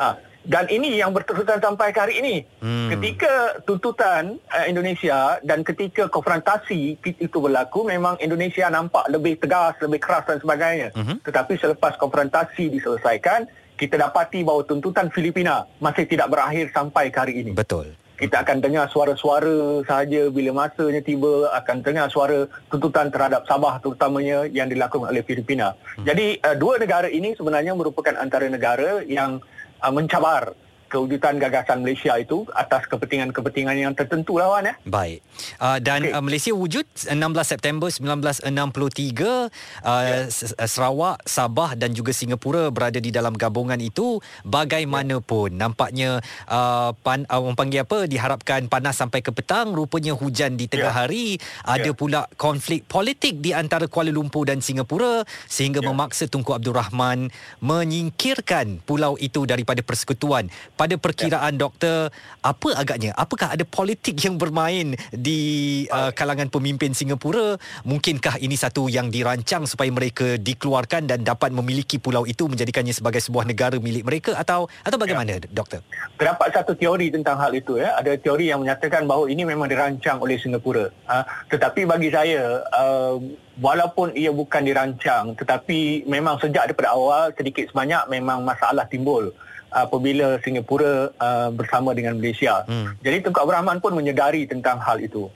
Ha. 0.00 0.16
Dan 0.44 0.64
ini 0.72 0.96
yang 0.96 1.12
berterusan 1.12 1.60
sampai 1.60 1.92
ke 1.92 2.00
hari 2.00 2.14
ini. 2.20 2.36
Hmm. 2.64 2.96
Ketika 2.96 3.60
tuntutan 3.68 4.40
uh, 4.48 4.64
Indonesia 4.64 5.40
dan 5.44 5.60
ketika 5.60 6.08
konfrontasi 6.08 6.96
itu 7.00 7.36
berlaku, 7.36 7.84
memang 7.84 8.16
Indonesia 8.24 8.68
nampak 8.72 9.04
lebih 9.12 9.36
tegas, 9.36 9.76
lebih 9.84 10.00
keras 10.00 10.24
dan 10.24 10.40
sebagainya. 10.40 10.96
Hmm. 10.96 11.20
Tetapi 11.20 11.60
selepas 11.60 11.96
konfrontasi 12.00 12.72
diselesaikan, 12.72 13.48
kita 13.76 14.00
dapati 14.00 14.44
bahawa 14.44 14.64
tuntutan 14.64 15.12
Filipina 15.12 15.68
masih 15.80 16.08
tidak 16.08 16.32
berakhir 16.32 16.72
sampai 16.72 17.12
ke 17.12 17.16
hari 17.20 17.34
ini. 17.44 17.52
Betul 17.52 18.03
kita 18.14 18.46
akan 18.46 18.62
dengar 18.62 18.86
suara-suara 18.86 19.82
sahaja 19.82 20.30
bila 20.30 20.54
masanya 20.54 21.02
tiba 21.02 21.50
akan 21.50 21.82
dengar 21.82 22.06
suara 22.06 22.46
tuntutan 22.70 23.10
terhadap 23.10 23.42
Sabah 23.50 23.82
terutamanya 23.82 24.46
yang 24.46 24.70
dilakukan 24.70 25.10
oleh 25.10 25.26
Filipina. 25.26 25.74
Hmm. 25.98 26.06
Jadi 26.06 26.38
uh, 26.46 26.54
dua 26.54 26.78
negara 26.78 27.10
ini 27.10 27.34
sebenarnya 27.34 27.74
merupakan 27.74 28.14
antara 28.14 28.46
negara 28.46 29.02
yang 29.02 29.42
uh, 29.82 29.92
mencabar 29.92 30.54
kewujudan 30.94 31.42
gagasan 31.42 31.82
Malaysia 31.82 32.14
itu 32.14 32.46
atas 32.54 32.86
kepentingan-kepentingan 32.86 33.74
yang 33.74 33.94
tertentu 33.98 34.38
lawan 34.38 34.70
ya. 34.70 34.74
Baik. 34.86 35.26
Uh, 35.58 35.82
dan 35.82 36.06
okay. 36.06 36.14
uh, 36.14 36.22
Malaysia 36.22 36.54
wujud 36.54 36.86
16 36.86 37.10
September 37.42 37.90
1963 37.90 38.46
uh, 38.46 39.46
yeah. 39.82 40.30
Sarawak, 40.70 41.26
Sabah 41.26 41.74
dan 41.74 41.90
juga 41.90 42.14
Singapura 42.14 42.70
berada 42.70 43.02
di 43.02 43.10
dalam 43.10 43.34
gabungan 43.34 43.82
itu 43.82 44.22
bagaimanapun 44.46 45.58
yeah. 45.58 45.60
nampaknya 45.66 46.10
uh, 46.46 46.94
pan, 47.02 47.26
uh, 47.26 47.42
orang 47.42 47.58
panggil 47.58 47.82
apa 47.82 48.06
diharapkan 48.06 48.70
panas 48.70 48.94
sampai 48.94 49.18
ke 49.18 49.34
petang 49.34 49.74
rupanya 49.74 50.14
hujan 50.14 50.54
di 50.54 50.70
tengah 50.70 50.94
yeah. 50.94 51.00
hari 51.10 51.26
ada 51.66 51.90
yeah. 51.90 51.98
pula 51.98 52.30
konflik 52.38 52.86
politik 52.86 53.42
di 53.42 53.50
antara 53.50 53.90
Kuala 53.90 54.14
Lumpur 54.14 54.46
dan 54.46 54.62
Singapura 54.62 55.26
sehingga 55.50 55.82
yeah. 55.82 55.90
memaksa 55.90 56.30
Tunku 56.30 56.54
Abdul 56.54 56.78
Rahman 56.78 57.34
menyingkirkan 57.58 58.84
pulau 58.86 59.18
itu 59.18 59.42
daripada 59.42 59.82
persekutuan 59.82 60.46
pada 60.84 61.00
perkiraan 61.00 61.56
doktor 61.56 62.12
apa 62.44 62.68
agaknya? 62.76 63.16
Apakah 63.16 63.56
ada 63.56 63.64
politik 63.64 64.20
yang 64.20 64.36
bermain 64.36 64.92
di 65.08 65.40
uh, 65.88 66.12
kalangan 66.12 66.52
pemimpin 66.52 66.92
Singapura? 66.92 67.56
Mungkinkah 67.88 68.36
ini 68.44 68.52
satu 68.52 68.92
yang 68.92 69.08
dirancang 69.08 69.64
supaya 69.64 69.88
mereka 69.88 70.36
dikeluarkan 70.36 71.08
dan 71.08 71.24
dapat 71.24 71.56
memiliki 71.56 71.96
pulau 71.96 72.28
itu 72.28 72.44
menjadikannya 72.44 72.92
sebagai 72.92 73.24
sebuah 73.24 73.48
negara 73.48 73.80
milik 73.80 74.04
mereka? 74.04 74.36
Atau 74.36 74.68
atau 74.84 74.98
bagaimana 75.00 75.40
ya. 75.40 75.48
doktor? 75.48 75.80
Terdapat 76.20 76.52
satu 76.52 76.76
teori 76.76 77.08
tentang 77.08 77.40
hal 77.40 77.56
itu 77.56 77.80
ya. 77.80 77.96
Ada 77.96 78.20
teori 78.20 78.52
yang 78.52 78.60
menyatakan 78.60 79.08
bahawa 79.08 79.32
ini 79.32 79.48
memang 79.48 79.72
dirancang 79.72 80.20
oleh 80.20 80.36
Singapura 80.36 80.92
uh, 81.08 81.24
tetapi 81.48 81.88
bagi 81.88 82.12
saya 82.12 82.60
uh, 82.74 83.16
walaupun 83.60 84.12
ia 84.18 84.34
bukan 84.34 84.66
dirancang 84.66 85.32
tetapi 85.38 86.04
memang 86.10 86.36
sejak 86.42 86.68
daripada 86.68 86.92
awal 86.92 87.30
sedikit 87.32 87.70
sebanyak 87.70 88.10
memang 88.10 88.42
masalah 88.42 88.84
timbul 88.90 89.30
apabila 89.74 90.38
Singapura 90.40 91.10
uh, 91.18 91.50
bersama 91.50 91.90
dengan 91.92 92.14
Malaysia. 92.14 92.62
Hmm. 92.70 92.94
Jadi 93.02 93.26
Tengku 93.26 93.42
Abdul 93.42 93.58
Rahman 93.58 93.82
pun 93.82 93.98
menyedari 93.98 94.46
tentang 94.46 94.78
hal 94.78 95.02
itu. 95.02 95.26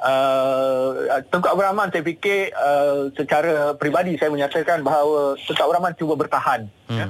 Uh, 0.00 1.22
Tengku 1.28 1.46
Abdul 1.46 1.68
Rahman 1.68 1.92
saya 1.92 2.00
fikir 2.00 2.50
uh, 2.56 3.12
secara 3.12 3.76
peribadi 3.76 4.16
saya 4.16 4.32
menyatakan 4.32 4.80
bahawa 4.80 5.36
Tengku 5.36 5.60
Abdul 5.60 5.76
Rahman 5.76 5.94
cuba 6.00 6.16
bertahan 6.16 6.66
hmm. 6.88 6.98
ya, 6.98 7.06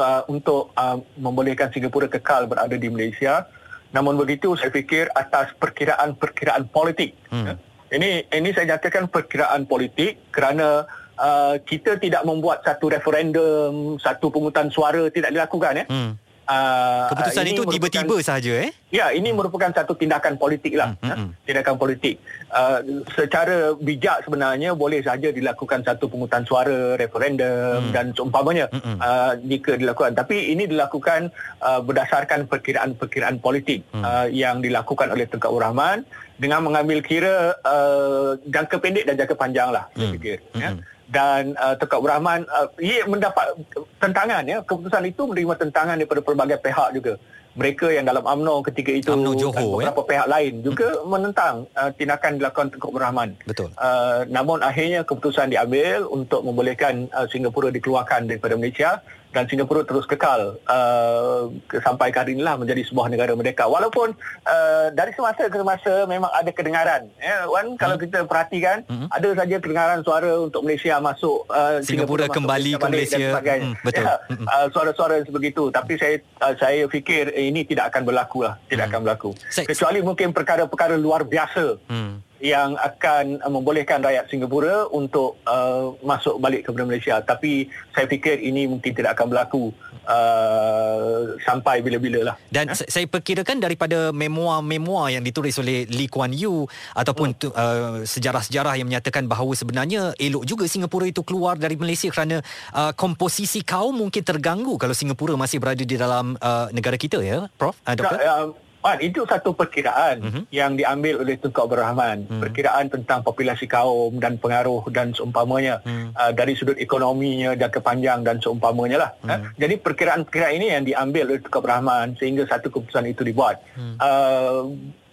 uh, 0.00 0.22
untuk 0.32 0.72
uh, 0.74 0.98
membolehkan 1.20 1.68
Singapura 1.70 2.08
kekal 2.08 2.48
berada 2.48 2.74
di 2.74 2.88
Malaysia. 2.88 3.46
Namun 3.92 4.16
begitu 4.16 4.56
saya 4.56 4.72
fikir 4.72 5.12
atas 5.12 5.52
perkiraan-perkiraan 5.60 6.72
politik. 6.72 7.12
Hmm. 7.28 7.44
Ya, 7.44 7.54
ini 7.92 8.24
ini 8.32 8.48
saya 8.56 8.72
nyatakan 8.72 9.04
perkiraan 9.12 9.68
politik 9.68 10.16
kerana 10.32 10.88
uh, 11.20 11.60
kita 11.60 12.00
tidak 12.00 12.24
membuat 12.24 12.64
satu 12.64 12.88
referendum, 12.88 14.00
satu 14.00 14.32
pungutan 14.32 14.72
suara 14.72 15.12
tidak 15.12 15.36
dilakukan 15.36 15.84
ya. 15.84 15.86
Hmm. 15.92 16.16
Uh, 16.42 17.06
Keputusan 17.14 17.54
itu 17.54 17.62
tiba-tiba 17.70 18.18
sahaja 18.18 18.66
eh? 18.66 18.70
Ya, 18.90 19.14
ini 19.14 19.30
hmm. 19.30 19.38
merupakan 19.38 19.70
satu 19.70 19.94
tindakan 19.94 20.34
politik 20.36 20.74
lah. 20.74 20.98
Hmm, 20.98 21.06
hmm, 21.06 21.16
hmm. 21.16 21.28
Tindakan 21.46 21.76
politik. 21.78 22.18
Uh, 22.50 23.06
secara 23.14 23.78
bijak 23.78 24.26
sebenarnya 24.26 24.74
boleh 24.74 25.06
saja 25.06 25.30
dilakukan 25.30 25.86
satu 25.86 26.10
pungutan 26.10 26.42
suara, 26.42 26.98
referendum 26.98 27.88
hmm. 27.88 27.94
dan 27.94 28.10
seumpamanya 28.10 28.66
hmm. 28.74 28.98
uh, 28.98 29.38
jika 29.38 29.78
dilakukan. 29.78 30.18
Tapi 30.18 30.50
ini 30.50 30.66
dilakukan 30.66 31.30
uh, 31.62 31.78
berdasarkan 31.78 32.50
perkiraan-perkiraan 32.50 33.38
politik 33.38 33.86
hmm. 33.94 34.02
uh, 34.02 34.26
yang 34.26 34.58
dilakukan 34.58 35.14
oleh 35.14 35.30
Tengku 35.30 35.62
Rahman 35.62 36.02
dengan 36.42 36.66
mengambil 36.66 37.06
kira 37.06 37.54
uh, 37.62 38.34
jangka 38.50 38.82
pendek 38.82 39.06
dan 39.06 39.14
jangka 39.14 39.38
panjang 39.38 39.70
lah, 39.70 39.86
hmm. 39.94 39.94
saya 39.94 40.08
fikir. 40.18 40.38
Ya. 40.58 40.70
Hmm. 40.74 40.82
Ya 40.82 40.90
dan 41.12 41.52
uh, 41.60 41.76
Tengku 41.76 42.00
Abdul 42.00 42.10
Rahman 42.10 42.40
uh, 42.48 42.72
ia 42.80 43.04
mendapat 43.04 43.52
tentangan 44.00 44.42
ya. 44.48 44.64
Keputusan 44.64 45.04
itu 45.04 45.22
menerima 45.28 45.54
tentangan 45.60 46.00
daripada 46.00 46.24
pelbagai 46.24 46.58
pihak 46.64 46.88
juga. 46.96 47.14
Mereka 47.52 47.92
yang 47.92 48.08
dalam 48.08 48.24
UMNO 48.24 48.64
ketika 48.72 48.90
itu 48.96 49.12
UMNO 49.12 49.36
Johor, 49.36 49.52
dan 49.52 49.68
beberapa 49.68 50.00
eh? 50.00 50.08
pihak 50.08 50.26
lain 50.32 50.52
juga 50.64 50.88
hmm. 50.88 51.04
menentang 51.04 51.54
uh, 51.76 51.90
tindakan 51.92 52.40
dilakukan 52.40 52.66
Tengku 52.72 52.88
Abdul 52.88 53.04
Rahman. 53.04 53.30
Betul. 53.44 53.68
Uh, 53.76 54.24
namun 54.32 54.64
akhirnya 54.64 55.04
keputusan 55.04 55.52
diambil 55.52 56.08
untuk 56.08 56.40
membolehkan 56.48 57.12
uh, 57.12 57.28
Singapura 57.28 57.68
dikeluarkan 57.68 58.32
daripada 58.32 58.56
Malaysia 58.56 59.04
dan 59.32 59.48
Singapura 59.48 59.82
terus 59.82 60.04
kekal 60.04 60.60
uh, 60.68 61.48
sampai 61.80 62.12
hari 62.12 62.36
inilah 62.36 62.60
menjadi 62.60 62.84
sebuah 62.86 63.08
negara 63.08 63.32
merdeka. 63.32 63.64
Walaupun 63.64 64.12
uh, 64.44 64.86
dari 64.92 65.16
semasa 65.16 65.48
ke 65.48 65.56
semasa 65.56 66.04
memang 66.04 66.28
ada 66.30 66.52
kedengaran. 66.52 67.08
Ya 67.16 67.48
Wan 67.48 67.74
hmm. 67.74 67.80
kalau 67.80 67.96
kita 67.96 68.28
perhatikan 68.28 68.84
hmm. 68.86 69.08
ada 69.08 69.28
saja 69.32 69.56
kedengaran 69.58 70.00
suara 70.04 70.30
untuk 70.44 70.60
Malaysia 70.62 71.00
masuk 71.00 71.48
uh, 71.48 71.80
Singapura, 71.80 72.24
Singapura 72.24 72.26
kembali 72.28 72.70
ke 72.76 72.86
Malaysia 72.92 73.28
hmm, 73.40 73.74
betul. 73.80 74.04
Ya, 74.04 74.14
hmm. 74.28 74.46
uh, 74.46 74.66
suara-suara 74.70 75.16
sebegitu. 75.24 75.72
Tapi 75.72 75.96
saya 75.96 76.20
uh, 76.44 76.54
saya 76.60 76.84
fikir 76.86 77.32
ini 77.32 77.64
tidak 77.64 77.90
akan 77.90 78.04
berlaku 78.04 78.44
lah. 78.44 78.60
Tidak 78.68 78.84
hmm. 78.84 78.92
akan 78.92 79.00
berlaku. 79.02 79.30
Kecuali 79.48 79.98
mungkin 80.04 80.36
perkara-perkara 80.36 81.00
luar 81.00 81.24
biasa. 81.24 81.80
Hmm 81.88 82.31
yang 82.42 82.74
akan 82.74 83.38
uh, 83.38 83.46
membolehkan 83.46 84.02
rakyat 84.02 84.26
Singapura 84.26 84.90
untuk 84.90 85.38
uh, 85.46 85.94
masuk 86.02 86.42
balik 86.42 86.66
ke 86.66 86.74
Malaysia 86.74 87.22
tapi 87.22 87.70
saya 87.94 88.10
fikir 88.10 88.42
ini 88.42 88.66
mungkin 88.66 88.90
tidak 88.90 89.14
akan 89.14 89.30
berlaku 89.30 89.70
uh, 90.10 91.38
sampai 91.46 91.86
bila-bila 91.86 92.34
lah 92.34 92.36
dan 92.50 92.74
ha? 92.74 92.74
saya 92.74 93.06
perkirakan 93.06 93.62
daripada 93.62 94.10
memoir-memoir 94.10 95.14
yang 95.14 95.22
ditulis 95.22 95.54
oleh 95.62 95.86
Lee 95.86 96.10
Kuan 96.10 96.34
Yew 96.34 96.66
ataupun 96.98 97.38
hmm. 97.38 97.54
uh, 97.54 98.02
sejarah-sejarah 98.02 98.74
yang 98.74 98.90
menyatakan 98.90 99.30
bahawa 99.30 99.54
sebenarnya 99.54 100.10
elok 100.18 100.42
juga 100.42 100.66
Singapura 100.66 101.06
itu 101.06 101.22
keluar 101.22 101.54
dari 101.54 101.78
Malaysia 101.78 102.10
kerana 102.10 102.42
uh, 102.74 102.90
komposisi 102.90 103.62
kaum 103.62 103.94
mungkin 103.94 104.26
terganggu 104.26 104.74
kalau 104.82 104.98
Singapura 104.98 105.38
masih 105.38 105.62
berada 105.62 105.86
di 105.86 105.94
dalam 105.94 106.34
uh, 106.42 106.66
negara 106.74 106.98
kita 106.98 107.22
ya 107.22 107.46
Prof 107.54 107.78
uh, 107.86 107.94
Doktor 107.94 108.18
uh, 108.18 108.71
Wan, 108.82 108.98
itu 108.98 109.22
satu 109.22 109.54
perkiraan 109.54 110.16
uh-huh. 110.18 110.42
yang 110.50 110.74
diambil 110.74 111.22
oleh 111.22 111.38
Tunku 111.38 111.62
Abdul 111.62 111.78
Rahman. 111.78 112.26
Uh-huh. 112.26 112.42
Perkiraan 112.42 112.90
tentang 112.90 113.22
populasi 113.22 113.70
kaum 113.70 114.18
dan 114.18 114.42
pengaruh 114.42 114.82
dan 114.90 115.14
seumpamanya 115.14 115.78
uh-huh. 115.86 116.10
uh, 116.18 116.32
dari 116.34 116.58
sudut 116.58 116.74
ekonominya 116.74 117.54
dan 117.54 117.70
kepanjang 117.70 118.26
dan 118.26 118.42
seumpamanya 118.42 118.98
lah. 119.06 119.10
Uh-huh. 119.22 119.38
Uh. 119.38 119.54
Jadi 119.54 119.78
perkiraan-perkiraan 119.78 120.54
ini 120.58 120.66
yang 120.74 120.82
diambil 120.82 121.30
oleh 121.30 121.38
Tunku 121.38 121.62
Abdul 121.62 121.72
Rahman 121.78 122.06
sehingga 122.18 122.42
satu 122.50 122.74
keputusan 122.74 123.06
itu 123.06 123.22
dibuat. 123.22 123.62
Uh-huh. 123.78 123.94
Uh, 124.02 124.62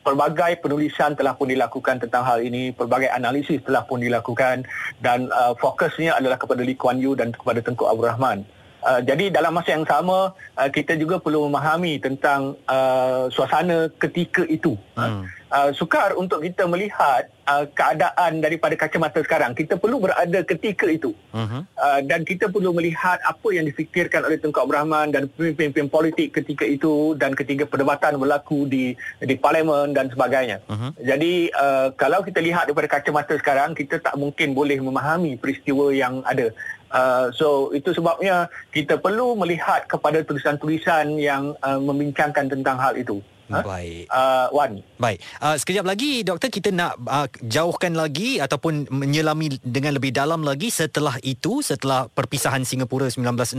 pelbagai 0.01 0.65
penulisan 0.65 1.13
telah 1.13 1.37
pun 1.37 1.45
dilakukan 1.45 2.01
tentang 2.01 2.25
hal 2.25 2.41
ini, 2.41 2.73
pelbagai 2.73 3.13
analisis 3.13 3.61
telah 3.61 3.85
pun 3.85 4.01
dilakukan 4.01 4.65
dan 4.97 5.29
uh, 5.29 5.53
fokusnya 5.53 6.17
adalah 6.17 6.41
kepada 6.41 6.65
Lee 6.65 6.73
Kuan 6.73 6.97
Yew 6.97 7.13
dan 7.13 7.29
kepada 7.29 7.61
Tengku 7.61 7.85
Abdul 7.85 8.09
Rahman. 8.09 8.49
Uh, 8.79 9.01
jadi 9.03 9.27
dalam 9.27 9.51
masa 9.55 9.75
yang 9.75 9.83
sama 9.83 10.31
uh, 10.55 10.69
kita 10.71 10.95
juga 10.95 11.19
perlu 11.19 11.51
memahami 11.51 11.99
tentang 11.99 12.55
uh, 12.65 13.27
suasana 13.27 13.91
ketika 13.99 14.47
itu. 14.47 14.79
Hmm. 14.95 15.27
Uh, 15.49 15.73
sukar 15.73 16.13
untuk 16.13 16.45
kita 16.45 16.69
melihat 16.69 17.25
uh, 17.49 17.65
keadaan 17.73 18.37
daripada 18.37 18.77
kacamata 18.77 19.17
sekarang. 19.25 19.57
Kita 19.57 19.81
perlu 19.81 19.97
berada 19.97 20.45
ketika 20.45 20.85
itu. 20.85 21.17
Uh-huh. 21.33 21.65
Uh, 21.73 21.99
dan 22.05 22.21
kita 22.21 22.53
perlu 22.53 22.69
melihat 22.69 23.17
apa 23.25 23.49
yang 23.49 23.65
difikirkan 23.65 24.29
oleh 24.29 24.37
Tengku 24.37 24.61
Abdul 24.61 24.77
Rahman 24.77 25.09
dan 25.09 25.25
pemimpin-pemimpin 25.33 25.89
politik 25.89 26.37
ketika 26.37 26.69
itu 26.69 27.17
dan 27.17 27.33
ketika 27.33 27.65
perdebatan 27.65 28.21
berlaku 28.21 28.69
di 28.69 28.93
di 29.17 29.35
parlimen 29.41 29.97
dan 29.97 30.13
sebagainya. 30.13 30.61
Uh-huh. 30.69 30.93
Jadi 31.01 31.49
uh, 31.57 31.89
kalau 31.97 32.21
kita 32.21 32.45
lihat 32.45 32.69
daripada 32.69 33.01
kacamata 33.01 33.33
sekarang 33.41 33.73
kita 33.73 33.97
tak 33.97 34.13
mungkin 34.21 34.53
boleh 34.53 34.77
memahami 34.77 35.33
peristiwa 35.41 35.89
yang 35.89 36.21
ada. 36.29 36.53
Uh, 36.89 37.29
so 37.33 37.69
itu 37.71 37.93
sebabnya 37.93 38.49
kita 38.73 38.97
perlu 38.97 39.37
melihat 39.37 39.85
kepada 39.85 40.25
tulisan-tulisan 40.25 41.21
yang 41.21 41.53
uh, 41.61 41.77
membincangkan 41.77 42.49
tentang 42.49 42.81
hal 42.81 42.97
itu. 42.97 43.21
Ha? 43.49 43.65
Baik. 43.65 44.05
Uh, 44.13 44.47
Wan. 44.53 44.71
Baik. 45.01 45.17
Uh, 45.41 45.57
sekejap 45.57 45.85
lagi 45.85 46.21
doktor 46.21 46.53
kita 46.53 46.69
nak 46.69 47.01
uh, 47.09 47.25
jauhkan 47.41 47.97
lagi 47.97 48.37
ataupun 48.37 48.93
menyelami 48.93 49.57
dengan 49.65 49.97
lebih 49.97 50.13
dalam 50.13 50.45
lagi 50.45 50.69
setelah 50.69 51.17
itu 51.25 51.65
setelah 51.65 52.05
perpisahan 52.13 52.61
Singapura 52.61 53.09
1965 53.09 53.57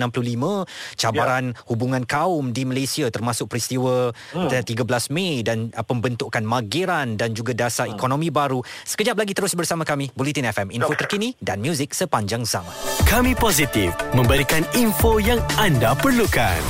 cabaran 0.95 1.53
ya. 1.53 1.59
hubungan 1.66 2.07
kaum 2.07 2.55
di 2.55 2.62
Malaysia 2.62 3.11
termasuk 3.11 3.51
peristiwa 3.51 4.14
hmm. 4.34 4.62
13 4.62 4.78
Mei 5.11 5.43
dan 5.43 5.74
uh, 5.74 5.82
pembentukan 5.82 6.43
Mageran 6.47 7.18
dan 7.18 7.34
juga 7.34 7.51
dasar 7.53 7.91
hmm. 7.91 7.99
ekonomi 7.99 8.30
baru. 8.30 8.62
Sekejap 8.86 9.18
lagi 9.18 9.34
terus 9.34 9.59
bersama 9.59 9.82
kami 9.82 10.14
Bulletin 10.14 10.47
FM 10.47 10.70
info 10.70 10.95
Dok. 10.95 11.03
terkini 11.07 11.34
dan 11.43 11.59
muzik 11.59 11.91
sepanjang 11.91 12.47
zaman. 12.47 12.70
Kami 13.11 13.34
positif 13.34 13.91
memberikan 14.14 14.62
info 14.78 15.18
yang 15.18 15.43
anda 15.59 15.99
perlukan. 15.99 16.62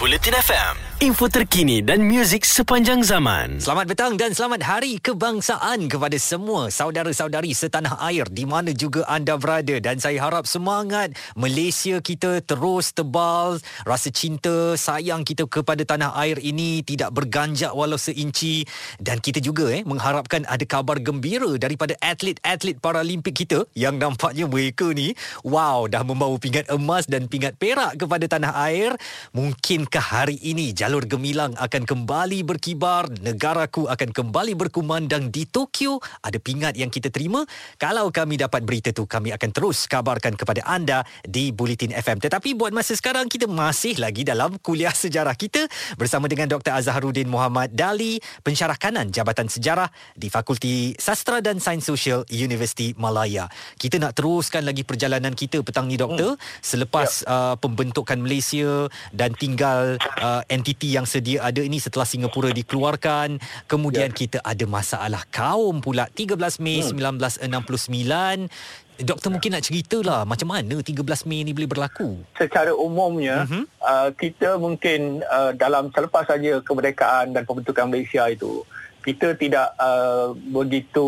Bulletin 0.00 0.34
FM 0.40 0.91
info 1.02 1.26
terkini 1.26 1.82
dan 1.82 2.06
muzik 2.06 2.46
sepanjang 2.46 3.02
zaman. 3.02 3.58
Selamat 3.58 3.90
petang 3.90 4.14
dan 4.14 4.30
selamat 4.38 4.62
hari 4.62 5.02
kebangsaan 5.02 5.90
kepada 5.90 6.14
semua 6.14 6.70
saudara-saudari 6.70 7.50
setanah 7.58 7.98
air 8.06 8.22
di 8.30 8.46
mana 8.46 8.70
juga 8.70 9.02
anda 9.10 9.34
berada. 9.34 9.82
Dan 9.82 9.98
saya 9.98 10.22
harap 10.22 10.46
semangat 10.46 11.10
Malaysia 11.34 11.98
kita 11.98 12.38
terus 12.46 12.94
tebal 12.94 13.58
rasa 13.82 14.14
cinta 14.14 14.78
sayang 14.78 15.26
kita 15.26 15.42
kepada 15.50 15.82
tanah 15.82 16.14
air 16.22 16.38
ini 16.38 16.86
tidak 16.86 17.10
berganjak 17.10 17.74
walau 17.74 17.98
seinci. 17.98 18.62
Dan 19.02 19.18
kita 19.18 19.42
juga 19.42 19.74
eh 19.74 19.82
mengharapkan 19.82 20.46
ada 20.46 20.62
kabar 20.62 21.02
gembira 21.02 21.50
daripada 21.58 21.98
atlet-atlet 21.98 22.78
paralimpik 22.78 23.42
kita 23.42 23.66
yang 23.74 23.98
nampaknya 23.98 24.46
mereka 24.46 24.94
ni 24.94 25.18
wow 25.42 25.82
dah 25.90 26.06
membawa 26.06 26.38
pingat 26.38 26.70
emas 26.70 27.10
dan 27.10 27.26
pingat 27.26 27.58
perak 27.58 27.98
kepada 27.98 28.30
tanah 28.30 28.54
air. 28.70 28.94
Mungkinkah 29.34 30.06
hari 30.22 30.38
ini 30.38 30.70
jalan 30.70 30.91
jalur 30.92 31.08
gemilang 31.08 31.56
akan 31.56 31.88
kembali 31.88 32.44
berkibar, 32.44 33.08
negaraku 33.24 33.88
akan 33.88 34.12
kembali 34.12 34.52
berkumandang 34.52 35.32
di 35.32 35.48
Tokyo. 35.48 35.96
Ada 36.20 36.36
pingat 36.36 36.76
yang 36.76 36.92
kita 36.92 37.08
terima. 37.08 37.48
Kalau 37.80 38.12
kami 38.12 38.36
dapat 38.36 38.60
berita 38.60 38.92
tu, 38.92 39.08
kami 39.08 39.32
akan 39.32 39.56
terus 39.56 39.88
kabarkan 39.88 40.36
kepada 40.36 40.60
anda 40.68 41.00
di 41.24 41.48
Bulletin 41.48 41.96
FM. 41.96 42.20
Tetapi 42.20 42.52
buat 42.60 42.76
masa 42.76 42.92
sekarang, 42.92 43.32
kita 43.32 43.48
masih 43.48 43.96
lagi 44.04 44.20
dalam 44.20 44.60
kuliah 44.60 44.92
sejarah 44.92 45.32
kita 45.32 45.64
bersama 45.96 46.28
dengan 46.28 46.52
Dr. 46.52 46.76
Azharuddin 46.76 47.24
Muhammad 47.24 47.72
Dali, 47.72 48.20
pensyarah 48.44 48.76
kanan 48.76 49.08
Jabatan 49.08 49.48
Sejarah 49.48 49.88
di 50.12 50.28
Fakulti 50.28 50.92
Sastra 51.00 51.40
dan 51.40 51.56
Sains 51.56 51.88
Sosial 51.88 52.28
Universiti 52.28 52.92
Malaya. 53.00 53.48
Kita 53.80 53.96
nak 53.96 54.12
teruskan 54.12 54.68
lagi 54.68 54.84
perjalanan 54.84 55.32
kita 55.32 55.64
petang 55.64 55.88
ni, 55.88 55.96
Doktor. 55.96 56.36
Hmm. 56.36 56.60
Selepas 56.60 57.24
yep. 57.24 57.32
uh, 57.32 57.54
pembentukan 57.56 58.20
Malaysia 58.20 58.92
dan 59.08 59.32
tinggal 59.32 59.96
uh, 60.20 60.44
entiti 60.52 60.71
PTT 60.72 60.88
yang 60.90 61.04
sedia 61.04 61.44
ada 61.44 61.60
ini 61.60 61.76
setelah 61.76 62.08
Singapura 62.08 62.48
dikeluarkan. 62.50 63.36
Kemudian 63.68 64.08
Ya. 64.08 64.16
kita 64.16 64.38
ada 64.40 64.64
masalah 64.64 65.22
kaum 65.28 65.78
pula 65.78 66.08
13 66.08 66.56
Mei 66.58 66.80
Hmm. 66.80 66.96
1969. 66.96 68.48
Doktor 68.98 69.28
mungkin 69.30 69.52
nak 69.52 69.62
ceritalah 69.62 70.22
macam 70.22 70.48
mana 70.48 70.78
13 70.78 71.24
Mei 71.24 71.42
ini 71.42 71.52
boleh 71.52 71.68
berlaku. 71.68 72.24
secara 72.34 72.72
umumnya 72.72 73.44
Mhm. 73.44 73.62
uh, 73.80 74.08
kita 74.14 74.56
mungkin 74.56 75.20
uh, 75.26 75.52
dalam 75.52 75.90
selepas 75.90 76.24
saja 76.24 76.60
kemerdekaan 76.60 77.32
dan 77.32 77.42
pembentukan 77.42 77.84
Malaysia 77.86 78.24
itu 78.26 78.64
kita 79.02 79.34
tidak 79.34 79.74
uh, 79.76 80.30
begitu 80.48 81.04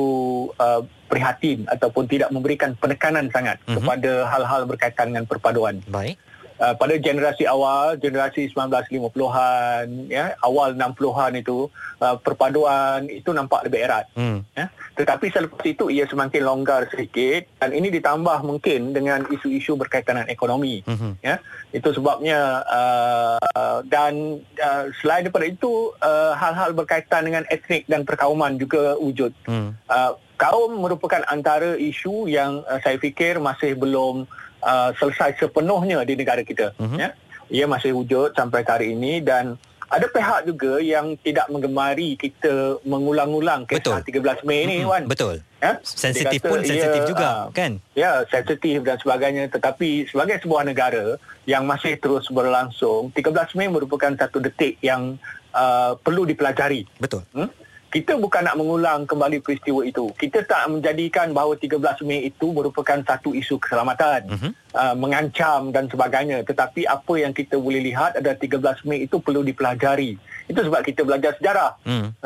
uh, 0.56 0.82
prihatin 1.06 1.62
ataupun 1.68 2.04
tidak 2.04 2.28
memberikan 2.28 2.74
penekanan 2.74 3.30
sangat 3.30 3.56
Mhm. 3.64 3.74
kepada 3.78 4.12
hal-hal 4.26 4.66
berkaitan 4.66 5.06
dengan 5.08 5.24
perpaduan. 5.24 5.78
Baik. 5.86 6.18
Uh, 6.54 6.70
pada 6.78 6.94
generasi 7.02 7.50
awal, 7.50 7.98
generasi 7.98 8.46
1950-an, 8.54 10.06
ya, 10.06 10.38
awal 10.38 10.78
60-an 10.78 11.34
itu 11.34 11.66
uh, 11.98 12.14
perpaduan 12.22 13.10
itu 13.10 13.34
nampak 13.34 13.66
lebih 13.66 13.82
erat. 13.82 14.06
Hmm. 14.14 14.46
Ya. 14.54 14.70
Tetapi 14.94 15.26
selepas 15.34 15.66
itu 15.66 15.90
ia 15.90 16.06
semakin 16.06 16.46
longgar 16.46 16.86
sedikit 16.86 17.50
dan 17.58 17.74
ini 17.74 17.90
ditambah 17.90 18.46
mungkin 18.46 18.94
dengan 18.94 19.26
isu-isu 19.26 19.74
berkaitan 19.74 20.22
dengan 20.22 20.30
ekonomi. 20.30 20.86
Mhm. 20.86 21.18
Ya, 21.18 21.42
itu 21.74 21.90
sebabnya 21.90 22.62
uh, 22.62 23.82
dan 23.90 24.38
uh, 24.62 24.84
selain 25.02 25.26
daripada 25.26 25.50
itu 25.50 25.90
uh, 25.98 26.38
hal-hal 26.38 26.70
berkaitan 26.78 27.26
dengan 27.26 27.42
etnik 27.50 27.82
dan 27.90 28.06
perkauman 28.06 28.54
juga 28.54 28.94
wujud. 28.94 29.34
Hmm. 29.50 29.74
Uh, 29.90 30.14
kaum 30.38 30.78
merupakan 30.78 31.22
antara 31.26 31.74
isu 31.74 32.30
yang 32.30 32.62
uh, 32.70 32.78
saya 32.78 32.94
fikir 32.98 33.42
masih 33.42 33.74
belum 33.74 34.26
uh, 34.26 34.43
selesai 34.96 35.36
sepenuhnya 35.38 36.00
di 36.08 36.14
negara 36.16 36.40
kita. 36.40 36.72
Mhm. 36.80 36.98
Ya, 36.98 37.10
ia 37.52 37.66
masih 37.68 37.92
wujud 37.92 38.32
sampai 38.32 38.64
hari 38.64 38.96
ini 38.96 39.20
dan 39.20 39.60
ada 39.94 40.06
pihak 40.10 40.48
juga 40.48 40.80
yang 40.80 41.14
tidak 41.22 41.46
menggemari 41.52 42.16
kita 42.18 42.82
mengulang-ulang 42.82 43.68
kisah 43.68 44.02
Betul. 44.02 44.42
13 44.42 44.48
Mei 44.48 44.66
ni 44.66 44.76
Mm-mm, 44.82 44.90
Wan. 44.90 45.02
Betul. 45.06 45.44
Ya? 45.62 45.78
Sensitif 45.86 46.40
pun 46.42 46.60
sensitif 46.66 47.02
juga, 47.08 47.48
ah, 47.48 47.54
kan? 47.54 47.78
Ya, 47.94 48.26
sensitif 48.28 48.82
dan 48.82 48.96
sebagainya. 48.98 49.48
Tetapi 49.52 50.10
sebagai 50.10 50.42
sebuah 50.42 50.66
negara 50.66 51.20
yang 51.46 51.64
masih 51.68 51.96
terus 52.00 52.26
berlangsung, 52.32 53.14
13 53.14 53.54
Mei 53.54 53.70
merupakan 53.70 54.12
satu 54.18 54.42
detik 54.42 54.80
yang 54.82 55.16
uh, 55.54 55.94
perlu 56.00 56.26
dipelajari. 56.26 56.88
Betul. 56.98 57.22
Hmm? 57.32 57.48
Kita 57.94 58.18
bukan 58.18 58.42
nak 58.42 58.58
mengulang 58.58 59.06
kembali 59.06 59.38
peristiwa 59.38 59.86
itu. 59.86 60.10
Kita 60.18 60.42
tak 60.42 60.66
menjadikan 60.66 61.30
bahawa 61.30 61.54
13 61.54 62.02
Mei 62.02 62.26
itu 62.26 62.50
merupakan 62.50 62.98
satu 63.06 63.30
isu 63.30 63.62
keselamatan, 63.62 64.26
Mhm. 64.34 64.50
uh, 64.74 64.94
mengancam 64.98 65.70
dan 65.70 65.86
sebagainya. 65.86 66.42
Tetapi 66.42 66.90
apa 66.90 67.14
yang 67.14 67.30
kita 67.30 67.54
boleh 67.54 67.78
lihat 67.78 68.18
adalah 68.18 68.34
13 68.34 68.82
Mei 68.82 69.06
itu 69.06 69.22
perlu 69.22 69.46
dipelajari. 69.46 70.18
Itu 70.50 70.58
sebab 70.58 70.82
kita 70.82 71.06
belajar 71.06 71.38
sejarah. 71.38 71.70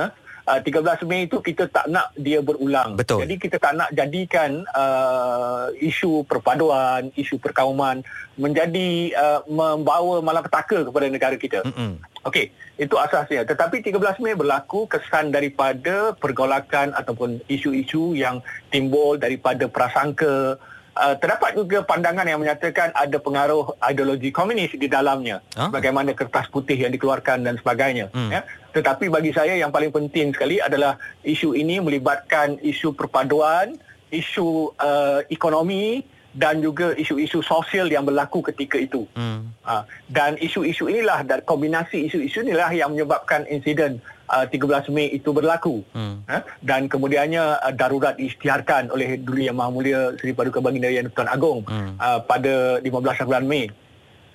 Ha? 0.00 0.06
Uh, 0.48 0.64
13 0.64 1.04
Mei 1.04 1.28
itu 1.28 1.44
kita 1.44 1.68
tak 1.68 1.92
nak 1.92 2.08
dia 2.16 2.40
berulang. 2.40 2.96
Betul. 2.96 3.28
Jadi 3.28 3.36
kita 3.36 3.60
tak 3.60 3.76
nak 3.76 3.92
jadikan 3.92 4.64
uh, 4.72 5.68
isu 5.76 6.24
perpaduan, 6.24 7.12
isu 7.12 7.36
perkauman 7.36 8.00
menjadi 8.40 9.12
uh, 9.12 9.40
membawa 9.44 10.24
malapetaka 10.24 10.88
kepada 10.88 11.06
negara 11.12 11.36
kita. 11.36 11.60
Mm-mm. 11.68 12.00
Okey, 12.24 12.48
itu 12.80 12.94
asasnya. 12.96 13.44
Tetapi 13.44 13.84
13 13.84 14.24
Mei 14.24 14.32
berlaku 14.32 14.88
kesan 14.88 15.34
daripada 15.34 16.16
pergolakan 16.16 16.96
ataupun 16.96 17.44
isu-isu 17.50 18.16
yang 18.16 18.40
timbul 18.72 19.20
daripada 19.20 19.68
prasangka. 19.68 20.56
Uh, 20.98 21.14
terdapat 21.14 21.54
juga 21.54 21.86
pandangan 21.86 22.26
yang 22.26 22.42
menyatakan 22.42 22.90
ada 22.90 23.22
pengaruh 23.22 23.78
ideologi 23.86 24.34
komunis 24.34 24.74
di 24.74 24.90
dalamnya. 24.90 25.38
Ah. 25.54 25.70
Bagaimana 25.70 26.10
kertas 26.10 26.50
putih 26.50 26.74
yang 26.74 26.90
dikeluarkan 26.90 27.46
dan 27.46 27.54
sebagainya. 27.54 28.10
Hmm. 28.10 28.34
Ya. 28.34 28.42
Tetapi 28.72 29.08
bagi 29.08 29.32
saya 29.32 29.56
yang 29.56 29.72
paling 29.72 29.90
penting 29.90 30.36
sekali 30.36 30.60
adalah 30.60 31.00
isu 31.24 31.56
ini 31.56 31.80
melibatkan 31.80 32.60
isu 32.60 32.92
perpaduan, 32.92 33.76
isu 34.12 34.72
uh, 34.76 35.24
ekonomi 35.32 36.04
dan 36.36 36.60
juga 36.60 36.92
isu-isu 36.94 37.40
sosial 37.40 37.88
yang 37.88 38.04
berlaku 38.04 38.44
ketika 38.52 38.76
itu. 38.76 39.08
Hmm. 39.16 39.48
Ha, 39.64 39.82
dan 40.12 40.36
isu-isu 40.38 40.86
inilah 40.86 41.24
dan 41.24 41.40
kombinasi 41.42 42.06
isu-isu 42.06 42.44
inilah 42.44 42.68
yang 42.70 42.92
menyebabkan 42.94 43.48
insiden 43.48 43.98
uh, 44.28 44.44
13 44.46 44.92
Mei 44.92 45.10
itu 45.10 45.32
berlaku. 45.32 45.82
Hmm. 45.96 46.22
Ha, 46.28 46.44
dan 46.62 46.86
kemudiannya 46.86 47.64
uh, 47.64 47.72
darurat 47.74 48.14
diisytiharkan 48.14 48.92
oleh 48.92 49.18
Duli 49.18 49.48
Yang 49.48 49.56
Maha 49.56 49.70
Mulia 49.72 50.00
Seri 50.20 50.36
Paduka 50.36 50.60
Baginda 50.60 50.92
Yang 50.92 51.16
Tuan 51.16 51.26
Agong 51.32 51.60
Hmm. 51.66 51.98
uh, 51.98 52.20
pada 52.22 52.78
15 52.84 53.26
bulan 53.26 53.44
Mei. 53.48 53.72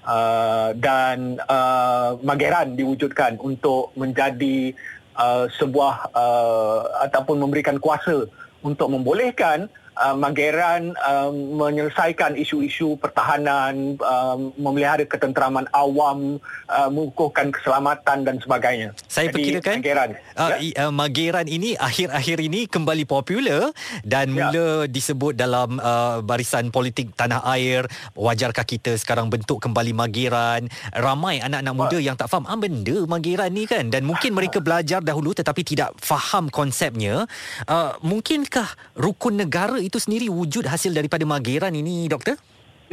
Uh, 0.04 0.76
dan 0.84 1.40
uh, 1.48 2.20
Mageran 2.20 2.76
diwujudkan 2.76 3.40
untuk 3.40 3.96
menjadi 3.96 4.76
uh, 5.16 5.48
sebuah 5.56 6.12
uh, 6.12 7.08
ataupun 7.08 7.40
memberikan 7.40 7.80
kuasa 7.80 8.28
untuk 8.60 8.92
membolehkan 8.92 9.72
uh, 9.96 10.16
Mageran 10.16 10.96
uh, 10.98 11.30
menyelesaikan 11.32 12.36
isu-isu 12.36 12.96
pertahanan, 12.98 13.98
uh, 14.00 14.38
memelihara 14.58 15.06
ketenteraman 15.06 15.70
awam, 15.72 16.38
uh, 16.70 16.90
mengukuhkan 16.90 17.54
keselamatan 17.54 18.26
dan 18.26 18.36
sebagainya. 18.42 18.96
Saya 19.06 19.30
Jadi, 19.30 19.60
perkirakan 19.60 19.76
Mageran. 19.80 20.10
uh, 20.38 20.50
ya? 20.58 20.88
uh, 20.88 20.94
Mageran 20.94 21.48
ini 21.50 21.76
akhir-akhir 21.78 22.38
ini 22.42 22.66
kembali 22.66 23.04
popular 23.06 23.70
dan 24.02 24.34
Ya. 24.34 24.50
mula 24.50 24.68
disebut 24.90 25.38
dalam 25.38 25.78
uh, 25.78 26.24
barisan 26.26 26.74
politik 26.74 27.14
tanah 27.14 27.46
air. 27.54 27.86
Wajarkah 28.18 28.66
kita 28.66 28.98
sekarang 28.98 29.30
bentuk 29.30 29.62
kembali 29.62 29.94
Mageran? 29.94 30.72
Ramai 30.96 31.38
anak-anak 31.38 31.76
muda 31.76 31.98
yang 32.02 32.18
tak 32.18 32.32
faham 32.32 32.50
ah 32.50 32.58
benda 32.58 33.06
Mageran 33.06 33.52
ni 33.54 33.70
kan 33.70 33.92
dan 33.94 34.08
mungkin 34.08 34.34
mereka 34.34 34.58
belajar 34.64 35.04
dahulu 35.04 35.36
tetapi 35.38 35.62
tidak 35.62 35.94
faham 36.02 36.50
konsepnya. 36.50 37.30
Uh, 37.68 37.94
mungkinkah 38.02 38.66
rukun 38.98 39.38
negara 39.38 39.83
itu 39.84 40.00
sendiri 40.00 40.32
wujud 40.32 40.64
hasil 40.64 40.96
daripada 40.96 41.28
Mageran 41.28 41.76
ini 41.76 42.08
doktor? 42.08 42.40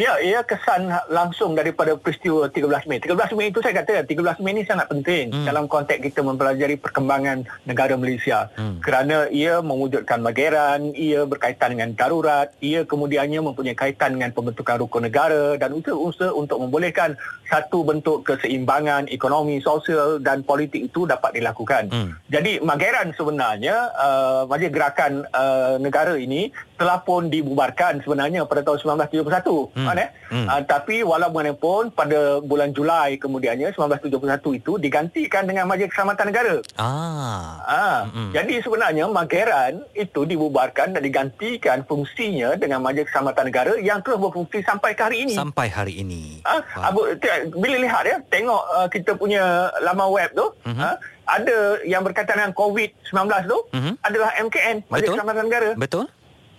Ya, 0.00 0.16
ia 0.16 0.40
kesan 0.40 0.88
langsung 1.12 1.52
daripada 1.52 1.92
peristiwa 1.92 2.48
13 2.48 2.88
Mei. 2.88 3.04
13 3.04 3.36
Mei 3.36 3.52
itu 3.52 3.60
saya 3.60 3.84
kata 3.84 4.08
13 4.08 4.40
Mei 4.40 4.56
ini 4.56 4.64
sangat 4.64 4.88
penting 4.88 5.28
Hmm. 5.28 5.44
hmm. 5.44 5.46
dalam 5.46 5.64
konteks 5.68 6.00
kita 6.00 6.24
mempelajari 6.24 6.80
perkembangan 6.80 7.44
negara 7.68 8.00
Malaysia. 8.00 8.48
Hmm. 8.56 8.80
Kerana 8.80 9.28
ia 9.28 9.60
mewujudkan 9.60 10.24
Mageran, 10.24 10.96
ia 10.96 11.28
berkaitan 11.28 11.76
dengan 11.76 11.92
darurat, 11.92 12.48
ia 12.64 12.88
kemudiannya 12.88 13.44
mempunyai 13.44 13.76
kaitan 13.76 14.16
dengan 14.16 14.32
pembentukan 14.32 14.80
rukun 14.80 15.04
negara 15.04 15.60
dan 15.60 15.76
usaha-usaha 15.76 16.32
untuk 16.32 16.64
membolehkan 16.64 17.20
satu 17.52 17.84
bentuk 17.84 18.24
keseimbangan 18.24 19.12
ekonomi, 19.12 19.60
sosial 19.60 20.22
dan 20.22 20.40
politik 20.40 20.88
itu 20.88 21.04
dapat 21.04 21.36
dilakukan. 21.36 21.92
Hmm. 21.92 22.16
Jadi 22.32 22.62
Mageran 22.64 23.12
sebenarnya 23.12 23.92
uh, 23.92 24.42
majlis 24.48 24.72
gerakan 24.72 25.28
uh, 25.34 25.76
negara 25.76 26.16
ini 26.16 26.48
telah 26.80 27.04
pun 27.04 27.28
dibubarkan 27.28 28.00
sebenarnya 28.00 28.48
pada 28.48 28.64
tahun 28.64 29.04
1971 29.04 29.52
Hmm. 29.70 29.86
Kan 29.90 29.98
eh 29.98 30.10
Hmm. 30.30 30.46
uh, 30.46 30.62
tapi 30.62 31.02
walaupun 31.02 31.90
pada 31.90 32.38
bulan 32.40 32.70
Julai 32.70 33.18
kemudiannya 33.18 33.74
1971 33.74 34.14
itu 34.54 34.78
digantikan 34.78 35.42
dengan 35.42 35.66
Majlis 35.66 35.90
Keselamatan 35.90 36.30
Negara 36.30 36.54
Ah. 36.78 37.58
Ah, 37.60 37.98
Mm-mm. 38.06 38.30
jadi 38.30 38.54
sebenarnya 38.60 39.10
Mageran 39.10 39.82
itu 39.92 40.22
dibubarkan 40.22 40.94
dan 40.94 41.02
digantikan 41.02 41.82
fungsinya 41.82 42.54
dengan 42.54 42.78
Majlis 42.78 43.06
Keselamatan 43.06 43.44
Negara 43.44 43.72
yang 43.76 43.98
terus 44.00 44.18
berfungsi 44.18 44.62
sampai 44.62 44.94
ke 44.94 45.02
hari 45.02 45.18
ini. 45.20 45.34
Sampai 45.34 45.66
hari 45.66 45.98
ini. 45.98 46.38
Ah, 46.42 46.62
abu, 46.84 47.10
bila 47.52 47.76
lihat 47.76 48.04
ya, 48.04 48.22
tengok 48.24 48.62
uh, 48.70 48.86
kita 48.86 49.14
punya 49.14 49.42
laman 49.80 50.08
web 50.08 50.30
tu, 50.30 50.46
Mhm. 50.62 50.78
ah, 50.78 50.94
ada 51.26 51.58
yang 51.82 52.02
berkaitan 52.02 52.38
dengan 52.38 52.52
COVID-19 52.52 53.18
tu 53.44 53.58
Mhm. 53.72 53.92
adalah 54.00 54.30
MKN, 54.36 54.76
Majlis 54.86 54.94
Betul. 55.04 55.14
Keselamatan 55.16 55.44
Negara. 55.44 55.70
Betul? 55.74 56.04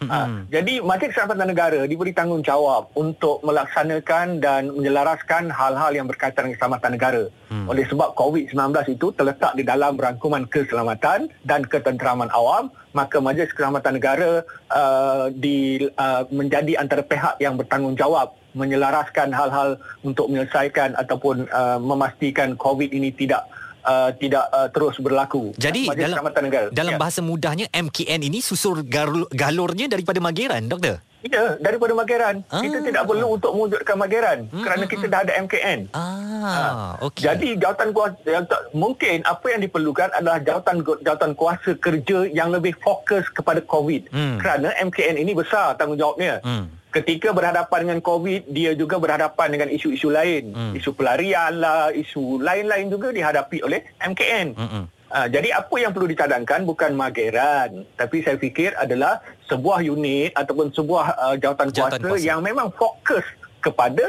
Ha, 0.02 0.50
jadi 0.50 0.82
Majlis 0.82 1.14
Keselamatan 1.14 1.54
Negara 1.54 1.86
diberi 1.86 2.10
tanggungjawab 2.10 2.98
untuk 2.98 3.38
melaksanakan 3.46 4.42
dan 4.42 4.74
menyelaraskan 4.74 5.54
hal-hal 5.54 5.94
yang 5.94 6.10
berkaitan 6.10 6.50
dengan 6.50 6.58
keselamatan 6.58 6.92
negara. 6.98 7.24
Hmm. 7.54 7.70
Oleh 7.70 7.86
sebab 7.86 8.18
COVID-19 8.18 8.98
itu 8.98 9.14
terletak 9.14 9.54
di 9.54 9.62
dalam 9.62 9.94
rangkuman 10.02 10.50
keselamatan 10.50 11.30
dan 11.46 11.62
ketenteraman 11.70 12.34
awam, 12.34 12.74
maka 12.98 13.22
Majlis 13.22 13.54
Keselamatan 13.54 14.02
Negara 14.02 14.42
uh, 14.74 15.30
di 15.30 15.86
uh, 15.86 16.26
menjadi 16.34 16.82
antara 16.82 17.06
pihak 17.06 17.38
yang 17.38 17.54
bertanggungjawab 17.62 18.34
menyelaraskan 18.58 19.30
hal-hal 19.32 19.78
untuk 20.02 20.28
menyelesaikan 20.34 20.98
ataupun 20.98 21.46
uh, 21.54 21.78
memastikan 21.78 22.58
COVID 22.58 22.90
ini 22.90 23.14
tidak 23.14 23.46
uh, 23.86 24.10
tidak 24.16 24.46
uh, 24.52 24.70
terus 24.70 24.96
berlaku. 24.98 25.54
Jadi 25.58 25.90
Majlis 25.90 26.14
dalam 26.14 26.24
Negara. 26.46 26.68
dalam 26.72 26.94
Ya. 26.96 27.00
bahasa 27.00 27.20
mudahnya 27.22 27.66
MKN 27.70 28.22
ini 28.26 28.40
susur 28.42 28.82
galur, 28.86 29.30
galurnya 29.32 29.88
daripada 29.90 30.18
Mageran, 30.18 30.66
doktor. 30.68 31.00
Ya, 31.22 31.54
daripada 31.62 31.94
Mageran. 31.94 32.42
Ah. 32.50 32.66
Kita 32.66 32.82
tidak 32.82 33.06
perlu 33.06 33.38
untuk 33.38 33.54
mewujudkan 33.54 33.94
Mageran 33.94 34.50
Hmm, 34.50 34.66
kerana 34.66 34.84
hmm, 34.90 34.92
kita 34.98 35.06
dah 35.06 35.20
ada 35.22 35.34
MKN. 35.38 35.80
Ah, 35.94 36.98
okey. 37.06 37.22
Jadi 37.22 37.62
jawatan 37.62 37.94
kuasa 37.94 38.26
yang 38.26 38.46
tak, 38.50 38.74
mungkin 38.74 39.22
apa 39.30 39.46
yang 39.54 39.62
diperlukan 39.62 40.10
adalah 40.18 40.42
jawatan 40.42 40.82
jawatan 40.82 41.32
kuasa 41.38 41.78
kerja 41.78 42.26
yang 42.26 42.50
lebih 42.50 42.74
fokus 42.82 43.30
kepada 43.30 43.62
COVID. 43.62 44.10
Hmm. 44.10 44.42
Kerana 44.42 44.74
MKN 44.82 45.22
ini 45.22 45.38
besar 45.38 45.78
tanggungjawabnya. 45.78 46.42
Hmm. 46.42 46.81
Ketika 46.92 47.32
berhadapan 47.32 47.80
dengan 47.88 48.00
COVID, 48.04 48.52
dia 48.52 48.76
juga 48.76 49.00
berhadapan 49.00 49.48
dengan 49.56 49.70
isu-isu 49.72 50.12
lain. 50.12 50.52
Hmm. 50.52 50.74
Isu 50.76 50.92
pelarian 50.92 51.58
lah, 51.58 51.90
isu 51.96 52.44
lain-lain 52.44 52.92
juga 52.92 53.16
dihadapi 53.16 53.64
oleh 53.64 53.80
MKN. 54.04 54.48
Hmm. 54.54 54.86
Uh, 55.12 55.28
jadi 55.28 55.60
apa 55.60 55.76
yang 55.76 55.92
perlu 55.92 56.08
dicadangkan 56.08 56.64
bukan 56.64 56.96
mageran. 56.96 57.84
Tapi 57.96 58.24
saya 58.24 58.40
fikir 58.40 58.76
adalah 58.80 59.20
sebuah 59.48 59.84
unit 59.84 60.32
ataupun 60.36 60.72
sebuah 60.72 61.06
uh, 61.20 61.36
jawatan, 61.36 61.72
jawatan 61.72 62.00
kuasa, 62.00 62.12
kuasa 62.16 62.28
yang 62.28 62.40
memang 62.40 62.72
fokus 62.76 63.24
kepada 63.60 64.08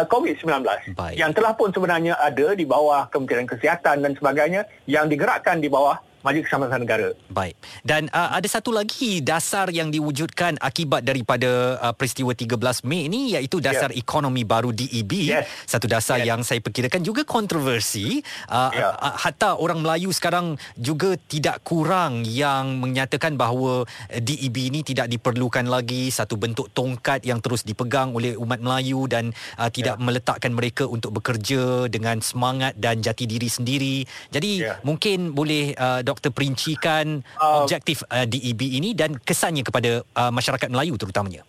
uh, 0.00 0.06
COVID-19. 0.08 0.64
Baik. 0.96 1.16
Yang 1.16 1.32
telah 1.36 1.52
pun 1.52 1.68
sebenarnya 1.72 2.16
ada 2.16 2.56
di 2.56 2.64
bawah 2.64 3.08
Kementerian 3.12 3.48
Kesihatan 3.48 4.00
dan 4.00 4.12
sebagainya 4.16 4.64
yang 4.88 5.12
digerakkan 5.12 5.60
di 5.60 5.68
bawah 5.68 6.00
Majlis 6.20 6.44
Keselamatan 6.44 6.84
Negara. 6.84 7.08
Baik. 7.32 7.56
Dan 7.80 8.12
uh, 8.12 8.36
ada 8.36 8.44
satu 8.44 8.68
lagi 8.68 9.24
dasar 9.24 9.72
yang 9.72 9.88
diwujudkan 9.88 10.60
akibat 10.60 11.00
daripada 11.00 11.80
uh, 11.80 11.94
peristiwa 11.96 12.36
13 12.36 12.84
Mei 12.84 13.08
ini 13.08 13.32
iaitu 13.32 13.56
dasar 13.56 13.88
yeah. 13.88 14.00
ekonomi 14.04 14.44
baru 14.44 14.68
DEB. 14.68 15.32
Yes. 15.32 15.48
Satu 15.64 15.88
dasar 15.88 16.20
yes. 16.20 16.28
yang 16.28 16.40
saya 16.44 16.60
perkirakan 16.60 17.00
juga 17.00 17.24
kontroversi. 17.24 18.20
Uh, 18.52 18.68
yeah. 18.76 18.92
uh, 19.00 19.16
hatta 19.16 19.56
orang 19.56 19.80
Melayu 19.80 20.12
sekarang 20.12 20.60
juga 20.76 21.16
tidak 21.24 21.64
kurang 21.64 22.28
yang 22.28 22.76
menyatakan 22.76 23.40
bahawa 23.40 23.88
DEB 24.12 24.76
ini 24.76 24.80
tidak 24.84 25.08
diperlukan 25.08 25.64
lagi 25.64 26.12
satu 26.12 26.36
bentuk 26.36 26.68
tongkat 26.76 27.24
yang 27.24 27.40
terus 27.40 27.64
dipegang 27.64 28.12
oleh 28.12 28.36
umat 28.36 28.60
Melayu 28.60 29.08
dan 29.08 29.32
uh, 29.56 29.72
tidak 29.72 29.96
yeah. 29.96 30.04
meletakkan 30.04 30.52
mereka 30.52 30.84
untuk 30.84 31.16
bekerja 31.16 31.88
dengan 31.88 32.20
semangat 32.20 32.76
dan 32.76 33.00
jati 33.00 33.24
diri 33.24 33.48
sendiri. 33.48 33.96
Jadi 34.28 34.68
yeah. 34.68 34.76
mungkin 34.84 35.32
boleh 35.32 35.72
uh, 35.80 36.09
doktor 36.10 36.34
perincikan 36.34 37.22
uh, 37.38 37.62
objektif 37.62 38.02
uh, 38.10 38.26
DEB 38.26 38.58
ini 38.82 38.90
dan 38.98 39.14
kesannya 39.22 39.62
kepada 39.62 40.02
uh, 40.18 40.34
masyarakat 40.34 40.66
Melayu 40.66 40.98
terutamanya? 40.98 41.46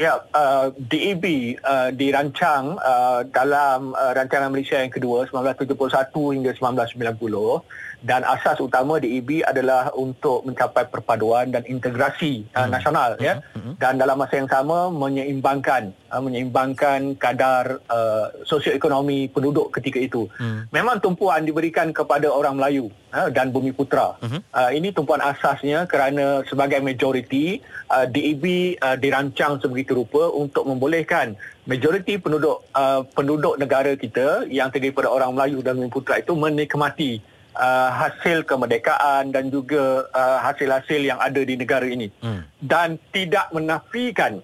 Ya, 0.00 0.24
uh, 0.32 0.72
DEB 0.76 1.56
uh, 1.60 1.92
dirancang 1.92 2.80
uh, 2.80 3.28
dalam 3.28 3.92
uh, 3.92 4.12
rancangan 4.16 4.48
Malaysia 4.48 4.80
yang 4.80 4.88
kedua 4.88 5.28
1971 5.28 5.76
hingga 6.32 6.52
1990 6.56 7.91
dan 8.06 8.22
asas 8.22 8.58
utama 8.62 9.02
DEB 9.02 9.42
adalah 9.42 9.90
untuk 9.98 10.46
mencapai 10.46 10.86
perpaduan 10.86 11.50
dan 11.50 11.66
integrasi 11.66 12.46
uh, 12.54 12.66
hmm. 12.66 12.70
nasional 12.70 13.10
hmm. 13.18 13.24
ya 13.26 13.34
hmm. 13.58 13.74
dan 13.82 13.98
dalam 13.98 14.20
masa 14.20 14.38
yang 14.38 14.46
sama 14.46 14.94
menyeimbangkan 14.94 15.90
uh, 16.12 16.22
menyeimbangkan 16.22 17.18
kadar 17.18 17.82
uh, 17.90 18.30
sosioekonomi 18.46 19.32
penduduk 19.34 19.74
ketika 19.74 19.98
itu. 19.98 20.30
Hmm. 20.38 20.70
Memang 20.70 21.02
tumpuan 21.02 21.42
diberikan 21.42 21.90
kepada 21.90 22.30
orang 22.30 22.58
Melayu 22.62 22.94
uh, 23.10 23.26
dan 23.32 23.50
Bumi 23.50 23.74
Putra. 23.74 24.14
Hmm. 24.22 24.38
Uh, 24.54 24.70
ini 24.70 24.94
tumpuan 24.94 25.18
asasnya 25.18 25.90
kerana 25.90 26.46
sebagai 26.46 26.78
majoriti 26.78 27.58
uh, 27.90 28.06
DEB 28.06 28.76
uh, 28.78 28.94
dirancang 28.94 29.58
sebegitu 29.58 29.98
rupa 29.98 30.30
untuk 30.30 30.68
membolehkan 30.68 31.34
majoriti 31.66 32.18
penduduk 32.18 32.66
uh, 32.74 33.06
penduduk 33.14 33.54
negara 33.54 33.94
kita 33.94 34.46
yang 34.50 34.70
terdiri 34.70 34.92
daripada 34.92 35.08
orang 35.08 35.32
Melayu 35.32 35.64
dan 35.64 35.80
Bumi 35.80 35.88
Putra 35.88 36.20
itu 36.20 36.36
menikmati 36.36 37.31
uh, 37.56 37.90
hasil 37.92 38.44
kemerdekaan 38.48 39.32
dan 39.32 39.48
juga 39.52 40.08
uh, 40.12 40.38
hasil-hasil 40.44 41.00
yang 41.00 41.18
ada 41.20 41.40
di 41.42 41.54
negara 41.56 41.84
ini 41.84 42.08
hmm. 42.22 42.42
dan 42.64 42.96
tidak 43.12 43.48
menafikan 43.52 44.40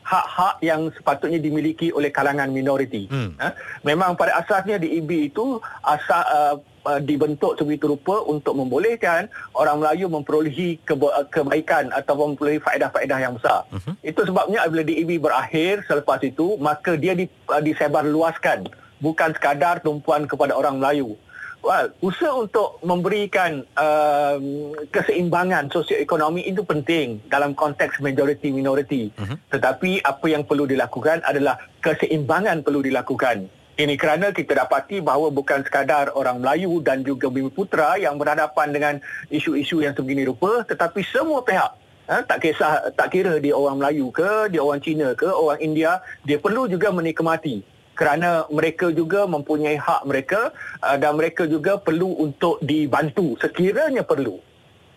hak-hak 0.00 0.58
yang 0.64 0.90
sepatutnya 0.90 1.38
dimiliki 1.38 1.94
oleh 1.94 2.10
kalangan 2.10 2.50
minoriti. 2.50 3.06
Hmm. 3.06 3.38
Uh, 3.38 3.54
memang 3.86 4.18
pada 4.18 4.42
asasnya 4.42 4.82
di 4.82 4.98
IB 4.98 5.30
itu 5.30 5.62
asal 5.86 6.22
uh, 6.26 6.54
uh, 6.90 7.00
dibentuk 7.00 7.54
sebegitu 7.54 7.94
rupa 7.94 8.18
untuk 8.26 8.58
membolehkan 8.58 9.30
orang 9.54 9.78
Melayu 9.78 10.10
memperolehi 10.10 10.82
keba- 10.82 11.30
kebaikan 11.30 11.94
atau 11.94 12.26
memperolehi 12.26 12.58
faedah-faedah 12.58 13.18
yang 13.22 13.38
besar. 13.38 13.68
Uh-huh. 13.70 13.94
Itu 14.02 14.26
sebabnya 14.26 14.66
apabila 14.66 14.82
DEB 14.82 15.22
berakhir 15.22 15.86
selepas 15.86 16.18
itu 16.26 16.58
maka 16.58 16.98
dia 16.98 17.14
di, 17.14 17.30
uh, 17.46 17.62
disebar 17.62 18.02
luaskan 18.02 18.66
bukan 19.00 19.32
sekadar 19.32 19.80
tumpuan 19.80 20.26
kepada 20.26 20.58
orang 20.58 20.82
Melayu. 20.82 21.16
Well, 21.60 21.92
usaha 22.00 22.32
untuk 22.32 22.80
memberikan 22.80 23.68
um, 23.76 24.72
keseimbangan 24.88 25.68
sosioekonomi 25.68 26.48
itu 26.48 26.64
penting 26.64 27.20
dalam 27.28 27.52
konteks 27.52 28.00
majority-minority. 28.00 29.12
Uh-huh. 29.12 29.36
Tetapi 29.52 30.00
apa 30.00 30.26
yang 30.26 30.48
perlu 30.48 30.64
dilakukan 30.64 31.20
adalah 31.20 31.60
keseimbangan 31.84 32.64
perlu 32.64 32.80
dilakukan. 32.80 33.52
Ini 33.76 33.96
kerana 33.96 34.32
kita 34.32 34.56
dapati 34.56 35.00
bahawa 35.04 35.32
bukan 35.32 35.64
sekadar 35.64 36.12
orang 36.12 36.40
Melayu 36.40 36.84
dan 36.84 37.00
juga 37.00 37.32
Bumi 37.32 37.48
Putra 37.48 37.96
yang 37.96 38.20
berhadapan 38.20 38.76
dengan 38.76 38.94
isu-isu 39.32 39.80
yang 39.80 39.96
sebegini 39.96 40.28
rupa 40.28 40.68
tetapi 40.68 41.00
semua 41.04 41.40
pihak 41.40 41.72
Ha, 42.10 42.26
tak 42.26 42.42
kisah 42.42 42.90
tak 42.98 43.14
kira 43.14 43.38
dia 43.38 43.54
orang 43.54 43.78
Melayu 43.78 44.10
ke, 44.10 44.50
dia 44.50 44.58
orang 44.58 44.82
Cina 44.82 45.14
ke, 45.14 45.30
orang 45.30 45.62
India, 45.62 46.02
dia 46.26 46.42
perlu 46.42 46.66
juga 46.66 46.90
menikmati 46.90 47.62
kerana 48.00 48.48
mereka 48.48 48.88
juga 48.88 49.28
mempunyai 49.28 49.76
hak 49.76 50.08
mereka 50.08 50.56
uh, 50.80 50.96
dan 50.96 51.20
mereka 51.20 51.44
juga 51.44 51.76
perlu 51.76 52.16
untuk 52.16 52.56
dibantu 52.64 53.36
sekiranya 53.36 54.00
perlu. 54.00 54.40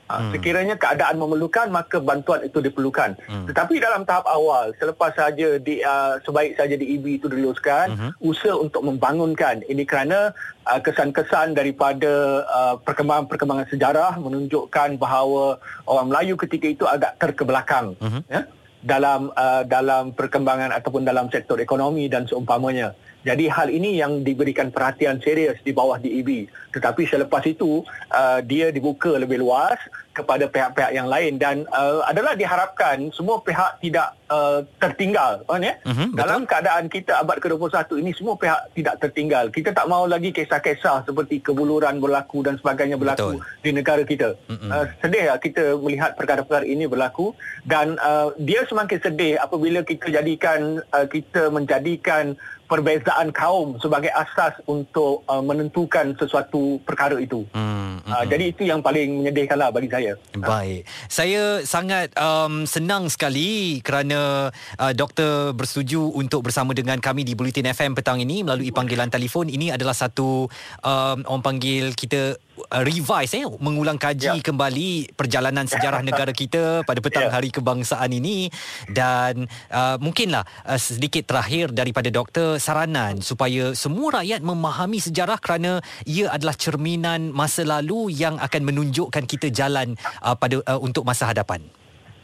Uh, 0.08 0.20
hmm. 0.20 0.32
Sekiranya 0.36 0.76
keadaan 0.80 1.20
memerlukan 1.20 1.68
maka 1.68 2.00
bantuan 2.00 2.48
itu 2.48 2.64
diperlukan. 2.64 3.20
Hmm. 3.28 3.44
Tetapi 3.52 3.84
dalam 3.84 4.08
tahap 4.08 4.24
awal 4.28 4.72
selepas 4.80 5.12
saja 5.16 5.60
di 5.60 5.84
uh, 5.84 6.16
sebaik 6.24 6.56
saja 6.56 6.80
di 6.80 6.96
EB 6.96 7.20
itu 7.20 7.28
diluluskan 7.28 7.92
hmm. 7.92 8.12
usaha 8.24 8.56
untuk 8.56 8.88
membangunkan 8.88 9.68
ini 9.68 9.84
kerana 9.84 10.32
uh, 10.64 10.80
kesan-kesan 10.80 11.60
daripada 11.60 12.44
uh, 12.48 12.76
perkembangan-perkembangan 12.88 13.68
sejarah 13.68 14.16
menunjukkan 14.16 14.96
bahawa 14.96 15.60
orang 15.88 16.08
Melayu 16.08 16.40
ketika 16.40 16.68
itu 16.72 16.84
agak 16.88 17.20
terkebelakang 17.20 18.00
hmm. 18.00 18.24
ya 18.32 18.48
dalam 18.84 19.32
uh, 19.32 19.64
dalam 19.64 20.12
perkembangan 20.12 20.76
ataupun 20.76 21.08
dalam 21.08 21.32
sektor 21.32 21.56
ekonomi 21.64 22.12
dan 22.12 22.28
seumpamanya. 22.28 22.92
Jadi 23.24 23.48
hal 23.48 23.72
ini 23.72 23.98
yang 24.04 24.22
diberikan 24.22 24.70
perhatian 24.70 25.24
serius 25.24 25.56
di 25.64 25.72
bawah 25.72 25.96
DEB. 25.96 26.52
Tetapi 26.76 27.08
selepas 27.08 27.44
itu 27.48 27.82
uh, 28.12 28.40
dia 28.44 28.70
dibuka 28.70 29.16
lebih 29.16 29.40
luas 29.40 29.80
kepada 30.14 30.46
pihak-pihak 30.46 30.94
yang 30.94 31.10
lain 31.10 31.42
dan 31.42 31.66
uh, 31.74 32.06
adalah 32.06 32.38
diharapkan 32.38 33.10
semua 33.10 33.42
pihak 33.42 33.82
tidak 33.82 34.14
uh, 34.30 34.62
tertinggal 34.78 35.42
kan 35.50 35.66
ya. 35.66 35.74
Uh-huh, 35.82 36.14
Dalam 36.14 36.46
keadaan 36.46 36.86
kita 36.86 37.18
abad 37.18 37.42
ke-21 37.42 37.90
ini 37.98 38.12
semua 38.14 38.38
pihak 38.38 38.78
tidak 38.78 39.02
tertinggal. 39.02 39.50
Kita 39.50 39.74
tak 39.74 39.90
mahu 39.90 40.06
lagi 40.06 40.30
kisah-kisah 40.30 41.10
seperti 41.10 41.42
kebuluran 41.42 41.98
berlaku 41.98 42.46
dan 42.46 42.62
sebagainya 42.62 43.02
berlaku 43.02 43.42
betul. 43.42 43.66
di 43.66 43.70
negara 43.74 44.04
kita. 44.06 44.38
Uh-huh. 44.46 44.70
Uh, 44.70 44.86
sedih 45.02 45.34
lah 45.34 45.38
kita 45.42 45.82
melihat 45.82 46.14
perkara-perkara 46.14 46.66
ini 46.70 46.86
berlaku 46.86 47.34
dan 47.66 47.98
uh, 47.98 48.30
dia 48.38 48.62
semakin 48.70 49.02
sedih 49.02 49.42
apabila 49.42 49.82
kita 49.82 50.14
jadikan 50.14 50.78
uh, 50.94 51.10
kita 51.10 51.50
menjadikan 51.50 52.38
perbezaan 52.74 53.30
kaum 53.30 53.78
sebagai 53.78 54.10
asas 54.10 54.58
untuk 54.66 55.22
uh, 55.30 55.46
menentukan 55.46 56.18
sesuatu 56.18 56.82
perkara 56.82 57.22
itu. 57.22 57.46
Hmm, 57.54 58.02
hmm, 58.02 58.10
uh, 58.10 58.26
jadi 58.26 58.50
itu 58.50 58.66
yang 58.66 58.82
paling 58.82 59.22
menyedihkanlah 59.22 59.70
bagi 59.70 59.94
saya. 59.94 60.18
Baik. 60.34 60.82
Uh. 60.82 61.06
Saya 61.06 61.44
sangat 61.62 62.10
um, 62.18 62.66
senang 62.66 63.14
sekali 63.14 63.78
kerana 63.86 64.50
uh, 64.82 64.94
doktor 64.98 65.54
bersetuju 65.54 66.18
untuk 66.18 66.50
bersama 66.50 66.74
dengan 66.74 66.98
kami 66.98 67.22
di 67.22 67.38
Bulletin 67.38 67.70
FM 67.70 67.94
petang 67.94 68.18
ini 68.18 68.42
melalui 68.42 68.74
panggilan 68.74 69.14
telefon. 69.14 69.54
Ini 69.54 69.78
adalah 69.78 69.94
satu 69.94 70.50
um, 70.82 71.18
orang 71.30 71.46
panggil 71.46 71.94
kita 71.94 72.42
revise 72.70 73.42
eh 73.42 73.46
mengulang 73.62 73.98
kaji 73.98 74.40
yeah. 74.40 74.46
kembali 74.46 75.14
perjalanan 75.18 75.66
sejarah 75.66 76.06
negara 76.08 76.30
kita 76.32 76.86
pada 76.86 77.00
petang 77.02 77.30
yeah. 77.30 77.34
hari 77.34 77.50
kebangsaan 77.50 78.14
ini 78.14 78.50
dan 78.94 79.50
uh, 79.74 79.98
mungkinlah 79.98 80.46
uh, 80.66 80.80
sedikit 80.80 81.26
terakhir 81.26 81.74
daripada 81.74 82.14
doktor 82.14 82.62
saranan 82.62 83.22
supaya 83.26 83.74
semua 83.74 84.22
rakyat 84.22 84.46
memahami 84.46 85.02
sejarah 85.02 85.42
kerana 85.42 85.82
ia 86.06 86.30
adalah 86.30 86.54
cerminan 86.54 87.34
masa 87.34 87.66
lalu 87.66 88.14
yang 88.14 88.38
akan 88.38 88.62
menunjukkan 88.62 89.24
kita 89.26 89.50
jalan 89.50 89.98
uh, 90.22 90.38
pada 90.38 90.62
uh, 90.70 90.80
untuk 90.82 91.06
masa 91.06 91.30
hadapan. 91.30 91.62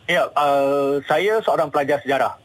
Ya, 0.09 0.25
uh, 0.33 0.97
saya 1.05 1.37
seorang 1.45 1.69
pelajar 1.69 2.01
sejarah 2.01 2.37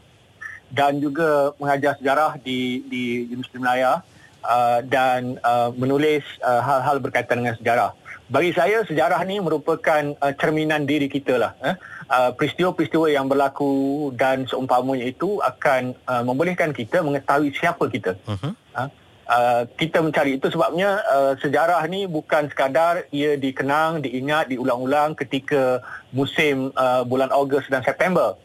dan 0.72 1.01
juga 1.01 1.53
mengajar 1.57 1.97
sejarah 1.97 2.37
di 2.41 2.85
di 2.89 3.30
Universiti 3.30 3.57
Melaya 3.61 4.05
uh, 4.45 4.80
dan 4.84 5.40
uh, 5.42 5.72
menulis 5.74 6.22
uh, 6.45 6.61
hal-hal 6.61 7.01
berkaitan 7.01 7.42
dengan 7.42 7.57
sejarah. 7.59 7.90
Bagi 8.24 8.57
saya 8.57 8.80
sejarah 8.88 9.20
ni 9.28 9.36
merupakan 9.36 10.16
uh, 10.20 10.32
cerminan 10.40 10.88
diri 10.88 11.12
kita 11.12 11.36
lah. 11.36 11.53
Eh? 11.61 11.76
Uh, 12.09 12.30
peristiwa-peristiwa 12.32 13.12
yang 13.12 13.28
berlaku 13.28 14.12
dan 14.16 14.49
seumpamanya 14.49 15.09
itu 15.09 15.40
akan 15.45 15.92
uh, 16.09 16.22
membolehkan 16.24 16.72
kita 16.72 17.05
mengetahui 17.05 17.53
siapa 17.53 17.84
kita. 17.92 18.16
Uh-huh. 18.24 18.57
Uh, 18.72 18.88
uh, 19.28 19.62
kita 19.76 20.01
mencari 20.01 20.40
itu 20.40 20.49
sebabnya 20.49 21.05
uh, 21.05 21.32
sejarah 21.36 21.84
ni 21.88 22.09
bukan 22.09 22.49
sekadar 22.49 23.05
ia 23.12 23.36
dikenang, 23.36 24.01
diingat, 24.05 24.53
diulang-ulang 24.53 25.16
ketika 25.16 25.84
musim 26.12 26.72
uh, 26.76 27.05
bulan 27.05 27.28
Ogos 27.32 27.68
dan 27.68 27.84
September 27.84 28.36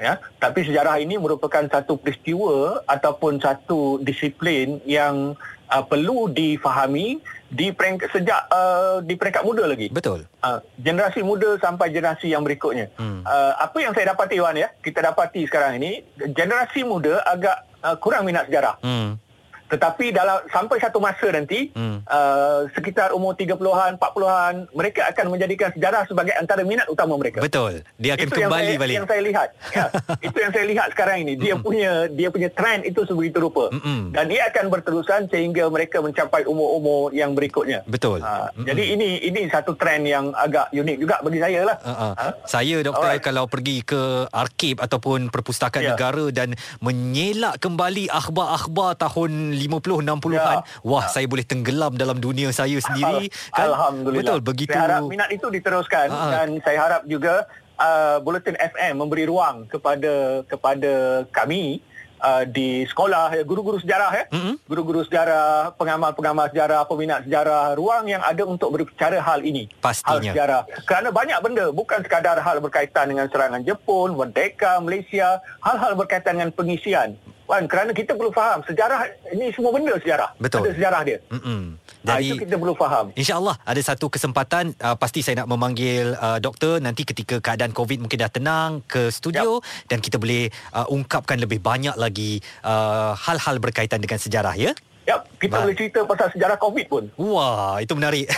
ya 0.00 0.16
tapi 0.40 0.64
sejarah 0.64 0.96
ini 0.98 1.20
merupakan 1.20 1.62
satu 1.68 2.00
peristiwa 2.00 2.80
ataupun 2.88 3.36
satu 3.38 4.00
disiplin 4.00 4.80
yang 4.88 5.36
uh, 5.70 5.84
perlu 5.86 6.26
difahami 6.32 7.22
di 7.50 7.74
peringkat 7.74 8.10
sejak 8.14 8.46
uh, 8.50 9.02
di 9.02 9.18
peringkat 9.18 9.42
muda 9.42 9.66
lagi. 9.66 9.90
Betul. 9.90 10.26
Uh, 10.42 10.62
generasi 10.78 11.22
muda 11.22 11.58
sampai 11.58 11.90
generasi 11.90 12.30
yang 12.30 12.46
berikutnya. 12.46 12.90
Hmm. 12.94 13.26
Uh, 13.26 13.54
apa 13.58 13.78
yang 13.82 13.90
saya 13.94 14.14
dapati 14.14 14.38
Wan 14.38 14.58
ya, 14.58 14.70
kita 14.82 15.02
dapati 15.02 15.46
sekarang 15.50 15.82
ini 15.82 16.06
generasi 16.30 16.86
muda 16.86 17.22
agak 17.26 17.66
uh, 17.82 17.98
kurang 17.98 18.26
minat 18.26 18.46
sejarah. 18.46 18.78
Hmm. 18.82 19.18
Tetapi 19.70 20.10
dalam 20.10 20.42
sampai 20.50 20.76
satu 20.82 20.98
masa 20.98 21.30
nanti 21.30 21.70
hmm. 21.70 22.02
uh, 22.04 22.66
sekitar 22.74 23.14
umur 23.14 23.38
30-an, 23.38 23.96
40-an 23.96 24.54
mereka 24.74 25.06
akan 25.14 25.26
menjadikan 25.30 25.70
sejarah 25.70 26.02
sebagai 26.10 26.34
antara 26.34 26.66
minat 26.66 26.90
utama 26.90 27.14
mereka. 27.14 27.38
Betul. 27.38 27.86
Dia 28.02 28.18
akan 28.18 28.26
itu 28.26 28.34
kembali 28.34 28.50
yang 28.50 28.66
saya, 28.66 28.82
balik. 28.82 28.96
yang 28.98 29.08
saya 29.08 29.22
lihat. 29.22 29.48
Ya, 29.70 29.84
itu 30.26 30.36
yang 30.42 30.52
saya 30.52 30.66
lihat 30.66 30.88
sekarang 30.90 31.16
ini. 31.22 31.32
Dia 31.38 31.54
punya 31.54 32.10
dia 32.10 32.28
punya 32.34 32.50
trend 32.50 32.82
itu 32.82 33.06
sebegitu 33.06 33.38
rupa. 33.38 33.70
Mm-mm. 33.70 34.10
Dan 34.10 34.26
dia 34.26 34.50
akan 34.50 34.64
berterusan 34.74 35.30
sehingga 35.30 35.70
mereka 35.70 36.02
mencapai 36.02 36.42
umur-umur 36.50 37.14
yang 37.14 37.38
berikutnya. 37.38 37.86
Betul. 37.86 38.26
Uh, 38.26 38.50
jadi 38.66 38.98
ini 38.98 39.22
ini 39.22 39.46
satu 39.46 39.78
trend 39.78 40.10
yang 40.10 40.34
agak 40.34 40.74
unik 40.74 40.96
juga 40.98 41.16
bagi 41.22 41.38
saya 41.38 41.60
lah. 41.62 41.76
Uh-uh. 41.78 42.12
Ha? 42.18 42.28
Saya 42.50 42.82
doktor 42.82 43.14
Alright. 43.14 43.22
kalau 43.22 43.46
pergi 43.46 43.86
ke 43.86 44.26
arkib 44.34 44.82
ataupun 44.82 45.30
perpustakaan 45.30 45.84
yeah. 45.86 45.94
negara 45.94 46.26
dan 46.34 46.58
menyelak 46.82 47.62
kembali 47.62 48.10
akhbar-akhbar 48.10 48.98
tahun 48.98 49.59
50 49.60 50.00
60 50.00 50.32
ya. 50.32 50.64
wah 50.80 51.04
ya. 51.04 51.12
saya 51.12 51.26
boleh 51.28 51.44
tenggelam 51.44 51.92
dalam 52.00 52.16
dunia 52.16 52.48
saya 52.50 52.80
sendiri 52.80 53.28
kan 53.52 53.68
alhamdulillah 53.68 54.40
betul 54.40 54.40
begitu 54.40 54.72
saya 54.72 54.84
harap 54.88 55.02
minat 55.04 55.28
itu 55.28 55.46
diteruskan. 55.52 56.08
Ah. 56.08 56.30
dan 56.32 56.48
saya 56.64 56.78
harap 56.80 57.02
juga 57.04 57.44
uh, 57.80 58.16
bulletin 58.24 58.56
FM 58.56 58.94
memberi 59.00 59.24
ruang 59.28 59.68
kepada 59.68 60.44
kepada 60.48 61.24
kami 61.32 61.84
Uh, 62.20 62.44
di 62.44 62.84
sekolah 62.84 63.32
ya, 63.32 63.48
guru-guru 63.48 63.80
sejarah 63.80 64.12
ya 64.12 64.24
mm-hmm. 64.28 64.68
guru-guru 64.68 65.00
sejarah 65.08 65.72
pengamal-pengamal 65.80 66.52
sejarah 66.52 66.84
peminat 66.84 67.24
sejarah 67.24 67.72
ruang 67.80 68.04
yang 68.12 68.20
ada 68.20 68.44
untuk 68.44 68.68
berbicara 68.76 69.24
hal 69.24 69.40
ini 69.40 69.72
pastinya 69.80 70.12
hal 70.12 70.20
sejarah 70.28 70.62
kerana 70.84 71.08
banyak 71.16 71.40
benda 71.40 71.72
bukan 71.72 72.04
sekadar 72.04 72.36
hal 72.36 72.60
berkaitan 72.60 73.08
dengan 73.08 73.24
serangan 73.32 73.64
Jepun 73.64 74.20
merdeka 74.20 74.76
Malaysia 74.84 75.40
hal-hal 75.64 75.96
berkaitan 75.96 76.36
dengan 76.36 76.52
pengisian 76.52 77.16
Wan, 77.50 77.66
kerana 77.66 77.90
kita 77.90 78.14
perlu 78.14 78.30
faham 78.30 78.62
sejarah 78.62 79.10
ini 79.34 79.50
semua 79.50 79.74
benda 79.74 79.98
sejarah. 79.98 80.30
Betul. 80.38 80.70
Ada 80.70 80.70
sejarah 80.78 81.00
dia. 81.02 81.18
Mm-mm. 81.34 81.74
Jadi, 82.06 82.14
ha, 82.14 82.22
itu 82.22 82.46
kita 82.46 82.54
perlu 82.54 82.74
faham. 82.78 83.10
InsyaAllah 83.18 83.58
ada 83.66 83.80
satu 83.82 84.06
kesempatan 84.06 84.70
uh, 84.78 84.94
pasti 84.94 85.18
saya 85.18 85.42
nak 85.42 85.50
memanggil 85.50 86.14
uh, 86.14 86.38
doktor 86.38 86.78
nanti 86.78 87.02
ketika 87.02 87.42
keadaan 87.42 87.74
COVID 87.74 88.06
mungkin 88.06 88.22
dah 88.22 88.30
tenang 88.30 88.86
ke 88.86 89.10
studio 89.10 89.58
yep. 89.58 89.90
dan 89.90 89.98
kita 89.98 90.22
boleh 90.22 90.46
uh, 90.70 90.86
ungkapkan 90.94 91.42
lebih 91.42 91.58
banyak 91.58 91.98
lagi 91.98 92.38
uh, 92.62 93.18
hal-hal 93.18 93.58
berkaitan 93.58 93.98
dengan 93.98 94.22
sejarah 94.22 94.54
ya. 94.54 94.70
Ya, 95.10 95.18
kita 95.42 95.58
ba- 95.58 95.66
boleh 95.66 95.74
cerita 95.74 96.06
pasal 96.06 96.30
sejarah 96.30 96.54
COVID 96.54 96.86
pun. 96.86 97.02
Wah, 97.18 97.82
itu 97.82 97.98
menarik. 97.98 98.30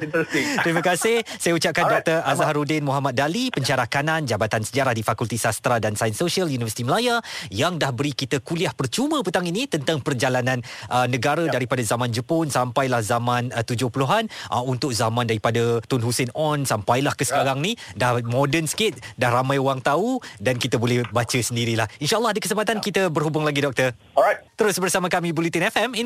Terima 0.64 0.80
kasih. 0.80 1.20
Saya 1.36 1.52
ucapkan 1.52 1.84
Alright. 1.84 2.08
Dr. 2.08 2.24
Azharuddin 2.24 2.80
Muhammad 2.80 3.12
Dali, 3.12 3.52
pencerah 3.52 3.84
kanan 3.84 4.24
Jabatan 4.24 4.64
Sejarah 4.64 4.96
di 4.96 5.04
Fakulti 5.04 5.36
Sastra 5.36 5.76
dan 5.76 5.92
Sains 5.92 6.16
Sosial 6.16 6.48
Universiti 6.48 6.88
Melaya 6.88 7.20
yang 7.52 7.76
dah 7.76 7.92
beri 7.92 8.16
kita 8.16 8.40
kuliah 8.40 8.72
percuma 8.72 9.20
petang 9.20 9.44
ini 9.44 9.68
tentang 9.68 10.00
perjalanan 10.00 10.64
uh, 10.88 11.04
negara 11.04 11.44
ya. 11.44 11.52
daripada 11.52 11.84
zaman 11.84 12.08
Jepun 12.08 12.48
sampailah 12.48 13.04
zaman 13.04 13.52
uh, 13.52 13.60
70-an 13.60 14.32
uh, 14.48 14.64
untuk 14.64 14.96
zaman 14.96 15.28
daripada 15.28 15.84
Tun 15.84 16.00
Hussein 16.00 16.32
On 16.32 16.64
sampailah 16.64 17.12
ke 17.12 17.28
ya. 17.28 17.36
sekarang 17.36 17.60
ya. 17.60 17.66
ni 17.68 17.72
dah 17.92 18.16
moden 18.24 18.64
sikit, 18.64 18.96
dah 19.20 19.28
ramai 19.36 19.60
orang 19.60 19.84
tahu 19.84 20.16
dan 20.40 20.56
kita 20.56 20.80
boleh 20.80 21.04
baca 21.12 21.36
sendirilah. 21.36 21.84
InsyaAllah 22.00 22.32
ada 22.32 22.40
kesempatan 22.40 22.80
ya. 22.80 22.82
kita 22.88 23.02
berhubung 23.12 23.44
lagi 23.44 23.60
doktor. 23.60 23.92
Alright. 24.16 24.40
Terus 24.56 24.80
bersama 24.80 25.12
kami 25.12 25.36
Bulletin 25.36 25.68
FM 25.68 26.05